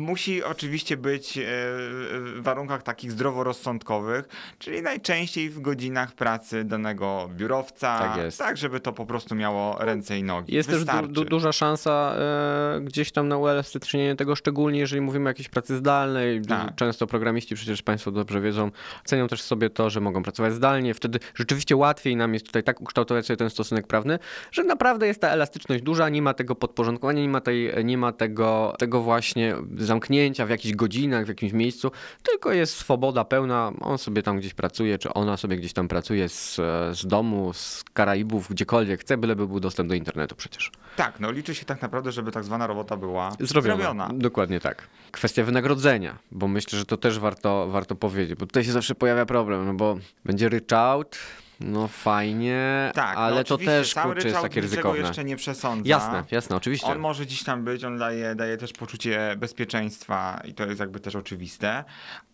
Musi 0.00 0.44
oczywiście 0.44 0.96
być 0.96 1.38
e, 1.38 1.42
w 1.42 2.40
warunkach 2.42 2.82
takich 2.82 3.12
zdroworozsądkowych, 3.12 4.28
czyli 4.58 4.82
najczęściej 4.82 5.50
w 5.50 5.60
godzinach 5.60 6.12
pracy 6.12 6.64
danego 6.64 7.30
biurowca. 7.36 7.98
Tak 7.98 8.16
jest. 8.16 8.38
Tak, 8.38 8.56
żeby 8.56 8.80
to 8.80 8.92
po 8.92 9.06
prostu 9.06 9.34
miało 9.34 9.76
ręce 9.78 10.18
i 10.18 10.22
nogi. 10.22 10.54
Jest 10.54 10.68
też 10.68 10.78
Wystarczy. 10.78 11.08
du, 11.08 11.24
du, 11.24 11.30
duża 11.30 11.52
szansa 11.52 12.14
e, 12.18 12.80
gdzieś 12.80 13.12
tam 13.12 13.28
na 13.28 13.36
uelastycznienie 13.36 14.16
tego, 14.16 14.36
szczególnie 14.36 14.80
jeżeli 14.80 15.00
mówimy 15.00 15.24
o 15.24 15.28
jakiejś 15.28 15.48
pracy 15.48 15.76
zdalnej. 15.76 16.42
Tak. 16.42 16.74
Często 16.74 17.06
programiści, 17.06 17.54
przecież 17.54 17.82
Państwo 17.82 18.10
dobrze 18.10 18.40
wiedzą, 18.40 18.65
cenią 19.04 19.28
też 19.28 19.42
sobie 19.42 19.70
to, 19.70 19.90
że 19.90 20.00
mogą 20.00 20.22
pracować 20.22 20.52
zdalnie. 20.52 20.94
Wtedy 20.94 21.18
rzeczywiście 21.34 21.76
łatwiej 21.76 22.16
nam 22.16 22.34
jest 22.34 22.46
tutaj 22.46 22.62
tak 22.62 22.80
ukształtować 22.80 23.26
sobie 23.26 23.36
ten 23.36 23.50
stosunek 23.50 23.86
prawny, 23.86 24.18
że 24.52 24.64
naprawdę 24.64 25.06
jest 25.06 25.20
ta 25.20 25.28
elastyczność 25.28 25.82
duża, 25.82 26.08
nie 26.08 26.22
ma 26.22 26.34
tego 26.34 26.54
podporządkowania, 26.54 27.22
nie 27.22 27.28
ma, 27.28 27.40
tej, 27.40 27.84
nie 27.84 27.98
ma 27.98 28.12
tego, 28.12 28.74
tego 28.78 29.00
właśnie 29.00 29.54
zamknięcia 29.76 30.46
w 30.46 30.50
jakichś 30.50 30.74
godzinach, 30.74 31.24
w 31.24 31.28
jakimś 31.28 31.52
miejscu, 31.52 31.90
tylko 32.22 32.52
jest 32.52 32.76
swoboda 32.76 33.24
pełna. 33.24 33.72
On 33.80 33.98
sobie 33.98 34.22
tam 34.22 34.38
gdzieś 34.38 34.54
pracuje, 34.54 34.98
czy 34.98 35.14
ona 35.14 35.36
sobie 35.36 35.56
gdzieś 35.56 35.72
tam 35.72 35.88
pracuje 35.88 36.28
z, 36.28 36.54
z 36.92 37.06
domu, 37.06 37.52
z 37.52 37.84
Karaibów, 37.92 38.48
gdziekolwiek 38.48 39.00
chce, 39.00 39.16
byleby 39.16 39.46
był 39.46 39.60
dostęp 39.60 39.88
do 39.88 39.94
internetu 39.94 40.36
przecież. 40.36 40.70
Tak, 40.96 41.20
no 41.20 41.30
liczy 41.30 41.54
się 41.54 41.64
tak 41.64 41.82
naprawdę, 41.82 42.12
żeby 42.12 42.32
tak 42.32 42.44
zwana 42.44 42.66
robota 42.66 42.96
była 42.96 43.30
Zrobiona. 43.40 43.76
zrobiona. 43.76 44.10
Dokładnie 44.14 44.60
tak. 44.60 44.88
Kwestia 45.12 45.44
wynagrodzenia, 45.44 46.18
bo 46.32 46.48
myślę, 46.48 46.78
że 46.78 46.84
to 46.84 46.96
też 46.96 47.18
warto, 47.18 47.68
warto 47.68 47.94
powiedzieć, 47.94 48.38
bo 48.38 48.46
tutaj 48.46 48.64
się 48.64 48.72
zawsze 48.72 48.94
pojawia 48.94 49.26
problem, 49.26 49.66
no 49.66 49.74
bo 49.74 49.98
będzie 50.24 50.48
ryczałt, 50.48 51.18
no 51.60 51.88
fajnie, 51.88 52.90
Tak, 52.94 53.16
ale 53.16 53.36
no 53.36 53.44
to 53.44 53.58
też 53.58 53.94
kurczę 53.94 54.28
jest 54.28 54.40
takie 54.40 54.60
ryzykowne. 54.60 55.00
jeszcze 55.00 55.24
nie 55.24 55.36
przesądza. 55.36 55.88
Jasne, 55.88 56.24
jasne, 56.30 56.56
oczywiście. 56.56 56.86
On 56.86 56.98
może 56.98 57.24
gdzieś 57.26 57.44
tam 57.44 57.64
być, 57.64 57.84
on 57.84 57.98
daje, 57.98 58.34
daje 58.34 58.56
też 58.56 58.72
poczucie 58.72 59.34
bezpieczeństwa 59.38 60.40
i 60.44 60.54
to 60.54 60.66
jest 60.66 60.80
jakby 60.80 61.00
też 61.00 61.16
oczywiste, 61.16 61.84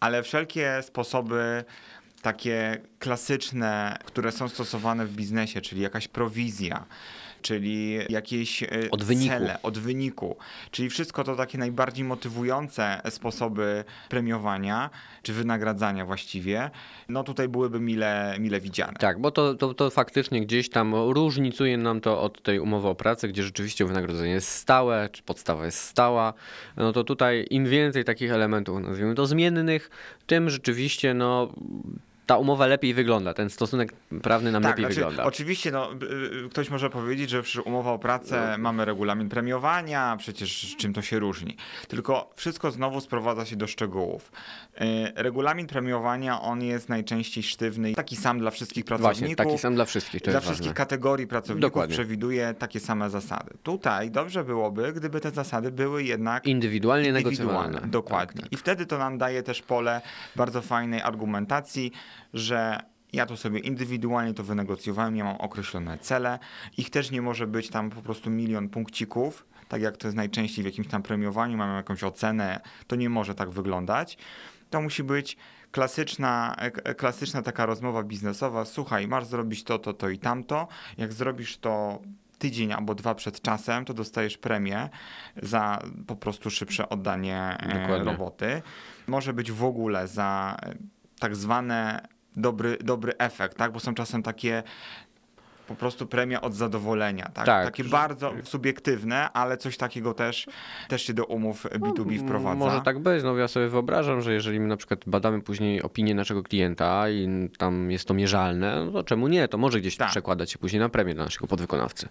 ale 0.01 0.23
wszelkie 0.23 0.81
sposoby 0.83 1.65
takie 2.23 2.81
klasyczne, 2.99 3.99
które 4.05 4.33
są 4.33 4.49
stosowane 4.49 5.07
w 5.07 5.13
biznesie, 5.13 5.61
czyli 5.61 5.83
jakaś 5.83 6.09
prowizja, 6.09 6.85
czyli 7.43 7.99
jakieś 8.09 8.63
e, 8.63 8.69
Od 8.91 9.05
wyniku. 9.05 9.29
cele, 9.29 9.63
od 9.63 9.79
wyniku, 9.79 10.37
czyli 10.71 10.91
wszystko 10.91 11.25
to 11.25 11.37
takie 11.37 11.59
najbardziej 11.59 12.05
motywujące 12.05 13.01
sposoby 13.11 13.85
premiowania, 14.09 14.91
czy 15.23 15.33
wynagradzania 15.33 16.07
właściwie, 16.07 16.71
no 17.09 17.25
tutaj 17.25 17.49
byłyby 17.49 17.81
mile, 17.81 18.37
mile 18.39 18.61
widziane. 18.61 18.93
Tak, 18.99 19.21
bo 19.21 19.31
to, 19.31 19.55
to, 19.55 19.75
to 19.75 19.91
faktycznie 19.91 20.41
gdzieś 20.41 20.71
tam 20.71 20.95
różnicuje 20.95 21.77
nam 21.77 22.01
to 22.01 22.21
od 22.21 22.43
tej 22.43 22.59
umowy 22.61 22.89
o 22.89 22.95
pracę, 22.95 23.29
gdzie 23.29 23.43
rzeczywiście 23.43 23.85
wynagrodzenie 23.85 24.33
jest 24.33 24.49
stałe, 24.49 25.09
czy 25.13 25.23
podstawa 25.23 25.65
jest 25.65 25.79
stała. 25.79 26.35
No 26.77 26.93
to 26.93 27.05
tutaj 27.05 27.47
im 27.51 27.67
więcej 27.67 28.05
takich 28.05 28.33
elementów, 28.33 28.81
nazwijmy 28.81 29.15
to 29.15 29.27
zmiennych, 29.27 29.91
tym 30.27 30.51
rzeczywiście 30.51 31.15
no, 31.15 31.53
ta 32.27 32.37
umowa 32.39 32.67
lepiej 32.67 32.95
wygląda, 32.95 33.35
ten 33.35 33.51
stosunek 33.51 33.93
prawny 34.23 34.53
nam 34.53 34.63
lepiej 34.63 34.85
znaczy, 34.85 34.95
wygląda. 34.95 35.25
Oczywiście, 35.25 35.71
no, 35.71 35.89
ktoś 36.51 36.71
może 36.71 36.91
powiedzieć, 36.91 37.31
że 37.31 37.43
przy 37.43 37.63
umowa 37.63 37.93
o 37.93 37.99
pracę 37.99 38.49
No. 38.53 38.59
mamy 38.59 38.85
regulamin 38.85 39.29
premiowania, 39.29 40.17
przecież 40.19 40.77
czym 40.79 40.93
to 40.93 41.03
się 41.03 41.19
różni. 41.19 41.57
Tylko 41.89 42.31
wszystko 42.37 42.71
znowu 42.71 43.01
sprowadza 43.01 43.45
się 43.47 43.57
do 43.57 43.67
szczegółów. 43.67 44.33
Y, 44.81 45.13
Regulamin 45.17 45.67
premiowania, 45.67 46.41
on 46.41 46.63
jest 46.63 46.89
najczęściej 46.89 47.43
sztywny, 47.45 47.95
taki 47.95 48.17
sam 48.17 48.39
dla 48.39 48.51
wszystkich 48.51 48.85
pracowników. 48.85 49.19
Właśnie, 49.21 49.37
taki 49.37 49.59
sam 49.59 49.75
dla 49.75 49.85
wszystkich, 49.85 50.21
dla 50.23 50.41
wszystkich 50.41 50.59
ważne. 50.67 50.75
kategorii 50.75 51.27
pracowników 51.27 51.61
Dokładnie. 51.71 51.95
przewiduje 51.95 52.55
takie 52.59 52.81
same 52.81 53.11
zasady. 53.11 53.51
Tutaj 53.63 54.11
dobrze 54.11 54.45
byłoby, 54.45 54.93
gdyby 54.93 55.21
te 55.21 55.31
zasady 55.31 55.73
były 55.73 56.05
jednak 56.05 56.47
Indywidualnie 56.47 57.09
indywidualne. 57.09 57.49
negocjowalne. 57.51 57.91
Dokładnie. 57.91 58.41
Tak, 58.43 58.51
tak. 58.51 58.53
I 58.53 58.57
wtedy 58.57 58.87
to 58.87 58.99
nam 58.99 59.19
daje 59.19 59.43
też 59.43 59.63
pole 59.63 60.01
bardzo 60.37 60.63
fajnej 60.63 61.01
argumentacji, 61.03 61.93
że 62.35 62.81
ja 63.13 63.27
to 63.27 63.37
sobie 63.37 63.59
indywidualnie 63.59 64.35
to 64.35 64.45
wynegocjowałem, 64.45 65.17
ja 65.17 65.25
mam 65.25 65.37
określone 65.37 65.99
cele. 65.99 66.39
Ich 66.77 66.91
też 66.91 67.11
nie 67.11 67.23
może 67.23 67.47
być 67.47 67.69
tam 67.69 67.91
po 67.91 68.03
prostu 68.03 68.31
milion 68.31 68.69
punkcików, 68.69 69.47
tak 69.69 69.83
jak 69.83 69.97
to 69.97 70.07
jest 70.07 70.17
najczęściej 70.17 70.63
w 70.63 70.67
jakimś 70.67 70.89
tam 70.89 71.03
premiowaniu, 71.03 71.57
mamy 71.57 71.75
jakąś 71.75 72.05
ocenę, 72.05 72.61
to 72.87 72.97
nie 72.97 73.11
może 73.11 73.35
tak 73.35 73.51
wyglądać. 73.51 74.19
To 74.71 74.81
musi 74.81 75.03
być 75.05 75.37
klasyczna, 75.71 76.57
klasyczna 76.97 77.43
taka 77.43 77.67
rozmowa 77.67 78.03
biznesowa. 78.03 78.65
Słuchaj, 78.65 79.09
masz 79.09 79.25
zrobić 79.25 79.65
to, 79.65 79.79
to, 79.79 79.93
to 79.95 80.09
i 80.09 80.19
tamto. 80.19 80.69
Jak 80.99 81.13
zrobisz 81.13 81.59
to 81.59 82.03
tydzień 82.39 82.73
albo 82.73 82.95
dwa 82.95 83.15
przed 83.15 83.41
czasem, 83.41 83.85
to 83.85 83.95
dostajesz 83.95 84.39
premię 84.39 84.89
za 85.43 85.83
po 86.07 86.17
prostu 86.17 86.51
szybsze 86.51 86.89
oddanie 86.89 87.57
e, 87.61 87.81
Dokładnie. 87.81 88.13
roboty. 88.13 88.63
Może 89.07 89.33
być 89.33 89.53
w 89.53 89.65
ogóle 89.65 90.09
za 90.09 90.57
tak 91.23 91.37
zwane 91.37 92.09
dobry, 92.37 92.77
dobry 92.81 93.13
efekt, 93.19 93.57
tak? 93.57 93.73
Bo 93.73 93.81
są 93.81 93.95
czasem 93.95 94.23
takie 94.23 94.63
po 95.67 95.75
prostu 95.75 96.07
premia 96.07 96.41
od 96.41 96.55
zadowolenia, 96.55 97.31
tak? 97.35 97.47
Tak. 97.47 97.65
Takie 97.65 97.85
bardzo 97.85 98.33
subiektywne, 98.45 99.33
ale 99.33 99.57
coś 99.57 99.77
takiego 99.77 100.15
też, 100.15 100.47
też 100.89 101.03
się 101.03 101.15
do 101.15 101.25
umów 101.25 101.67
B2B 101.67 102.25
wprowadza. 102.25 102.55
Może 102.59 102.81
tak 102.81 102.99
być, 102.99 103.23
no 103.23 103.37
ja 103.37 103.49
sobie 103.49 103.69
wyobrażam, 103.69 104.21
że 104.23 104.33
jeżeli 104.33 104.61
my 104.61 104.67
na 104.67 104.77
przykład 104.77 105.01
badamy 105.07 105.41
później 105.43 105.83
opinię 105.83 106.15
naszego 106.15 106.43
klienta 106.43 107.09
i 107.11 107.49
tam 107.59 107.91
jest 107.91 108.09
to 108.09 108.15
mierzalne, 108.15 108.85
no 108.85 108.93
to 108.93 109.05
czemu 109.05 109.29
nie? 109.29 109.49
To 109.49 109.59
może 109.59 109.81
gdzieś 109.81 109.97
Tak. 109.97 110.11
przekładać 110.11 110.51
się 110.51 110.59
później 110.59 110.81
na 110.81 110.89
premię 110.89 111.15
dla 111.15 111.25
naszego 111.25 111.47
podwykonawcy. 111.47 112.09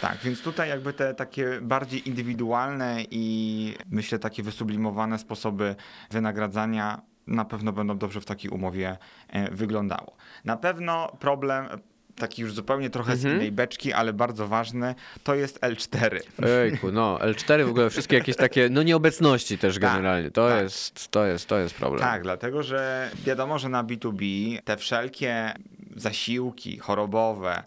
Tak, 0.00 0.18
więc 0.24 0.42
tutaj 0.42 0.68
jakby 0.68 0.92
te 0.92 1.14
takie 1.14 1.58
bardziej 1.62 2.08
indywidualne 2.08 3.02
i 3.10 3.74
myślę 3.90 4.18
takie 4.18 4.42
wysublimowane 4.42 5.18
sposoby 5.18 5.76
wynagradzania 6.10 7.11
na 7.26 7.44
pewno 7.44 7.72
będą 7.72 7.98
dobrze 7.98 8.20
w 8.20 8.24
takiej 8.24 8.50
umowie 8.50 8.96
e, 9.28 9.50
wyglądało. 9.50 10.16
Na 10.44 10.56
pewno 10.56 11.16
problem 11.20 11.68
taki 12.16 12.42
już 12.42 12.54
zupełnie 12.54 12.90
trochę 12.90 13.16
z 13.16 13.24
innej 13.24 13.52
beczki, 13.52 13.92
ale 13.92 14.12
bardzo 14.12 14.48
ważny, 14.48 14.94
to 15.24 15.34
jest 15.34 15.60
L4. 15.60 16.20
Ejku, 16.46 16.92
no 16.92 17.18
L4 17.18 17.64
w 17.66 17.68
ogóle 17.70 17.90
wszystkie 17.90 18.16
jakieś 18.16 18.36
takie, 18.36 18.68
no 18.70 18.82
nieobecności 18.82 19.58
też 19.58 19.74
Tak, 19.74 19.82
generalnie. 19.82 20.30
To 20.30 20.48
tak. 20.48 20.62
jest, 20.62 21.08
to 21.08 21.26
jest, 21.26 21.46
to 21.46 21.58
jest 21.58 21.74
problem. 21.74 22.00
Tak, 22.00 22.22
dlatego 22.22 22.62
że 22.62 23.10
wiadomo, 23.24 23.58
że 23.58 23.68
na 23.68 23.84
B2B 23.84 24.58
te 24.64 24.76
wszelkie 24.76 25.54
zasiłki 25.96 26.78
chorobowe, 26.78 27.62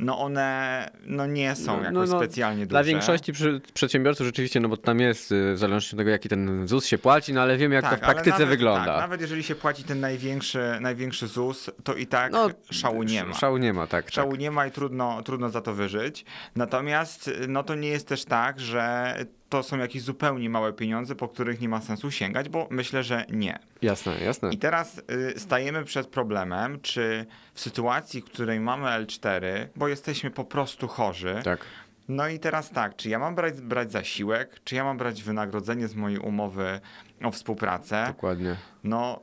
no 0.00 0.18
one 0.18 0.90
no 1.04 1.26
nie 1.26 1.56
są 1.56 1.76
No, 1.76 1.82
jakoś 1.82 1.94
no, 1.94 2.14
no, 2.14 2.18
specjalnie 2.18 2.66
duże. 2.66 2.68
Dla 2.68 2.84
większości 2.84 3.32
przy, 3.32 3.60
przedsiębiorców 3.74 4.26
rzeczywiście, 4.26 4.60
no 4.60 4.68
bo 4.68 4.76
tam 4.76 5.00
jest, 5.00 5.32
y, 5.32 5.54
w 5.54 5.58
zależności 5.58 5.96
od 5.96 5.98
tego, 5.98 6.10
jaki 6.10 6.28
ten 6.28 6.68
ZUS 6.68 6.86
się 6.86 6.98
płaci, 6.98 7.32
no 7.32 7.40
ale 7.40 7.56
wiemy, 7.56 7.74
jak 7.74 7.84
to 7.84 7.96
w 7.96 8.00
Tak, 8.00 8.00
praktyce 8.00 8.30
nawet, 8.30 8.48
wygląda. 8.48 8.84
Tak, 8.84 9.00
nawet 9.00 9.20
jeżeli 9.20 9.42
się 9.42 9.54
płaci 9.54 9.84
ten 9.84 10.00
największy, 10.00 10.78
największy 10.80 11.26
ZUS, 11.26 11.70
to 11.84 11.94
i 11.94 12.06
tak 12.06 12.32
no, 12.32 12.50
szału 12.70 13.02
nie 13.02 13.24
ma. 13.24 13.34
Szału 13.34 13.56
nie 13.56 13.72
ma, 13.72 13.86
tak. 13.86 14.10
Szału 14.10 14.30
tak. 14.30 14.40
nie 14.40 14.50
ma 14.50 14.66
i 14.66 14.70
trudno, 14.70 15.22
trudno 15.22 15.50
za 15.50 15.60
to 15.60 15.74
wyżyć. 15.74 16.24
Natomiast 16.56 17.30
no 17.48 17.62
to 17.62 17.74
nie 17.74 17.88
jest 17.88 18.08
też 18.08 18.24
tak, 18.24 18.60
że 18.60 19.14
to 19.50 19.62
są 19.62 19.78
jakieś 19.78 20.02
zupełnie 20.02 20.50
małe 20.50 20.72
pieniądze, 20.72 21.14
po 21.14 21.28
których 21.28 21.60
nie 21.60 21.68
ma 21.68 21.80
sensu 21.80 22.10
sięgać, 22.10 22.48
bo 22.48 22.66
myślę, 22.70 23.02
że 23.02 23.24
nie. 23.30 23.58
Jasne, 23.82 24.20
jasne. 24.20 24.50
I 24.50 24.58
teraz 24.58 24.98
y, 25.36 25.40
stajemy 25.40 25.84
przed 25.84 26.06
problemem, 26.06 26.80
czy 26.80 27.26
w 27.54 27.60
sytuacji, 27.60 28.20
w 28.20 28.24
której 28.24 28.60
mamy 28.60 28.86
L4, 28.86 29.42
bo 29.76 29.88
jesteśmy 29.88 30.30
po 30.30 30.44
prostu 30.44 30.88
chorzy, 30.88 31.40
Tak. 31.44 31.60
no 32.08 32.28
i 32.28 32.38
teraz 32.38 32.70
tak, 32.70 32.96
czy 32.96 33.08
ja 33.08 33.18
mam 33.18 33.34
brać, 33.34 33.60
brać 33.60 33.92
zasiłek, 33.92 34.60
czy 34.64 34.74
ja 34.74 34.84
mam 34.84 34.96
brać 34.98 35.22
wynagrodzenie 35.22 35.88
z 35.88 35.94
mojej 35.94 36.18
umowy 36.18 36.80
o 37.24 37.30
współpracę? 37.30 38.04
Dokładnie. 38.06 38.56
No, 38.84 39.20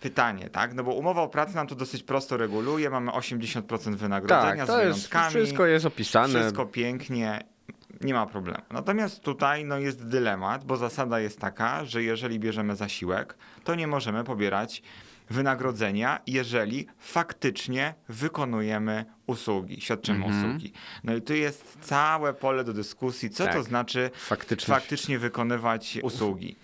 pytanie, 0.00 0.50
tak? 0.50 0.74
No 0.74 0.84
bo 0.84 0.94
umowa 0.94 1.22
o 1.22 1.28
pracę 1.28 1.54
nam 1.54 1.66
to 1.66 1.74
dosyć 1.74 2.02
prosto 2.02 2.36
reguluje, 2.36 2.90
mamy 2.90 3.10
80% 3.10 3.94
wynagrodzenia 3.94 4.56
Tak, 4.56 4.64
z 4.64 4.66
to 4.66 4.82
jest, 4.82 4.98
wyjątkami. 4.98 5.34
wszystko 5.34 5.66
jest 5.66 5.86
opisane. 5.86 6.28
Wszystko 6.40 6.66
pięknie, 6.66 7.40
nie 8.00 8.14
ma 8.14 8.26
problemu. 8.26 8.62
Natomiast 8.70 9.20
tutaj 9.20 9.64
no, 9.64 9.78
jest 9.78 10.06
dylemat, 10.08 10.64
bo 10.64 10.76
zasada 10.76 11.20
jest 11.20 11.38
taka, 11.40 11.84
że 11.84 12.02
jeżeli 12.02 12.40
bierzemy 12.40 12.76
zasiłek, 12.76 13.34
to 13.64 13.74
nie 13.74 13.86
możemy 13.86 14.24
pobierać 14.24 14.82
wynagrodzenia, 15.30 16.20
jeżeli 16.26 16.86
faktycznie 16.98 17.94
wykonujemy 18.08 19.04
usługi, 19.26 19.80
świadczymy 19.80 20.24
Mhm. 20.24 20.44
usługi. 20.46 20.72
No 21.04 21.14
i 21.16 21.22
tu 21.22 21.34
jest 21.34 21.78
całe 21.80 22.34
pole 22.34 22.64
do 22.64 22.72
dyskusji, 22.72 23.30
co 23.30 23.46
to 23.46 23.52
Tak. 23.52 23.62
znaczy 23.62 24.10
Faktycznie. 24.14 24.74
faktycznie 24.74 25.18
wykonywać 25.18 25.98
usługi. 26.02 26.56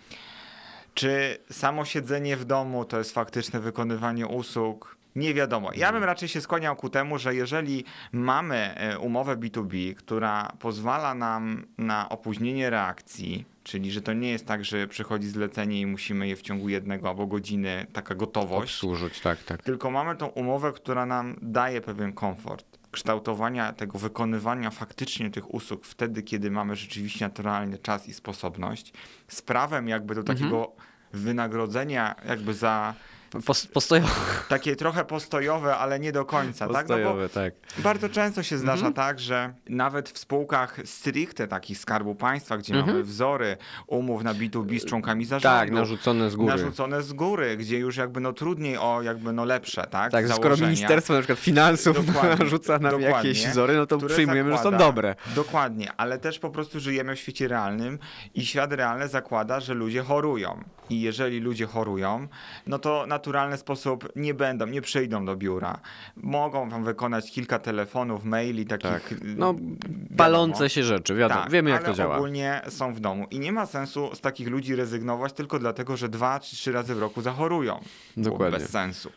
Czy 0.95 1.39
samo 1.51 1.85
siedzenie 1.85 2.37
w 2.37 2.45
domu 2.45 2.85
to 2.85 2.99
jest 2.99 3.15
faktyczne 3.15 3.61
wykonywanie 3.61 4.27
usług? 4.27 4.97
Nie 5.17 5.35
wiadomo. 5.35 5.71
Ja 5.75 5.93
bym 5.93 6.05
raczej 6.05 6.29
się 6.29 6.41
skłaniał 6.41 6.77
ku 6.77 6.91
temu, 6.91 7.19
że 7.19 7.35
jeżeli 7.35 7.85
mamy 8.13 8.75
e, 8.77 8.99
umowę 8.99 9.37
B2B, 9.37 9.95
która 9.95 10.53
pozwala 10.59 11.15
nam 11.15 11.67
na 11.79 12.09
opóźnienie 12.09 12.71
reakcji, 12.71 13.45
czyli 13.63 13.93
że 13.93 14.03
to 14.03 14.13
nie 14.13 14.31
jest 14.31 14.47
tak, 14.47 14.65
że 14.65 14.89
przychodzi 14.89 15.29
zlecenie 15.29 15.81
i 15.81 15.87
musimy 15.87 16.29
je 16.29 16.37
w 16.37 16.43
ciągu 16.43 16.69
jednego 16.69 17.09
albo 17.09 17.27
godziny, 17.27 17.87
taka 17.93 18.15
gotowość, 18.15 18.75
Obsłużyć, 18.75 19.21
tak, 19.21 19.43
tak. 19.43 19.63
tylko 19.63 19.91
mamy 19.91 20.17
tą 20.17 20.27
umowę, 20.27 20.73
która 20.73 21.07
nam 21.07 21.37
daje 21.43 21.81
pewien 21.81 22.13
komfort 22.13 22.81
kształtowania 22.91 23.73
tego 23.73 23.99
wykonywania 23.99 24.71
faktycznie 24.71 25.31
tych 25.31 25.55
usług 25.55 25.85
wtedy, 25.85 26.23
kiedy 26.23 26.51
mamy 26.51 26.77
rzeczywiście 26.77 27.25
naturalny 27.25 27.79
czas 27.79 28.09
i 28.09 28.15
sposobność, 28.15 28.93
z 29.29 29.43
prawem 29.43 29.89
jakby 29.89 30.15
do 30.15 30.23
takiego 30.23 30.73
wynagrodzenia 31.13 32.15
jakby 32.29 32.55
za 32.55 32.95
Pos- 33.31 33.67
Postojowe. 33.67 34.09
takie 34.49 34.77
trochę 34.77 35.05
postojowe, 35.05 35.77
ale 35.77 36.01
nie 36.01 36.13
do 36.13 36.25
końca, 36.25 36.69
tak? 36.69 36.89
No 36.89 36.97
bo 36.99 37.03
Postojowe, 37.05 37.29
tak. 37.29 37.55
bardzo 37.79 38.09
często 38.09 38.43
się 38.43 38.59
zdarza 38.59 38.87
Mhm. 38.87 38.95
tak, 38.95 39.21
że 39.21 39.55
nawet 39.69 40.09
w 40.09 40.19
spółkach 40.19 40.77
stricte 40.85 41.49
takich 41.49 41.79
Skarbu 41.79 42.15
Państwa, 42.15 42.59
gdzie 42.59 42.75
Mhm. 42.75 42.93
mamy 42.93 43.05
wzory 43.05 43.57
umów 43.87 44.23
na 44.25 44.35
B2B 44.35 44.79
z 44.81 44.85
członkami 44.85 45.25
zarządu, 45.25 45.59
Tak, 45.59 45.71
narzucone 45.71 46.31
z 46.31 46.37
góry. 46.37 46.49
narzucone 46.49 47.03
z 47.03 47.13
góry, 47.13 47.57
gdzie 47.57 47.79
już 47.79 47.97
jakby 47.97 48.21
no 48.21 48.33
trudniej 48.33 48.77
o 48.79 49.03
jakby 49.03 49.33
no 49.33 49.45
lepsze, 49.45 49.87
tak? 49.91 50.13
Tak, 50.13 50.29
skoro 50.29 50.57
ministerstwo 50.57 51.13
na 51.15 51.21
przykład 51.21 51.39
finansów 51.39 52.07
Dokładnie, 52.07 52.37
narzuca 52.45 52.73
nam 52.73 52.81
dokładnie, 53.01 53.09
jakieś 53.09 53.47
wzory, 53.47 53.77
no 53.77 53.87
to 53.87 53.99
przyjmujemy, 53.99 54.51
że 54.51 54.57
są 54.59 54.63
zakłada- 54.65 54.79
dobre. 54.79 55.15
Dokładnie, 55.35 55.93
ale 55.97 56.19
też 56.19 56.39
po 56.39 56.51
prostu 56.51 56.81
żyjemy 56.81 57.17
w 57.17 57.19
świecie 57.19 57.49
realnym 57.49 57.99
i 58.35 58.47
świat 58.47 58.73
realny 58.73 59.09
zakłada, 59.09 59.61
że 59.61 59.75
ludzie 59.75 60.03
chorują. 60.03 60.65
I 60.91 61.01
jeżeli 61.01 61.41
ludzie 61.41 61.67
chorują, 61.67 62.29
no 62.67 62.79
to 62.79 63.05
naturalny 63.07 63.57
sposób 63.57 64.09
nie 64.17 64.35
będą, 64.35 64.67
nie 64.67 64.83
przyjdą 64.83 65.25
do 65.25 65.37
biura. 65.37 65.81
Mogą 66.17 66.69
wam 66.71 66.85
wykonać 66.85 67.31
kilka 67.33 67.59
telefonów, 67.59 68.25
maili, 68.25 68.67
takich. 68.67 68.91
Tak. 68.91 69.13
y, 69.13 69.17
No, 69.23 69.55
wiadomo. 69.55 69.77
palące 70.17 70.71
się 70.71 70.83
rzeczy, 70.85 71.15
wiadomo, 71.15 71.41
Tak, 71.43 71.51
wiemy 71.51 71.71
jak 71.71 71.85
to 71.85 71.93
działa. 71.93 72.17
ogólnie 72.17 72.61
są 72.69 72.95
w 72.95 73.01
domu 73.01 73.27
i 73.31 73.39
nie 73.39 73.53
ma 73.53 73.67
sensu 73.67 74.11
z 74.15 74.21
takich 74.21 74.49
ludzi 74.49 74.77
rezygnować 74.77 75.33
tylko 75.33 75.59
dlatego, 75.59 75.97
że 75.97 76.09
dwa 76.09 76.41
czy 76.41 76.57
trzy 76.57 76.73
razy 76.73 76.95
w 76.95 76.99
roku 76.99 77.23
zachorują. 77.23 77.81
Dokładnie. 78.17 78.59
Bez 78.59 78.71
sensu. 78.71 79.11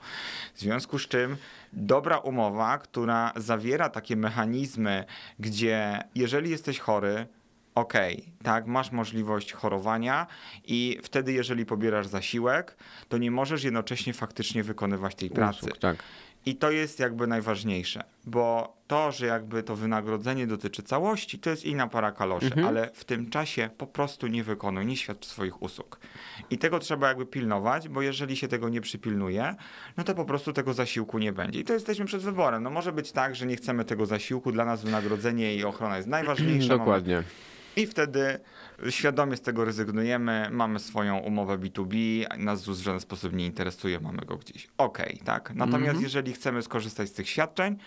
W 0.56 0.60
związku 0.60 1.00
z 1.00 1.08
czym 1.08 1.38
dobra 1.74 2.18
umowa, 2.18 2.78
która 2.78 3.32
zawiera 3.36 3.90
takie 3.90 4.16
mechanizmy, 4.16 5.04
gdzie 5.40 6.00
jeżeli 6.16 6.50
jesteś 6.50 6.80
chory, 6.80 7.28
okej, 7.76 8.26
tak, 8.44 8.68
masz 8.68 8.92
możliwość 8.92 9.54
chorowania 9.54 10.28
i 10.66 11.00
wtedy, 11.04 11.34
jeżeli 11.34 11.66
pobierasz 11.66 12.08
zasiłek, 12.08 12.78
to 13.10 13.18
nie 13.18 13.32
możesz 13.32 13.64
jednocześnie 13.64 14.14
faktycznie 14.14 14.64
wykonywać 14.64 15.16
tej 15.16 15.30
pracy. 15.30 15.60
Usług, 15.60 15.78
tak. 15.78 15.98
I 16.46 16.56
to 16.56 16.72
jest 16.72 17.00
jakby 17.00 17.28
najważniejsze, 17.28 18.04
bo 18.26 18.78
to, 18.88 19.12
że 19.12 19.26
jakby 19.26 19.64
to 19.64 19.76
wynagrodzenie 19.76 20.48
dotyczy 20.48 20.84
całości, 20.84 21.40
to 21.40 21.50
jest 21.50 21.66
inna 21.66 21.88
para 21.88 22.12
kaloszy, 22.12 22.46
Mhm. 22.46 22.68
ale 22.68 22.90
w 22.94 23.06
tym 23.06 23.30
czasie 23.30 23.70
po 23.78 23.88
prostu 23.88 24.28
nie 24.28 24.44
wykonuj, 24.44 24.86
nie 24.86 24.98
świadcz 24.98 25.26
swoich 25.26 25.62
usług. 25.62 26.00
I 26.50 26.58
tego 26.58 26.80
trzeba 26.80 27.08
jakby 27.08 27.26
pilnować, 27.26 27.90
bo 27.90 28.02
jeżeli 28.02 28.36
się 28.38 28.48
tego 28.48 28.70
nie 28.70 28.82
przypilnuje, 28.82 29.56
no 29.98 30.04
to 30.04 30.16
po 30.16 30.26
prostu 30.26 30.54
tego 30.54 30.74
zasiłku 30.74 31.20
nie 31.20 31.34
będzie. 31.34 31.60
I 31.60 31.64
to 31.64 31.74
jesteśmy 31.74 32.06
przed 32.06 32.22
wyborem. 32.22 32.64
No 32.64 32.70
może 32.70 32.92
być 32.92 33.12
tak, 33.12 33.36
że 33.36 33.46
nie 33.46 33.56
chcemy 33.56 33.86
tego 33.86 34.06
zasiłku, 34.06 34.52
dla 34.52 34.66
nas 34.66 34.84
wynagrodzenie 34.84 35.56
i 35.56 35.64
ochrona 35.64 35.98
jest 35.98 36.10
najważniejsza. 36.10 36.68
mamy 36.68 36.80
Dokładnie. 36.80 37.24
I 37.76 37.88
wtedy 37.88 38.40
świadomie 38.90 39.38
z 39.38 39.42
tego 39.42 39.66
rezygnujemy, 39.66 40.48
mamy 40.52 40.80
swoją 40.80 41.18
umowę 41.18 41.58
B2B, 41.58 41.96
nas 42.38 42.60
ZUS 42.62 42.80
w 42.80 42.84
żaden 42.84 43.00
sposób 43.00 43.34
nie 43.34 43.46
interesuje, 43.46 44.00
mamy 44.00 44.22
go 44.26 44.38
gdzieś. 44.38 44.68
Okej, 44.78 45.20
tak. 45.26 45.50
Natomiast 45.56 45.84
Mhm. 45.86 46.04
jeżeli 46.04 46.34
chcemy 46.34 46.62
skorzystać 46.62 47.10
z 47.10 47.14
tych 47.14 47.30
świadczeń, 47.30 47.78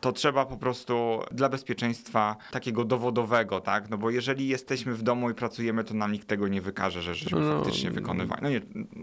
to 0.00 0.12
trzeba 0.12 0.46
po 0.46 0.56
prostu 0.56 1.20
dla 1.32 1.48
bezpieczeństwa 1.48 2.36
takiego 2.50 2.84
dowodowego, 2.84 3.60
tak? 3.60 3.90
No 3.90 3.98
bo 3.98 4.10
jeżeli 4.10 4.48
jesteśmy 4.48 4.94
w 4.94 5.02
domu 5.02 5.30
i 5.30 5.34
pracujemy, 5.34 5.84
to 5.84 5.94
nam 5.94 6.12
nikt 6.12 6.28
tego 6.28 6.48
nie 6.48 6.62
wykaże, 6.62 7.02
że 7.02 7.14
żeśmy 7.14 7.40
No, 7.40 7.56
faktycznie 7.58 7.90
wykonywali. 7.90 8.42
No 8.42 8.48
nie, 8.50 8.60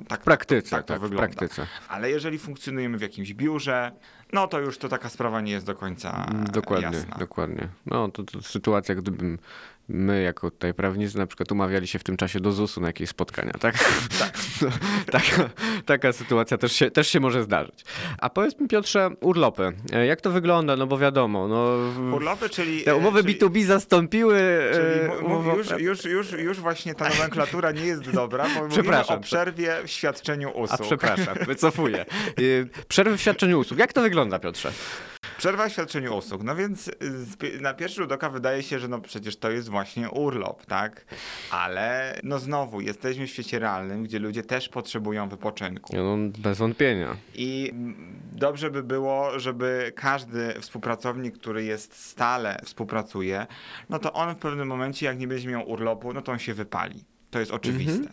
tak, 0.07 0.21
W 0.21 0.23
praktyce, 0.23 0.69
tak 0.69 0.86
tak, 0.86 0.97
to 0.97 0.99
w 0.99 1.09
wygląda. 1.09 1.27
praktyce. 1.36 1.67
Ale 1.88 2.09
jeżeli 2.09 2.38
funkcjonujemy 2.39 2.97
w 2.97 3.01
jakimś 3.01 3.34
biurze, 3.34 3.91
no 4.34 4.47
to 4.47 4.59
już 4.59 4.77
to 4.77 4.89
taka 4.89 5.09
sprawa 5.09 5.41
nie 5.41 5.51
jest 5.51 5.65
do 5.65 5.75
końca 5.75 6.25
Mm, 6.30 6.45
Dokładnie, 6.45 6.97
jasna. 6.97 7.15
dokładnie. 7.19 7.67
No 7.86 8.09
to, 8.09 8.23
to 8.23 8.41
sytuacja, 8.41 8.95
gdybym 8.95 9.38
my 9.89 10.21
jako 10.21 10.51
tutaj 10.51 10.73
prawnicy 10.73 11.17
na 11.17 11.27
przykład 11.27 11.51
umawiali 11.51 11.87
się 11.87 11.99
w 11.99 12.03
tym 12.03 12.17
czasie 12.17 12.39
do 12.39 12.51
ZUS-u 12.51 12.81
na 12.81 12.87
jakieś 12.87 13.09
spotkania, 13.09 13.51
tak? 13.59 13.75
Tak. 14.19 14.33
No, 14.61 14.67
taka, 15.11 15.49
taka 15.85 16.13
sytuacja 16.13 16.57
też 16.57 16.71
się, 16.71 16.91
też 16.91 17.07
się 17.09 17.19
może 17.19 17.43
zdarzyć. 17.43 17.83
A 18.17 18.29
powiedz 18.29 18.59
mi 18.59 18.67
Piotrze, 18.67 19.09
urlopy. 19.21 19.71
E, 19.93 20.05
Jak 20.05 20.21
to 20.21 20.31
wygląda? 20.31 20.75
No 20.75 20.87
bo 20.87 20.97
wiadomo, 20.97 21.47
no... 21.47 21.77
Urlopy, 22.15 22.49
czyli... 22.49 22.81
Te 22.83 22.95
umowy 22.95 23.23
czyli... 23.23 23.39
B2B 23.39 23.63
zastąpiły 23.65 24.39
Czyli 24.73 24.85
e, 24.99 25.25
o 25.25 25.55
już, 25.57 25.69
już, 25.79 26.05
już, 26.05 26.31
już 26.31 26.57
właśnie 26.59 26.95
ta 26.95 27.09
nomenklatura 27.09 27.71
nie 27.71 27.85
jest 27.85 28.11
dobra, 28.11 28.43
bo 28.43 28.49
mówimy 28.53 28.69
Przepraszam. 28.71 29.17
o 29.17 29.21
przerwie 29.21 29.75
w 29.85 29.89
świadczeniu 29.89 30.49
A 30.49 30.51
usług. 30.51 30.81
przepraszam, 30.81 31.37
wycofuję. 31.47 32.01
E, 32.01 32.85
Przerwy 32.87 33.17
w 33.17 33.21
świadczeniu 33.21 33.59
usług. 33.59 33.79
Jak 33.79 33.93
to 33.93 34.01
wygląda, 34.01 34.39
Piotrze? 34.39 34.71
Przerwa 35.39 35.69
w 35.69 35.71
świadczeniu 35.71 36.17
usług. 36.17 36.43
No 36.43 36.55
więc 36.55 36.87
y, 36.87 37.61
na 37.61 37.73
pierwszy 37.73 38.01
rzut 38.01 38.11
oka 38.11 38.29
wydaje 38.29 38.63
się, 38.63 38.79
że 38.79 38.87
no 38.87 39.01
przecież 39.01 39.37
to 39.37 39.51
jest 39.51 39.69
właśnie 39.69 40.09
urlop, 40.09 40.65
tak? 40.65 41.05
Ale 41.51 42.19
no 42.23 42.39
znowu, 42.39 42.81
jesteśmy 42.81 43.27
w 43.27 43.29
świecie 43.29 43.59
realnym, 43.59 44.03
gdzie 44.03 44.19
ludzie 44.19 44.43
też 44.43 44.69
potrzebują 44.69 45.29
wypoczynku. 45.29 45.95
No, 45.95 46.17
bez 46.37 46.57
wątpienia. 46.57 47.17
I 47.35 47.73
dobrze 48.31 48.71
by 48.71 48.83
było, 48.83 49.39
żeby 49.39 49.91
każdy 49.95 50.53
współpracownik, 50.61 51.37
który 51.37 51.63
jest 51.63 52.05
stale 52.05 52.61
współpracuje, 52.65 53.47
no 53.89 53.99
to 53.99 54.13
on 54.13 54.35
w 54.35 54.37
pewnym 54.37 54.67
momencie, 54.67 55.05
jak 55.05 55.19
nie 55.19 55.27
będzie 55.27 55.47
miał 55.49 55.69
urlopu, 55.69 56.13
no 56.13 56.21
to 56.21 56.31
on 56.31 56.39
się 56.39 56.53
wypali. 56.53 57.03
To 57.31 57.39
jest 57.39 57.51
oczywiste. 57.51 58.09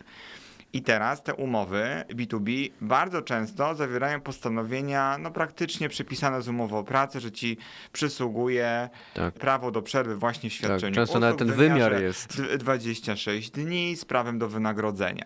I 0.73 0.81
teraz 0.81 1.23
te 1.23 1.33
umowy 1.33 2.03
B2B 2.09 2.69
bardzo 2.81 3.21
często 3.21 3.75
zawierają 3.75 4.21
postanowienia 4.21 5.17
no 5.17 5.31
praktycznie 5.31 5.89
przypisane 5.89 6.41
z 6.41 6.47
umowy 6.47 6.75
o 6.75 6.83
pracę, 6.83 7.19
że 7.19 7.31
ci 7.31 7.57
przysługuje 7.93 8.89
Tak. 9.13 9.33
prawo 9.33 9.71
do 9.71 9.81
przerwy 9.81 10.15
właśnie 10.15 10.49
w 10.49 10.53
świadczeniu 10.53 10.95
często 10.95 11.11
usług 11.11 11.21
nawet 11.21 11.37
ten 11.37 11.51
wymiar 11.51 12.01
jest. 12.01 12.41
d- 12.41 12.57
26 12.57 13.49
dni 13.51 13.95
z 13.95 14.05
prawem 14.05 14.39
do 14.39 14.47
wynagrodzenia. 14.49 15.25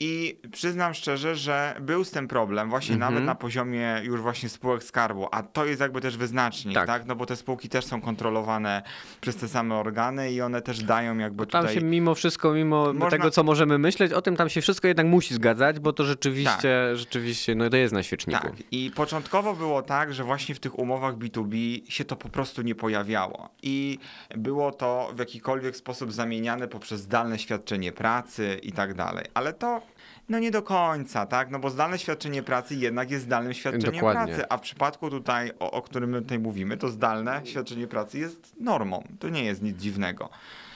I 0.00 0.40
przyznam 0.52 0.94
szczerze, 0.94 1.36
że 1.36 1.74
był 1.80 2.04
z 2.04 2.10
tym 2.10 2.28
problem 2.28 2.70
właśnie 2.70 2.94
Mhm. 2.94 3.12
nawet 3.14 3.26
na 3.26 3.34
poziomie 3.34 4.00
już 4.04 4.20
właśnie 4.20 4.48
spółek 4.48 4.84
skarbu, 4.84 5.28
a 5.32 5.42
to 5.42 5.64
jest 5.64 5.80
jakby 5.80 6.00
też 6.00 6.16
wyznacznik, 6.16 6.74
Tak. 6.74 6.86
tak? 6.86 7.06
No 7.06 7.16
bo 7.16 7.26
te 7.26 7.36
spółki 7.36 7.68
też 7.68 7.84
są 7.84 8.00
kontrolowane 8.00 8.82
przez 9.20 9.36
te 9.36 9.48
same 9.48 9.74
organy 9.74 10.32
i 10.32 10.40
one 10.40 10.62
też 10.62 10.82
dają 10.82 11.18
jakby 11.18 11.46
Tam 11.46 11.62
tutaj... 11.62 11.74
się 11.74 11.84
mimo 11.84 12.14
wszystko, 12.14 12.52
mimo 12.52 12.84
Można- 12.92 13.10
tego, 13.10 13.30
co 13.30 13.42
możemy 13.42 13.78
myśleć, 13.78 14.12
o 14.12 14.22
tym 14.22 14.36
tam 14.36 14.48
się 14.48 14.60
wszystko 14.60 14.88
jednak 14.88 15.06
musi 15.06 15.34
zgadzać, 15.34 15.80
bo 15.80 15.92
to 15.92 16.04
rzeczywiście, 16.04 16.96
rzeczywiście, 16.96 17.54
no 17.54 17.70
to 17.70 17.76
jest 17.76 17.94
na 17.94 18.02
świeczniku. 18.02 18.40
Tak. 18.42 18.52
I 18.70 18.90
początkowo 18.96 19.54
było 19.54 19.82
tak, 19.82 20.14
że 20.14 20.24
właśnie 20.24 20.54
w 20.54 20.60
tych 20.60 20.78
umowach 20.78 21.14
B2B 21.16 21.80
się 21.88 22.04
to 22.04 22.16
po 22.16 22.28
prostu 22.28 22.62
nie 22.62 22.74
pojawiało. 22.74 23.48
I 23.62 23.98
było 24.36 24.72
to 24.72 25.10
w 25.14 25.18
jakikolwiek 25.18 25.76
sposób 25.76 26.12
zamieniane 26.12 26.68
poprzez 26.68 27.00
zdalne 27.00 27.38
świadczenie 27.38 27.92
pracy 27.92 28.60
i 28.62 28.72
tak 28.72 28.94
dalej. 28.94 29.24
Ale 29.34 29.52
to 29.52 29.82
no 30.28 30.38
nie 30.38 30.50
do 30.50 30.62
końca, 30.62 31.26
tak? 31.26 31.50
No 31.50 31.58
bo 31.58 31.70
zdalne 31.70 31.98
świadczenie 31.98 32.42
pracy 32.42 32.74
jednak 32.74 33.10
jest 33.10 33.24
zdalnym 33.24 33.54
świadczeniem 33.54 33.94
Dokładnie. 33.94 34.34
pracy, 34.34 34.48
a 34.48 34.56
w 34.56 34.60
przypadku 34.60 35.10
tutaj, 35.10 35.52
o, 35.58 35.70
o 35.70 35.82
którym 35.82 36.10
my 36.10 36.22
tutaj 36.22 36.38
mówimy, 36.38 36.76
to 36.76 36.88
zdalne 36.88 37.40
świadczenie 37.44 37.86
pracy 37.86 38.18
jest 38.18 38.60
normą. 38.60 39.04
To 39.18 39.28
nie 39.28 39.44
jest 39.44 39.62
nic 39.62 39.76
dziwnego. 39.76 40.30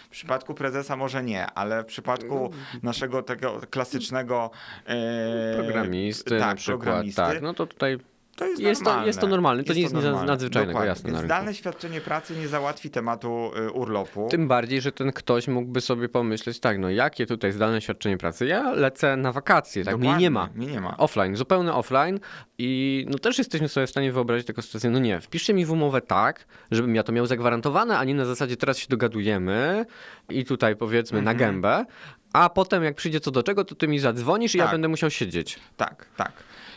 W 0.06 0.12
przypadku 0.12 0.54
prezesa 0.54 0.96
może 0.96 1.22
nie, 1.22 1.46
ale 1.46 1.82
w 1.82 1.86
przypadku 1.86 2.50
naszego 2.82 3.22
tego 3.22 3.60
klasycznego 3.70 4.50
e, 4.86 5.54
Programisty 5.56 6.38
tak, 6.38 6.48
na 6.48 6.54
przykład, 6.54 6.80
programisty, 6.80 7.22
tak, 7.22 7.42
no 7.42 7.54
to 7.54 7.66
tutaj 7.66 7.98
to 8.36 8.46
jest, 8.46 8.62
Jest 8.62 8.80
to- 8.80 8.84
normalne. 8.84 9.06
jest 9.06 9.20
to 9.20 9.26
normalne, 9.26 9.64
to 9.64 9.74
nie 9.74 9.80
jest 9.80 9.94
nic 9.94 10.04
normalne. 10.04 10.32
nadzwyczajnego, 10.32 10.72
Dokładnie. 10.72 10.88
jasne, 10.88 11.10
na 11.12 11.18
Więc 11.18 11.24
zdalne 11.26 11.54
świadczenie 11.54 12.00
pracy 12.00 12.36
nie 12.36 12.48
załatwi 12.48 12.90
tematu 12.90 13.50
y, 13.66 13.70
urlopu. 13.70 14.28
tym 14.30 14.48
bardziej, 14.48 14.80
że 14.80 14.92
ten 14.92 15.12
ktoś 15.12 15.48
mógłby 15.48 15.80
sobie 15.80 16.08
pomyśleć, 16.08 16.60
tak, 16.60 16.78
no 16.78 16.90
jakie 16.90 17.26
tutaj 17.26 17.52
zdalne 17.52 17.80
świadczenie 17.80 18.18
pracy, 18.18 18.46
ja 18.46 18.72
lecę 18.72 19.16
na 19.16 19.32
wakacje, 19.32 19.84
tak, 19.84 19.98
mnie 19.98 20.16
nie 20.16 20.30
ma. 20.30 20.48
Mnie 20.54 20.66
nie 20.66 20.80
ma. 20.80 20.96
Offline, 20.96 21.36
zupełnie 21.36 21.72
offline 21.72 22.20
i 22.58 23.06
no 23.10 23.18
też 23.18 23.38
jesteśmy 23.38 23.68
sobie 23.68 23.86
w 23.86 23.90
stanie 23.90 24.12
wyobrazić 24.12 24.46
taką 24.46 24.62
sytuację, 24.62 24.90
no 24.90 24.98
nie, 24.98 25.20
wpiszcie 25.20 25.54
mi 25.54 25.64
w 25.66 25.70
umowę 25.72 26.00
tak, 26.00 26.46
żebym 26.70 26.94
ja 26.94 27.02
to 27.02 27.12
miał 27.12 27.26
zagwarantowane, 27.26 27.98
a 27.98 28.04
nie 28.04 28.14
na 28.14 28.24
zasadzie 28.24 28.56
teraz 28.56 28.78
się 28.78 28.86
dogadujemy 28.88 29.86
i 30.28 30.44
tutaj 30.44 30.76
powiedzmy 30.76 31.22
na 31.22 31.30
Mhm. 31.30 31.38
gębę, 31.52 31.84
a 32.32 32.48
potem 32.50 32.84
jak 32.84 32.94
przyjdzie 32.94 33.20
co 33.20 33.30
do 33.30 33.42
czego, 33.42 33.64
to 33.64 33.74
ty 33.74 33.88
mi 33.88 33.98
zadzwonisz 33.98 34.54
i 34.54 34.58
ja 34.58 34.64
Tak. 34.64 34.72
będę 34.74 34.88
musiał 34.88 35.10
siedzieć. 35.10 35.58
Tak, 35.76 36.06
tak. 36.16 36.32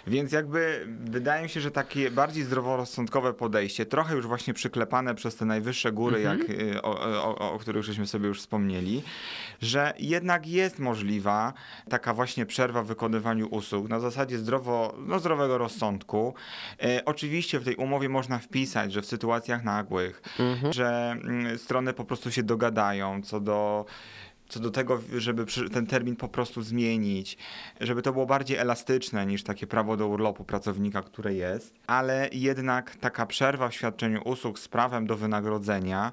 Więc 0.07 0.31
jakby 0.31 0.87
wydaje 1.05 1.43
mi 1.43 1.49
się, 1.49 1.61
że 1.61 1.71
takie 1.71 2.11
bardziej 2.11 2.43
zdroworozsądkowe 2.43 3.33
podejście, 3.33 3.85
trochę 3.85 4.15
już 4.15 4.27
właśnie 4.27 4.53
przyklepane 4.53 5.15
przez 5.15 5.35
te 5.35 5.45
najwyższe 5.45 5.91
góry, 5.91 6.17
Mhm. 6.17 6.39
jak, 6.39 6.49
y, 6.49 6.81
o, 6.81 6.99
o, 7.23 7.51
o 7.53 7.59
których 7.59 7.83
żeśmy 7.83 8.07
sobie 8.07 8.27
już 8.27 8.39
wspomnieli, 8.39 9.03
że 9.61 9.93
jednak 9.99 10.47
jest 10.47 10.79
możliwa 10.79 11.53
taka 11.89 12.13
właśnie 12.13 12.45
przerwa 12.45 12.83
w 12.83 12.87
wykonywaniu 12.87 13.47
usług 13.47 13.89
na 13.89 13.99
zasadzie 13.99 14.37
zdrowo, 14.37 14.95
no 15.07 15.19
zdrowego 15.19 15.57
rozsądku. 15.57 16.33
E, 16.83 17.05
oczywiście 17.05 17.59
w 17.59 17.65
tej 17.65 17.75
umowie 17.75 18.09
można 18.09 18.39
wpisać, 18.39 18.93
że 18.93 19.01
w 19.01 19.05
sytuacjach 19.05 19.63
nagłych, 19.63 20.21
Mhm. 20.39 20.73
że 20.73 21.15
mm, 21.23 21.57
strony 21.57 21.93
po 21.93 22.05
prostu 22.05 22.31
się 22.31 22.43
dogadają 22.43 23.21
co 23.21 23.39
do 23.39 23.85
co 24.49 24.59
do 24.59 24.71
tego, 24.71 25.01
żeby 25.17 25.45
ten 25.73 25.87
termin 25.87 26.15
po 26.15 26.27
prostu 26.27 26.61
zmienić, 26.61 27.37
żeby 27.81 28.01
to 28.01 28.13
było 28.13 28.25
bardziej 28.25 28.57
elastyczne 28.57 29.25
niż 29.25 29.43
takie 29.43 29.67
prawo 29.67 29.97
do 29.97 30.07
urlopu 30.07 30.43
pracownika, 30.43 31.01
które 31.01 31.33
jest, 31.33 31.73
ale 31.87 32.29
jednak 32.31 32.95
taka 32.95 33.25
przerwa 33.25 33.69
w 33.69 33.73
świadczeniu 33.73 34.21
usług 34.23 34.59
z 34.59 34.67
prawem 34.67 35.07
do 35.07 35.17
wynagrodzenia, 35.17 36.11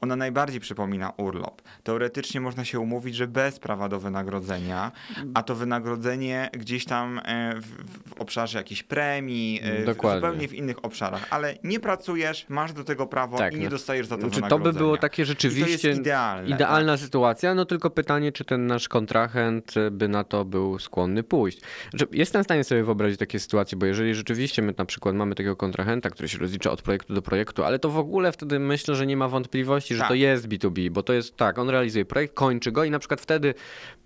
ona 0.00 0.16
najbardziej 0.16 0.60
przypomina 0.60 1.12
urlop. 1.16 1.62
Teoretycznie 1.82 2.40
można 2.40 2.64
się 2.64 2.80
umówić, 2.80 3.14
że 3.14 3.26
bez 3.26 3.58
prawa 3.58 3.88
do 3.88 4.00
wynagrodzenia, 4.00 4.92
a 5.34 5.42
to 5.42 5.54
wynagrodzenie 5.54 6.50
gdzieś 6.52 6.84
tam 6.84 7.20
e, 7.24 7.54
w, 7.60 7.66
w 8.10 8.20
obszarze 8.20 8.58
jakiejś 8.58 8.82
premii, 8.82 9.60
e, 9.62 9.82
w, 9.82 9.86
Dokładnie. 9.86 10.20
zupełnie 10.20 10.48
w 10.48 10.54
innych 10.54 10.84
obszarach, 10.84 11.26
ale 11.30 11.54
nie 11.64 11.80
pracujesz, 11.80 12.46
masz 12.48 12.72
do 12.72 12.84
tego 12.84 13.06
prawo 13.06 13.38
Tak, 13.38 13.52
i 13.52 13.56
nie 13.56 13.64
no. 13.64 13.70
dostajesz 13.70 14.06
za 14.06 14.16
to 14.16 14.20
Znaczy, 14.20 14.34
to 14.34 14.40
by 14.42 14.48
wynagrodzenia. 14.48 14.78
było 14.78 14.96
takie 14.96 15.24
rzeczywiście 15.24 15.88
jest 15.88 16.00
idealne. 16.00 16.48
tak. 16.48 16.56
idealna 16.56 16.96
sytuacja, 16.96 17.54
no 17.54 17.64
tylko 17.64 17.90
pytanie, 17.90 18.32
czy 18.32 18.44
ten 18.44 18.66
nasz 18.66 18.88
kontrahent 18.88 19.76
y, 19.76 19.90
by 19.90 20.08
na 20.08 20.24
to 20.24 20.44
był 20.44 20.78
skłonny 20.78 21.22
pójść. 21.22 21.60
Znaczy, 21.90 22.06
jestem 22.12 22.42
w 22.42 22.44
stanie 22.44 22.64
sobie 22.64 22.84
wyobrazić 22.84 23.18
takie 23.18 23.38
sytuacje, 23.38 23.78
bo 23.78 23.86
jeżeli 23.86 24.14
rzeczywiście 24.14 24.62
my 24.62 24.74
na 24.78 24.84
przykład 24.84 25.14
mamy 25.14 25.34
takiego 25.34 25.56
kontrahenta, 25.56 26.10
który 26.10 26.28
się 26.28 26.38
rozlicza 26.38 26.70
od 26.70 26.82
projektu 26.82 27.14
do 27.14 27.22
projektu, 27.22 27.64
ale 27.64 27.78
to 27.78 27.90
w 27.90 27.98
ogóle 27.98 28.32
wtedy 28.32 28.58
myślę, 28.58 28.94
że 28.94 29.06
nie 29.06 29.16
ma 29.16 29.28
wątpliwości, 29.28 29.83
że 29.92 29.98
Tak. 29.98 30.08
to 30.08 30.14
jest 30.14 30.48
B2B, 30.48 30.90
bo 30.90 31.02
to 31.02 31.12
jest 31.12 31.36
tak, 31.36 31.58
on 31.58 31.70
realizuje 31.70 32.04
projekt, 32.04 32.34
kończy 32.34 32.72
go 32.72 32.84
i 32.84 32.90
na 32.90 32.98
przykład 32.98 33.20
wtedy 33.20 33.54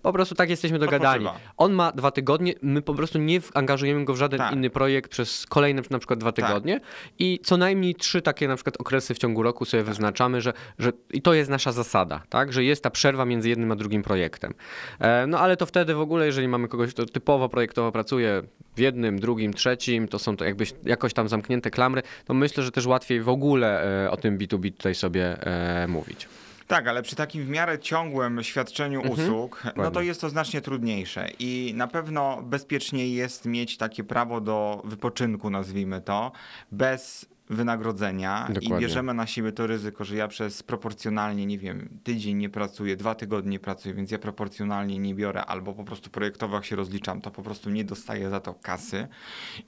po 0.01 0.13
prostu 0.13 0.35
tak 0.35 0.49
jesteśmy 0.49 0.79
dogadani. 0.79 1.25
Odpoczywa. 1.25 1.53
On 1.57 1.73
ma 1.73 1.91
dwa 1.91 2.11
tygodnie, 2.11 2.53
my 2.61 2.81
po 2.81 2.93
prostu 2.93 3.19
nie 3.19 3.39
angażujemy 3.53 4.05
go 4.05 4.13
w 4.13 4.17
żaden 4.17 4.37
Tak. 4.39 4.53
inny 4.53 4.69
projekt 4.69 5.11
przez 5.11 5.45
kolejne 5.45 5.81
na 5.89 5.99
przykład 5.99 6.19
dwa 6.19 6.31
tygodnie 6.31 6.79
i 7.19 7.39
co 7.43 7.57
najmniej 7.57 7.95
trzy 7.95 8.21
takie 8.21 8.47
na 8.47 8.55
przykład 8.55 8.77
okresy 8.79 9.13
w 9.13 9.17
ciągu 9.17 9.43
roku 9.43 9.65
sobie 9.65 9.83
wyznaczamy, 9.83 10.41
że, 10.41 10.53
że 10.79 10.91
i 11.13 11.21
to 11.21 11.33
jest 11.33 11.49
nasza 11.49 11.71
zasada, 11.71 12.21
tak, 12.29 12.53
że 12.53 12.63
jest 12.63 12.83
ta 12.83 12.89
przerwa 12.89 13.25
między 13.25 13.49
jednym 13.49 13.71
a 13.71 13.75
drugim 13.75 14.03
projektem. 14.03 14.53
E, 14.99 15.27
no 15.27 15.39
ale 15.39 15.57
to 15.57 15.65
wtedy 15.65 15.95
w 15.95 15.99
ogóle, 16.01 16.25
jeżeli 16.25 16.47
mamy 16.47 16.67
kogoś, 16.67 16.93
kto 16.93 17.05
typowo 17.05 17.49
projektowo 17.49 17.91
pracuje 17.91 18.43
w 18.75 18.79
jednym, 18.79 19.19
drugim, 19.19 19.53
trzecim, 19.53 20.07
to 20.07 20.19
są 20.19 20.37
to 20.37 20.45
jakby 20.45 20.65
jakoś 20.83 21.13
tam 21.13 21.27
zamknięte 21.29 21.71
klamry, 21.71 22.01
to 22.25 22.33
myślę, 22.33 22.63
że 22.63 22.71
też 22.71 22.85
łatwiej 22.85 23.21
w 23.21 23.29
ogóle 23.29 24.03
e, 24.05 24.11
o 24.11 24.17
tym 24.17 24.37
B2B 24.37 24.71
tutaj 24.71 24.95
sobie 24.95 25.47
e, 25.47 25.68
mówić. 25.87 26.27
Tak, 26.67 26.87
ale 26.87 27.01
przy 27.01 27.15
takim 27.15 27.45
w 27.45 27.49
miarę 27.49 27.79
ciągłym 27.79 28.43
świadczeniu 28.43 29.01
usług, 29.01 29.63
no 29.75 29.91
to 29.91 30.01
jest 30.01 30.21
to 30.21 30.29
znacznie 30.29 30.61
trudniejsze 30.61 31.29
i 31.39 31.73
na 31.75 31.87
pewno 31.87 32.41
bezpieczniej 32.43 33.13
jest 33.13 33.45
mieć 33.45 33.77
takie 33.77 34.03
prawo 34.03 34.41
do 34.41 34.81
wypoczynku, 34.85 35.49
nazwijmy 35.49 36.01
to, 36.01 36.31
bez 36.71 37.25
wynagrodzenia 37.49 38.47
i 38.49 38.53
Dokładnie. 38.53 38.87
bierzemy 38.87 39.13
na 39.13 39.27
siebie 39.27 39.51
to 39.51 39.67
ryzyko, 39.67 40.05
że 40.05 40.15
ja 40.15 40.27
przez 40.27 40.63
proporcjonalnie, 40.63 41.45
nie 41.45 41.57
wiem, 41.57 41.99
tydzień 42.03 42.37
nie 42.37 42.49
pracuję, 42.49 42.95
dwa 42.95 43.15
tygodnie 43.15 43.51
nie 43.51 43.59
pracuję, 43.59 43.95
więc 43.95 44.11
ja 44.11 44.19
proporcjonalnie 44.19 44.99
nie 44.99 45.15
biorę 45.15 45.45
albo 45.45 45.73
po 45.73 45.83
prostu 45.83 46.09
projektowo 46.09 46.55
jak 46.55 46.65
się 46.65 46.75
rozliczam, 46.75 47.21
to 47.21 47.31
po 47.31 47.41
prostu 47.41 47.69
nie 47.69 47.83
dostaję 47.83 48.29
za 48.29 48.39
to 48.39 48.53
kasy 48.53 49.07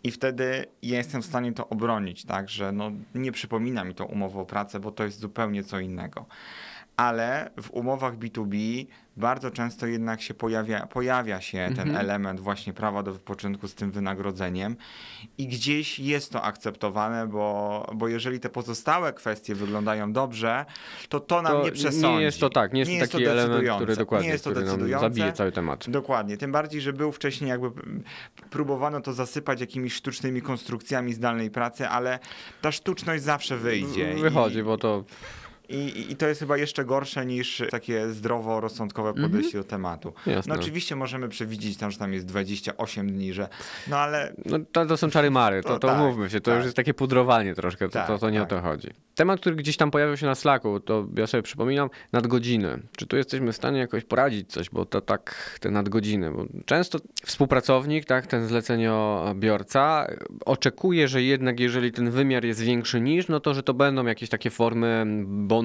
i 0.04 0.12
wtedy 0.12 0.66
ja 0.82 0.98
jestem 0.98 1.22
w 1.22 1.26
stanie 1.26 1.54
to 1.54 1.70
obronić, 1.70 2.26
tak, 2.26 2.50
że 2.50 2.72
no 2.72 2.92
nie 3.16 3.32
przypomina 3.32 3.84
mi 3.84 3.96
to 3.96 4.06
umowę 4.06 4.40
o 4.40 4.46
pracę, 4.46 4.80
bo 4.80 4.92
to 4.92 5.04
jest 5.04 5.20
zupełnie 5.20 5.64
co 5.64 5.80
innego 5.80 6.26
ale 7.02 7.52
w 7.62 7.72
umowach 7.72 8.18
B2B 8.18 8.86
bardzo 9.18 9.52
często 9.52 9.88
jednak 9.88 10.22
się 10.22 10.34
pojawia, 10.34 10.88
pojawia 10.88 11.42
się 11.42 11.58
ten 11.76 11.80
Mhm. 11.88 11.98
element 11.98 12.40
właśnie 12.40 12.74
prawa 12.74 13.04
do 13.04 13.14
wypoczynku 13.14 13.68
z 13.68 13.76
tym 13.76 13.92
wynagrodzeniem 13.92 14.76
i 15.38 15.48
gdzieś 15.48 16.00
jest 16.00 16.32
to 16.32 16.42
akceptowane, 16.42 17.28
bo, 17.28 17.86
bo 17.96 18.08
jeżeli 18.08 18.40
te 18.40 18.50
pozostałe 18.50 19.14
kwestie 19.14 19.56
wyglądają 19.56 20.14
dobrze, 20.14 20.66
to 21.10 21.20
to 21.20 21.42
nam 21.42 21.54
To 21.54 21.64
nie 21.64 21.72
przesądzi. 21.72 22.08
nie 22.18 22.22
jest 22.22 22.40
to 22.40 22.50
tak, 22.50 22.74
nie 22.74 22.80
jest 22.96 23.12
to 23.12 23.18
taki 23.18 23.24
element, 23.26 23.50
decydujące. 23.52 23.84
który 23.84 23.96
dokładnie, 23.96 24.28
nie 24.28 24.34
jest 24.34 24.44
to 24.44 24.52
decydujące. 24.54 25.10
zabije 25.10 25.34
cały 25.34 25.52
temat. 25.52 25.90
Dokładnie. 25.90 26.38
Tym 26.38 26.52
bardziej, 26.52 26.82
że 26.82 26.94
był 26.94 27.12
wcześniej 27.12 27.50
jakby 27.50 27.70
próbowano 28.50 29.02
to 29.02 29.14
zasypać 29.14 29.62
jakimiś 29.62 29.94
sztucznymi 29.94 30.42
konstrukcjami 30.42 31.14
zdalnej 31.14 31.52
pracy, 31.52 31.88
ale 31.88 32.20
ta 32.62 32.72
sztuczność 32.72 33.24
zawsze 33.24 33.58
wyjdzie. 33.58 34.14
i- 34.18 34.22
Wychodzi, 34.22 34.64
bo 34.64 34.78
to 34.78 35.04
i, 35.76 36.12
I 36.12 36.16
to 36.16 36.28
jest 36.28 36.40
chyba 36.40 36.58
jeszcze 36.58 36.86
gorsze 36.86 37.26
niż 37.26 37.64
takie 37.72 38.10
zdrowo-rozsądkowe 38.10 39.14
podejście 39.22 39.58
do 39.58 39.64
tematu. 39.64 40.10
Mhm. 40.10 40.36
Jasne. 40.38 40.54
No 40.56 40.62
oczywiście 40.62 40.96
możemy 40.96 41.30
przewidzieć 41.30 41.78
tam, 41.78 41.92
że 41.92 41.98
tam 41.98 42.14
jest 42.14 42.26
28 42.26 43.12
dni, 43.12 43.34
że 43.34 43.48
no 43.88 43.98
ale 43.98 44.34
No 44.46 44.58
to, 44.72 44.86
to 44.86 44.98
są 44.98 45.10
czary 45.10 45.32
mary, 45.32 45.64
to, 45.64 45.70
To 45.70 45.80
to 45.80 45.88
tak, 45.88 45.98
mówmy 45.98 46.30
się, 46.30 46.42
to 46.42 46.52
tak. 46.52 46.56
już 46.58 46.66
jest 46.66 46.76
takie 46.76 46.94
pudrowanie 46.94 47.56
troszkę, 47.56 47.86
to, 47.90 47.92
to, 48.00 48.08
Tak, 48.08 48.20
to 48.20 48.30
nie 48.30 48.40
tak. 48.40 48.48
o 48.48 48.56
to 48.56 48.62
chodzi. 48.62 48.90
Temat, 49.16 49.40
który 49.40 49.56
gdzieś 49.56 49.78
tam 49.78 49.92
pojawił 49.92 50.18
się 50.18 50.26
na 50.26 50.36
Slacku, 50.36 50.80
to 50.80 51.08
ja 51.18 51.28
sobie 51.28 51.44
przypominam, 51.44 51.90
nadgodziny. 52.12 52.80
Czy 52.98 53.08
tu 53.08 53.18
jesteśmy 53.18 53.52
w 53.52 53.56
stanie 53.56 53.80
jakoś 53.80 54.04
poradzić 54.04 54.52
coś, 54.52 54.70
bo 54.70 54.86
to 54.86 55.02
tak, 55.02 55.58
te 55.60 55.72
nadgodziny, 55.72 56.32
bo 56.32 56.46
często 56.66 57.00
współpracownik, 57.26 58.06
tak, 58.06 58.28
ten 58.28 58.48
zleceniobiorca 58.48 60.08
oczekuje, 60.46 61.08
że 61.08 61.24
jednak 61.24 61.60
jeżeli 61.60 61.92
ten 61.92 62.12
wymiar 62.12 62.46
jest 62.46 62.62
większy 62.62 63.02
niż, 63.02 63.28
no 63.28 63.40
to, 63.40 63.54
że 63.54 63.64
to 63.64 63.74
będą 63.74 64.06
jakieś 64.06 64.30
takie 64.30 64.50
formy 64.50 65.06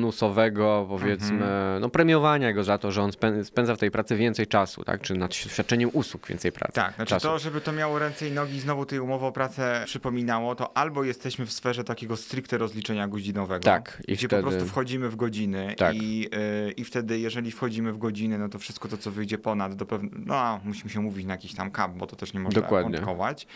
bonusowego, 0.00 0.86
powiedzmy, 0.88 1.36
Mhm. 1.36 1.80
no 1.80 1.88
premiowania 1.88 2.52
go 2.52 2.64
za 2.64 2.78
to, 2.78 2.92
że 2.92 3.02
on 3.02 3.10
spę- 3.10 3.44
spędza 3.44 3.76
w 3.76 3.78
tej 3.78 3.90
pracy 3.90 4.16
więcej 4.16 4.46
czasu, 4.46 4.84
tak, 4.84 5.00
czy 5.00 5.14
nad 5.14 5.34
świadczeniem 5.34 5.90
usług 5.92 6.26
więcej 6.28 6.52
pracy. 6.52 6.72
tak, 6.72 6.94
znaczy 6.94 7.10
czasu. 7.10 7.28
to, 7.28 7.38
żeby 7.38 7.60
to 7.60 7.72
miało 7.72 7.98
ręce 7.98 8.28
i 8.28 8.32
nogi, 8.32 8.60
znowu 8.60 8.86
tej 8.86 8.98
umowy 9.00 9.26
o 9.26 9.32
pracę 9.32 9.82
przypominało, 9.86 10.54
to 10.54 10.76
albo 10.76 11.04
jesteśmy 11.04 11.46
w 11.46 11.52
sferze 11.52 11.84
takiego 11.84 12.16
stricte 12.16 12.58
rozliczenia 12.58 13.08
godzinowego, 13.08 13.64
Tak, 13.64 14.02
i 14.08 14.14
gdzie 14.14 14.28
wtedy- 14.28 14.42
po 14.42 14.48
prostu 14.50 14.66
wchodzimy 14.68 15.08
w 15.08 15.16
godziny 15.16 15.74
Tak. 15.78 15.94
i, 15.94 16.28
y, 16.68 16.72
i 16.72 16.84
wtedy 16.84 17.18
jeżeli 17.18 17.50
wchodzimy 17.50 17.92
w 17.92 17.98
godziny, 17.98 18.38
no 18.38 18.48
to 18.48 18.58
wszystko 18.58 18.88
to, 18.88 18.96
co 18.96 19.10
wyjdzie 19.10 19.38
ponad, 19.38 19.74
do 19.74 19.86
pewne, 19.86 20.08
no 20.26 20.60
musimy 20.64 20.90
się 20.90 21.00
umówić 21.00 21.26
na 21.26 21.34
jakiś 21.34 21.54
tam 21.54 21.70
kap, 21.70 21.92
bo 21.96 22.06
to 22.06 22.16
też 22.16 22.32
nie 22.34 22.40
można 22.40 22.60
wątkować, 23.00 23.46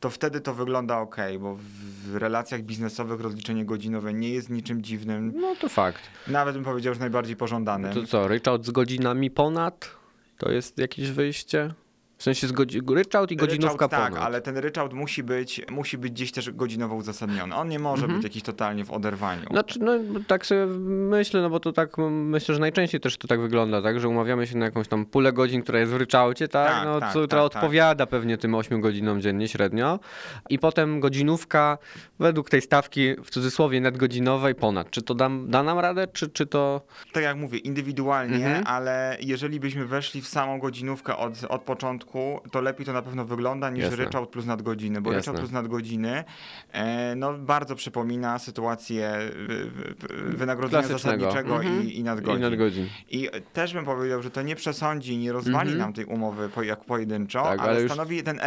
to 0.00 0.10
wtedy 0.10 0.40
to 0.40 0.54
wygląda 0.54 0.98
ok, 0.98 1.16
bo 1.40 1.54
w, 1.56 2.16
relacjach 2.16 2.62
biznesowych 2.62 3.20
rozliczenie 3.20 3.64
godzinowe 3.64 4.14
nie 4.14 4.30
jest 4.30 4.50
niczym 4.50 4.82
dziwnym, 4.82 5.32
No 5.36 5.54
to 5.60 5.68
fakt. 5.92 6.10
nawet 6.26 6.54
bym 6.54 6.64
powiedział, 6.64 6.94
że 6.94 7.00
najbardziej 7.00 7.36
pożądanym. 7.36 7.92
To 7.92 8.06
co, 8.06 8.28
ryczałt 8.28 8.66
z 8.66 8.70
godzinami 8.70 9.30
ponad? 9.30 9.90
To 10.38 10.50
jest 10.50 10.78
jakieś 10.78 11.10
wyjście? 11.10 11.74
W 12.18 12.22
sensie 12.22 12.46
z 12.46 12.52
godzi- 12.52 12.80
ryczałt 12.94 13.30
i 13.32 13.36
godzinówka 13.36 13.72
ryczałt, 13.86 13.90
ponad. 13.90 14.14
tak, 14.14 14.22
ale 14.22 14.40
ten 14.40 14.56
ryczałt 14.56 14.92
musi 14.92 15.22
być, 15.22 15.60
musi 15.70 15.98
być 15.98 16.12
gdzieś 16.12 16.32
też 16.32 16.50
godzinowo 16.50 16.94
uzasadniony. 16.94 17.54
On 17.54 17.68
nie 17.68 17.78
może 17.78 18.08
być 18.08 18.22
jakiś 18.24 18.42
totalnie 18.42 18.84
w 18.84 18.90
oderwaniu. 18.90 19.40
Mhm. 19.40 19.52
Znaczy, 19.56 19.78
no 19.82 19.92
tak 20.26 20.46
sobie 20.46 20.66
myślę, 20.86 21.42
no 21.42 21.50
bo 21.50 21.60
to 21.60 21.72
tak 21.72 21.96
myślę, 22.10 22.54
że 22.54 22.60
najczęściej 22.60 23.00
też 23.00 23.16
to 23.16 23.28
tak 23.28 23.40
wygląda, 23.40 23.82
tak, 23.82 24.00
że 24.00 24.08
umawiamy 24.08 24.46
się 24.46 24.56
na 24.58 24.64
jakąś 24.64 24.88
tam 24.88 25.06
pulę 25.06 25.32
godzin, 25.32 25.62
która 25.62 25.78
jest 25.80 25.92
w 25.92 25.96
ryczałcie, 25.96 26.48
tak, 26.48 26.68
Tak, 26.72 26.84
no, 26.84 27.00
tak, 27.00 27.10
która 27.10 27.26
tak, 27.26 27.52
tak. 27.52 27.62
odpowiada 27.62 28.06
pewnie 28.06 28.38
tym 28.38 28.54
8 28.54 28.80
godzinom 28.80 29.20
dziennie 29.20 29.48
średnio 29.48 30.00
i 30.50 30.58
potem 30.58 31.00
godzinówka 31.00 31.78
według 32.18 32.50
tej 32.50 32.62
stawki 32.62 33.14
w 33.24 33.30
cudzysłowie 33.30 33.80
nadgodzinowej 33.80 34.54
ponad. 34.54 34.90
Czy 34.90 35.02
to 35.02 35.14
da, 35.14 35.30
da 35.46 35.62
nam 35.62 35.78
radę, 35.78 36.06
czy, 36.12 36.28
czy 36.28 36.46
to... 36.46 36.80
Tak 37.12 37.22
jak 37.22 37.36
mówię, 37.36 37.58
indywidualnie, 37.58 38.36
Mhm. 38.46 38.64
ale 38.66 39.16
jeżeli 39.20 39.60
byśmy 39.60 39.86
weszli 39.86 40.22
w 40.22 40.28
samą 40.28 40.58
godzinówkę 40.58 41.16
od, 41.16 41.44
od 41.48 41.62
początku, 41.62 42.07
to 42.52 42.60
lepiej 42.60 42.86
to 42.86 42.92
na 42.92 43.02
pewno 43.02 43.24
wygląda 43.24 43.70
niż 43.70 43.84
Jasne. 43.84 43.96
ryczałt 43.96 44.30
plus 44.30 44.46
nadgodziny, 44.46 45.00
bo 45.00 45.10
Jasne. 45.12 45.18
ryczałt 45.20 45.38
plus 45.38 45.50
nadgodziny 45.52 46.24
e, 46.72 47.14
no, 47.16 47.38
bardzo 47.38 47.74
przypomina 47.74 48.38
sytuację 48.38 49.18
y, 49.18 50.36
wynagrodzenia 50.36 50.86
zasadniczego 50.88 51.56
Mhm. 51.56 51.82
i, 51.84 51.98
i 51.98 52.04
nadgodzin. 52.04 52.38
I 52.38 52.42
nadgodzin. 52.50 52.86
I 53.10 53.28
też 53.52 53.74
bym 53.74 53.84
powiedział, 53.84 54.22
że 54.22 54.30
to 54.30 54.42
nie 54.42 54.56
przesądzi, 54.56 55.16
nie 55.18 55.32
rozwali 55.32 55.58
Mhm. 55.70 55.78
nam 55.78 55.92
tej 55.92 56.04
umowy 56.04 56.48
po, 56.48 56.62
jak 56.62 56.84
pojedynczo, 56.84 57.42
Tak, 57.42 57.60
ale, 57.60 57.70
ale 57.70 57.86
stanowi 57.88 58.22
ten 58.22 58.36
z 58.36 58.40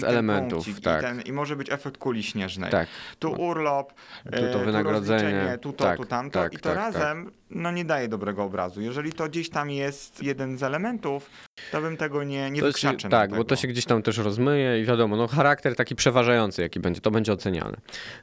ten 0.00 0.04
elementów, 0.10 0.64
punkcik 0.64 0.84
tak. 0.84 1.02
i, 1.02 1.04
ten, 1.04 1.20
i 1.20 1.32
może 1.32 1.56
być 1.56 1.70
efekt 1.72 1.98
kuli 1.98 2.22
śnieżnej. 2.22 2.70
Tak. 2.70 2.88
Tu 3.18 3.32
urlop, 3.32 3.92
Tu 4.24 4.30
to 4.52 4.62
e, 4.62 4.64
wynagrodzenie. 4.64 5.58
tu 5.60 5.72
to, 5.72 5.84
Tak, 5.84 5.96
tu 5.96 6.04
tamto 6.04 6.40
tak, 6.42 6.54
i 6.54 6.56
to 6.56 6.62
tak, 6.68 6.76
razem 6.78 7.30
no 7.54 7.70
nie 7.70 7.84
daje 7.84 8.08
dobrego 8.08 8.44
obrazu. 8.44 8.80
Jeżeli 8.80 9.12
to 9.12 9.28
gdzieś 9.28 9.50
tam 9.50 9.70
jest 9.70 10.22
jeden 10.22 10.58
z 10.58 10.62
elementów, 10.62 11.30
to 11.72 11.80
bym 11.80 11.96
tego 11.96 12.24
nie, 12.24 12.50
nie 12.50 12.60
To 12.60 12.72
się, 12.72 12.88
tak, 12.88 13.02
na 13.02 13.20
bo 13.20 13.26
tego. 13.28 13.44
to 13.44 13.56
się 13.56 13.68
gdzieś 13.68 13.84
tam 13.84 14.02
też 14.02 14.18
rozmyje 14.18 14.80
i 14.80 14.84
wiadomo, 14.84 15.16
no 15.16 15.26
charakter 15.26 15.76
taki 15.76 15.94
przeważający, 15.94 16.62
jaki 16.62 16.80
będzie, 16.80 17.00
to 17.00 17.10
będzie 17.10 17.32
oceniane. 17.32 17.76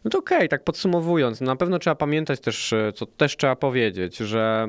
No 0.03 0.11
to 0.11 0.17
okej, 0.19 0.49
tak 0.49 0.63
podsumowując, 0.63 1.41
na 1.41 1.55
pewno 1.55 1.79
trzeba 1.79 1.95
pamiętać 1.95 2.39
też, 2.39 2.73
e, 2.73 2.93
co 2.95 3.05
też 3.05 3.37
trzeba 3.37 3.55
powiedzieć, 3.55 4.17
że 4.17 4.67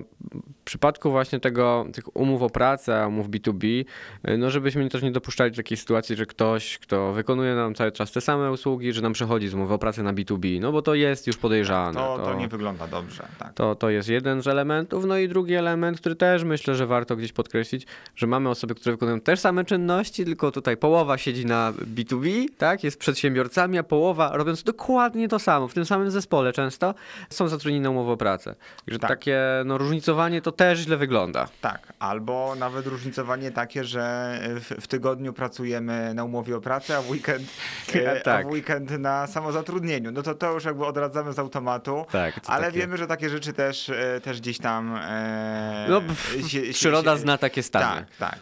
w 0.60 0.64
przypadku 0.64 1.10
właśnie 1.10 1.40
tego, 1.40 1.86
tych 1.92 2.16
umów 2.16 2.42
o 2.42 2.50
pracę, 2.50 3.06
umów 3.08 3.28
B2B, 3.28 3.84
y, 4.28 4.38
no 4.38 4.50
żebyśmy 4.50 4.88
też 4.88 5.02
nie 5.02 5.10
dopuszczali 5.12 5.50
do 5.50 5.56
takiej 5.56 5.76
sytuacji, 5.76 6.16
że 6.16 6.26
ktoś, 6.26 6.78
kto 6.78 7.12
wykonuje 7.12 7.54
nam 7.54 7.74
cały 7.74 7.92
czas 7.92 8.12
te 8.12 8.20
same 8.20 8.52
usługi, 8.52 8.92
że 8.92 9.02
nam 9.02 9.12
przechodzi 9.12 9.48
z 9.48 9.54
umowy 9.54 9.74
o 9.74 9.78
pracę 9.78 10.02
na 10.02 10.12
B2B, 10.14 10.60
no 10.60 10.72
bo 10.72 10.82
to 10.82 10.94
jest 10.94 11.26
już 11.26 11.36
podejrzane. 11.36 11.94
To, 12.00 12.18
to 12.18 12.34
nie 12.34 12.48
wygląda 12.48 12.86
dobrze. 12.86 13.28
Tak. 13.38 13.54
To, 13.54 13.74
to 13.74 13.90
jest 13.90 14.08
jeden 14.08 14.42
z 14.42 14.46
elementów. 14.50 15.04
No 15.04 15.18
i 15.18 15.28
drugi 15.28 15.54
element, 15.54 16.00
który 16.00 16.14
też 16.16 16.44
myślę, 16.44 16.74
że 16.74 16.86
warto 16.86 17.16
gdzieś 17.16 17.32
podkreślić, 17.32 17.86
że 18.16 18.26
mamy 18.26 18.48
osoby, 18.48 18.74
które 18.74 18.92
wykonują 18.92 19.20
też 19.20 19.40
same 19.40 19.64
czynności, 19.64 20.24
tylko 20.24 20.50
tutaj 20.50 20.76
połowa 20.76 21.18
siedzi 21.18 21.46
na 21.46 21.72
B2B, 21.72 22.46
tak, 22.58 22.84
jest 22.84 22.98
przedsiębiorcami, 22.98 23.78
a 23.78 23.82
połowa 23.82 24.30
robiąc 24.36 24.62
dokładnie 24.62 25.28
to 25.28 25.38
samo, 25.38 25.68
w 25.68 25.74
tym 25.74 25.84
samym 25.84 26.10
zespole 26.10 26.52
często, 26.52 26.94
są 27.30 27.48
zatrudnieni 27.48 27.80
na 27.80 27.90
umowę 27.90 28.12
o 28.12 28.16
pracę. 28.16 28.54
Także 28.84 28.98
Tak. 28.98 29.10
takie 29.10 29.40
no, 29.64 29.78
różnicowanie 29.78 30.42
to 30.42 30.52
też 30.52 30.78
źle 30.78 30.96
wygląda. 30.96 31.48
Tak, 31.60 31.92
albo 31.98 32.54
nawet 32.58 32.86
różnicowanie 32.86 33.50
takie, 33.50 33.84
że 33.84 34.38
w, 34.42 34.74
w 34.80 34.86
tygodniu 34.86 35.32
pracujemy 35.32 36.14
na 36.14 36.24
umowie 36.24 36.56
o 36.56 36.60
pracę, 36.60 36.96
a 36.96 37.02
w 37.02 37.10
weekend, 37.10 37.42
e, 37.94 38.20
Tak. 38.20 38.46
a 38.46 38.48
w 38.48 38.52
weekend 38.52 38.90
na 38.90 39.26
samozatrudnieniu. 39.26 40.12
No 40.12 40.22
to 40.22 40.34
to 40.34 40.52
już 40.52 40.64
jakby 40.64 40.86
odradzamy 40.86 41.32
z 41.32 41.38
automatu. 41.38 42.04
Tak, 42.12 42.40
Ale 42.46 42.66
takie- 42.66 42.78
wiemy, 42.78 42.96
że 42.96 43.06
takie 43.06 43.28
rzeczy 43.30 43.52
też, 43.52 43.88
e, 43.88 44.20
też 44.40 44.44
gdzieś 44.44 44.58
tam. 44.58 44.96
E, 44.96 45.86
No, 45.88 46.00
pff, 46.00 46.50
się- 46.50 46.62
przyroda 46.72 47.12
się- 47.14 47.18
zna 47.18 47.38
takie 47.38 47.62
stany. 47.62 48.00
Tak, 48.00 48.16
tak. 48.30 48.38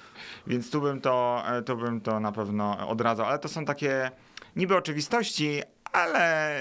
Więc 0.46 0.70
tu 0.70 0.80
bym, 0.80 1.00
to, 1.00 1.42
e, 1.46 1.62
tu 1.62 1.76
bym 1.76 2.00
to 2.00 2.20
na 2.20 2.32
pewno 2.32 2.88
odradzał. 2.88 3.26
Ale 3.26 3.38
to 3.38 3.48
są 3.48 3.64
takie 3.64 4.10
niby 4.56 4.76
oczywistości, 4.76 5.62
ale 5.92 6.54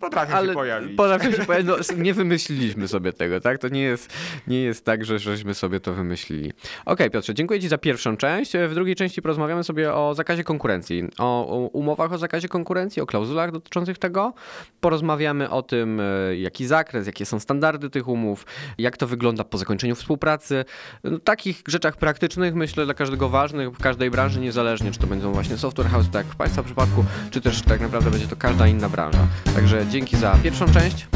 potrafią 0.00 0.46
się 0.46 0.52
pojawić. 0.52 0.96
potrafią 0.96 1.32
się 1.32 1.44
pojawić. 1.46 1.68
No, 1.68 1.96
nie 1.96 2.14
wymyśliliśmy 2.14 2.88
sobie 2.88 3.12
tego, 3.12 3.40
tak? 3.40 3.58
To 3.58 3.68
nie 3.68 3.82
jest, 3.82 4.12
nie 4.46 4.62
jest 4.62 4.84
tak, 4.84 5.04
że 5.04 5.18
żeśmy 5.18 5.54
sobie 5.54 5.80
to 5.80 5.92
wymyślili. 5.94 6.52
Okej, 6.86 7.10
Piotrze, 7.10 7.34
dziękuję 7.34 7.60
Ci 7.60 7.68
za 7.68 7.78
pierwszą 7.78 8.16
część. 8.16 8.52
W 8.68 8.74
drugiej 8.74 8.96
części 8.96 9.22
porozmawiamy 9.22 9.64
sobie 9.64 9.94
o 9.94 10.14
zakazie 10.14 10.44
konkurencji, 10.44 11.04
o, 11.18 11.48
o 11.48 11.56
umowach 11.66 12.12
o 12.12 12.18
zakazie 12.18 12.48
konkurencji, 12.48 13.02
o 13.02 13.06
klauzulach 13.06 13.52
dotyczących 13.52 13.98
tego. 13.98 14.34
Porozmawiamy 14.80 15.50
o 15.50 15.62
tym, 15.62 16.00
e, 16.00 16.36
jaki 16.36 16.66
zakres, 16.66 17.06
jakie 17.06 17.26
są 17.26 17.40
standardy 17.40 17.90
tych 17.90 18.08
umów, 18.08 18.46
jak 18.78 18.96
to 18.96 19.06
wygląda 19.06 19.44
po 19.44 19.58
zakończeniu 19.58 19.94
współpracy. 19.94 20.64
No, 21.04 21.18
takich 21.18 21.62
rzeczach 21.68 21.96
praktycznych, 21.96 22.54
myślę, 22.54 22.84
dla 22.84 22.94
każdego 22.94 23.28
ważnych, 23.28 23.70
w 23.70 23.82
każdej 23.82 24.10
branży, 24.10 24.40
niezależnie, 24.40 24.90
czy 24.90 24.98
to 24.98 25.06
będą 25.06 25.32
właśnie 25.32 25.56
software 25.56 25.86
house, 25.88 26.06
tak 26.12 26.26
jak 26.26 26.34
w 26.34 26.36
Państwa 26.36 26.62
przypadku, 26.62 27.04
czy 27.30 27.40
też 27.40 27.62
tak 27.62 27.80
naprawdę 27.80 28.10
będzie 28.10 28.26
to 28.26 28.36
każda 28.36 28.66
inna 28.66 28.88
branża. 28.88 29.26
Także 29.54 29.86
dzięki 29.90 30.16
za 30.16 30.36
pierwszą 30.42 30.66
część. 30.72 31.06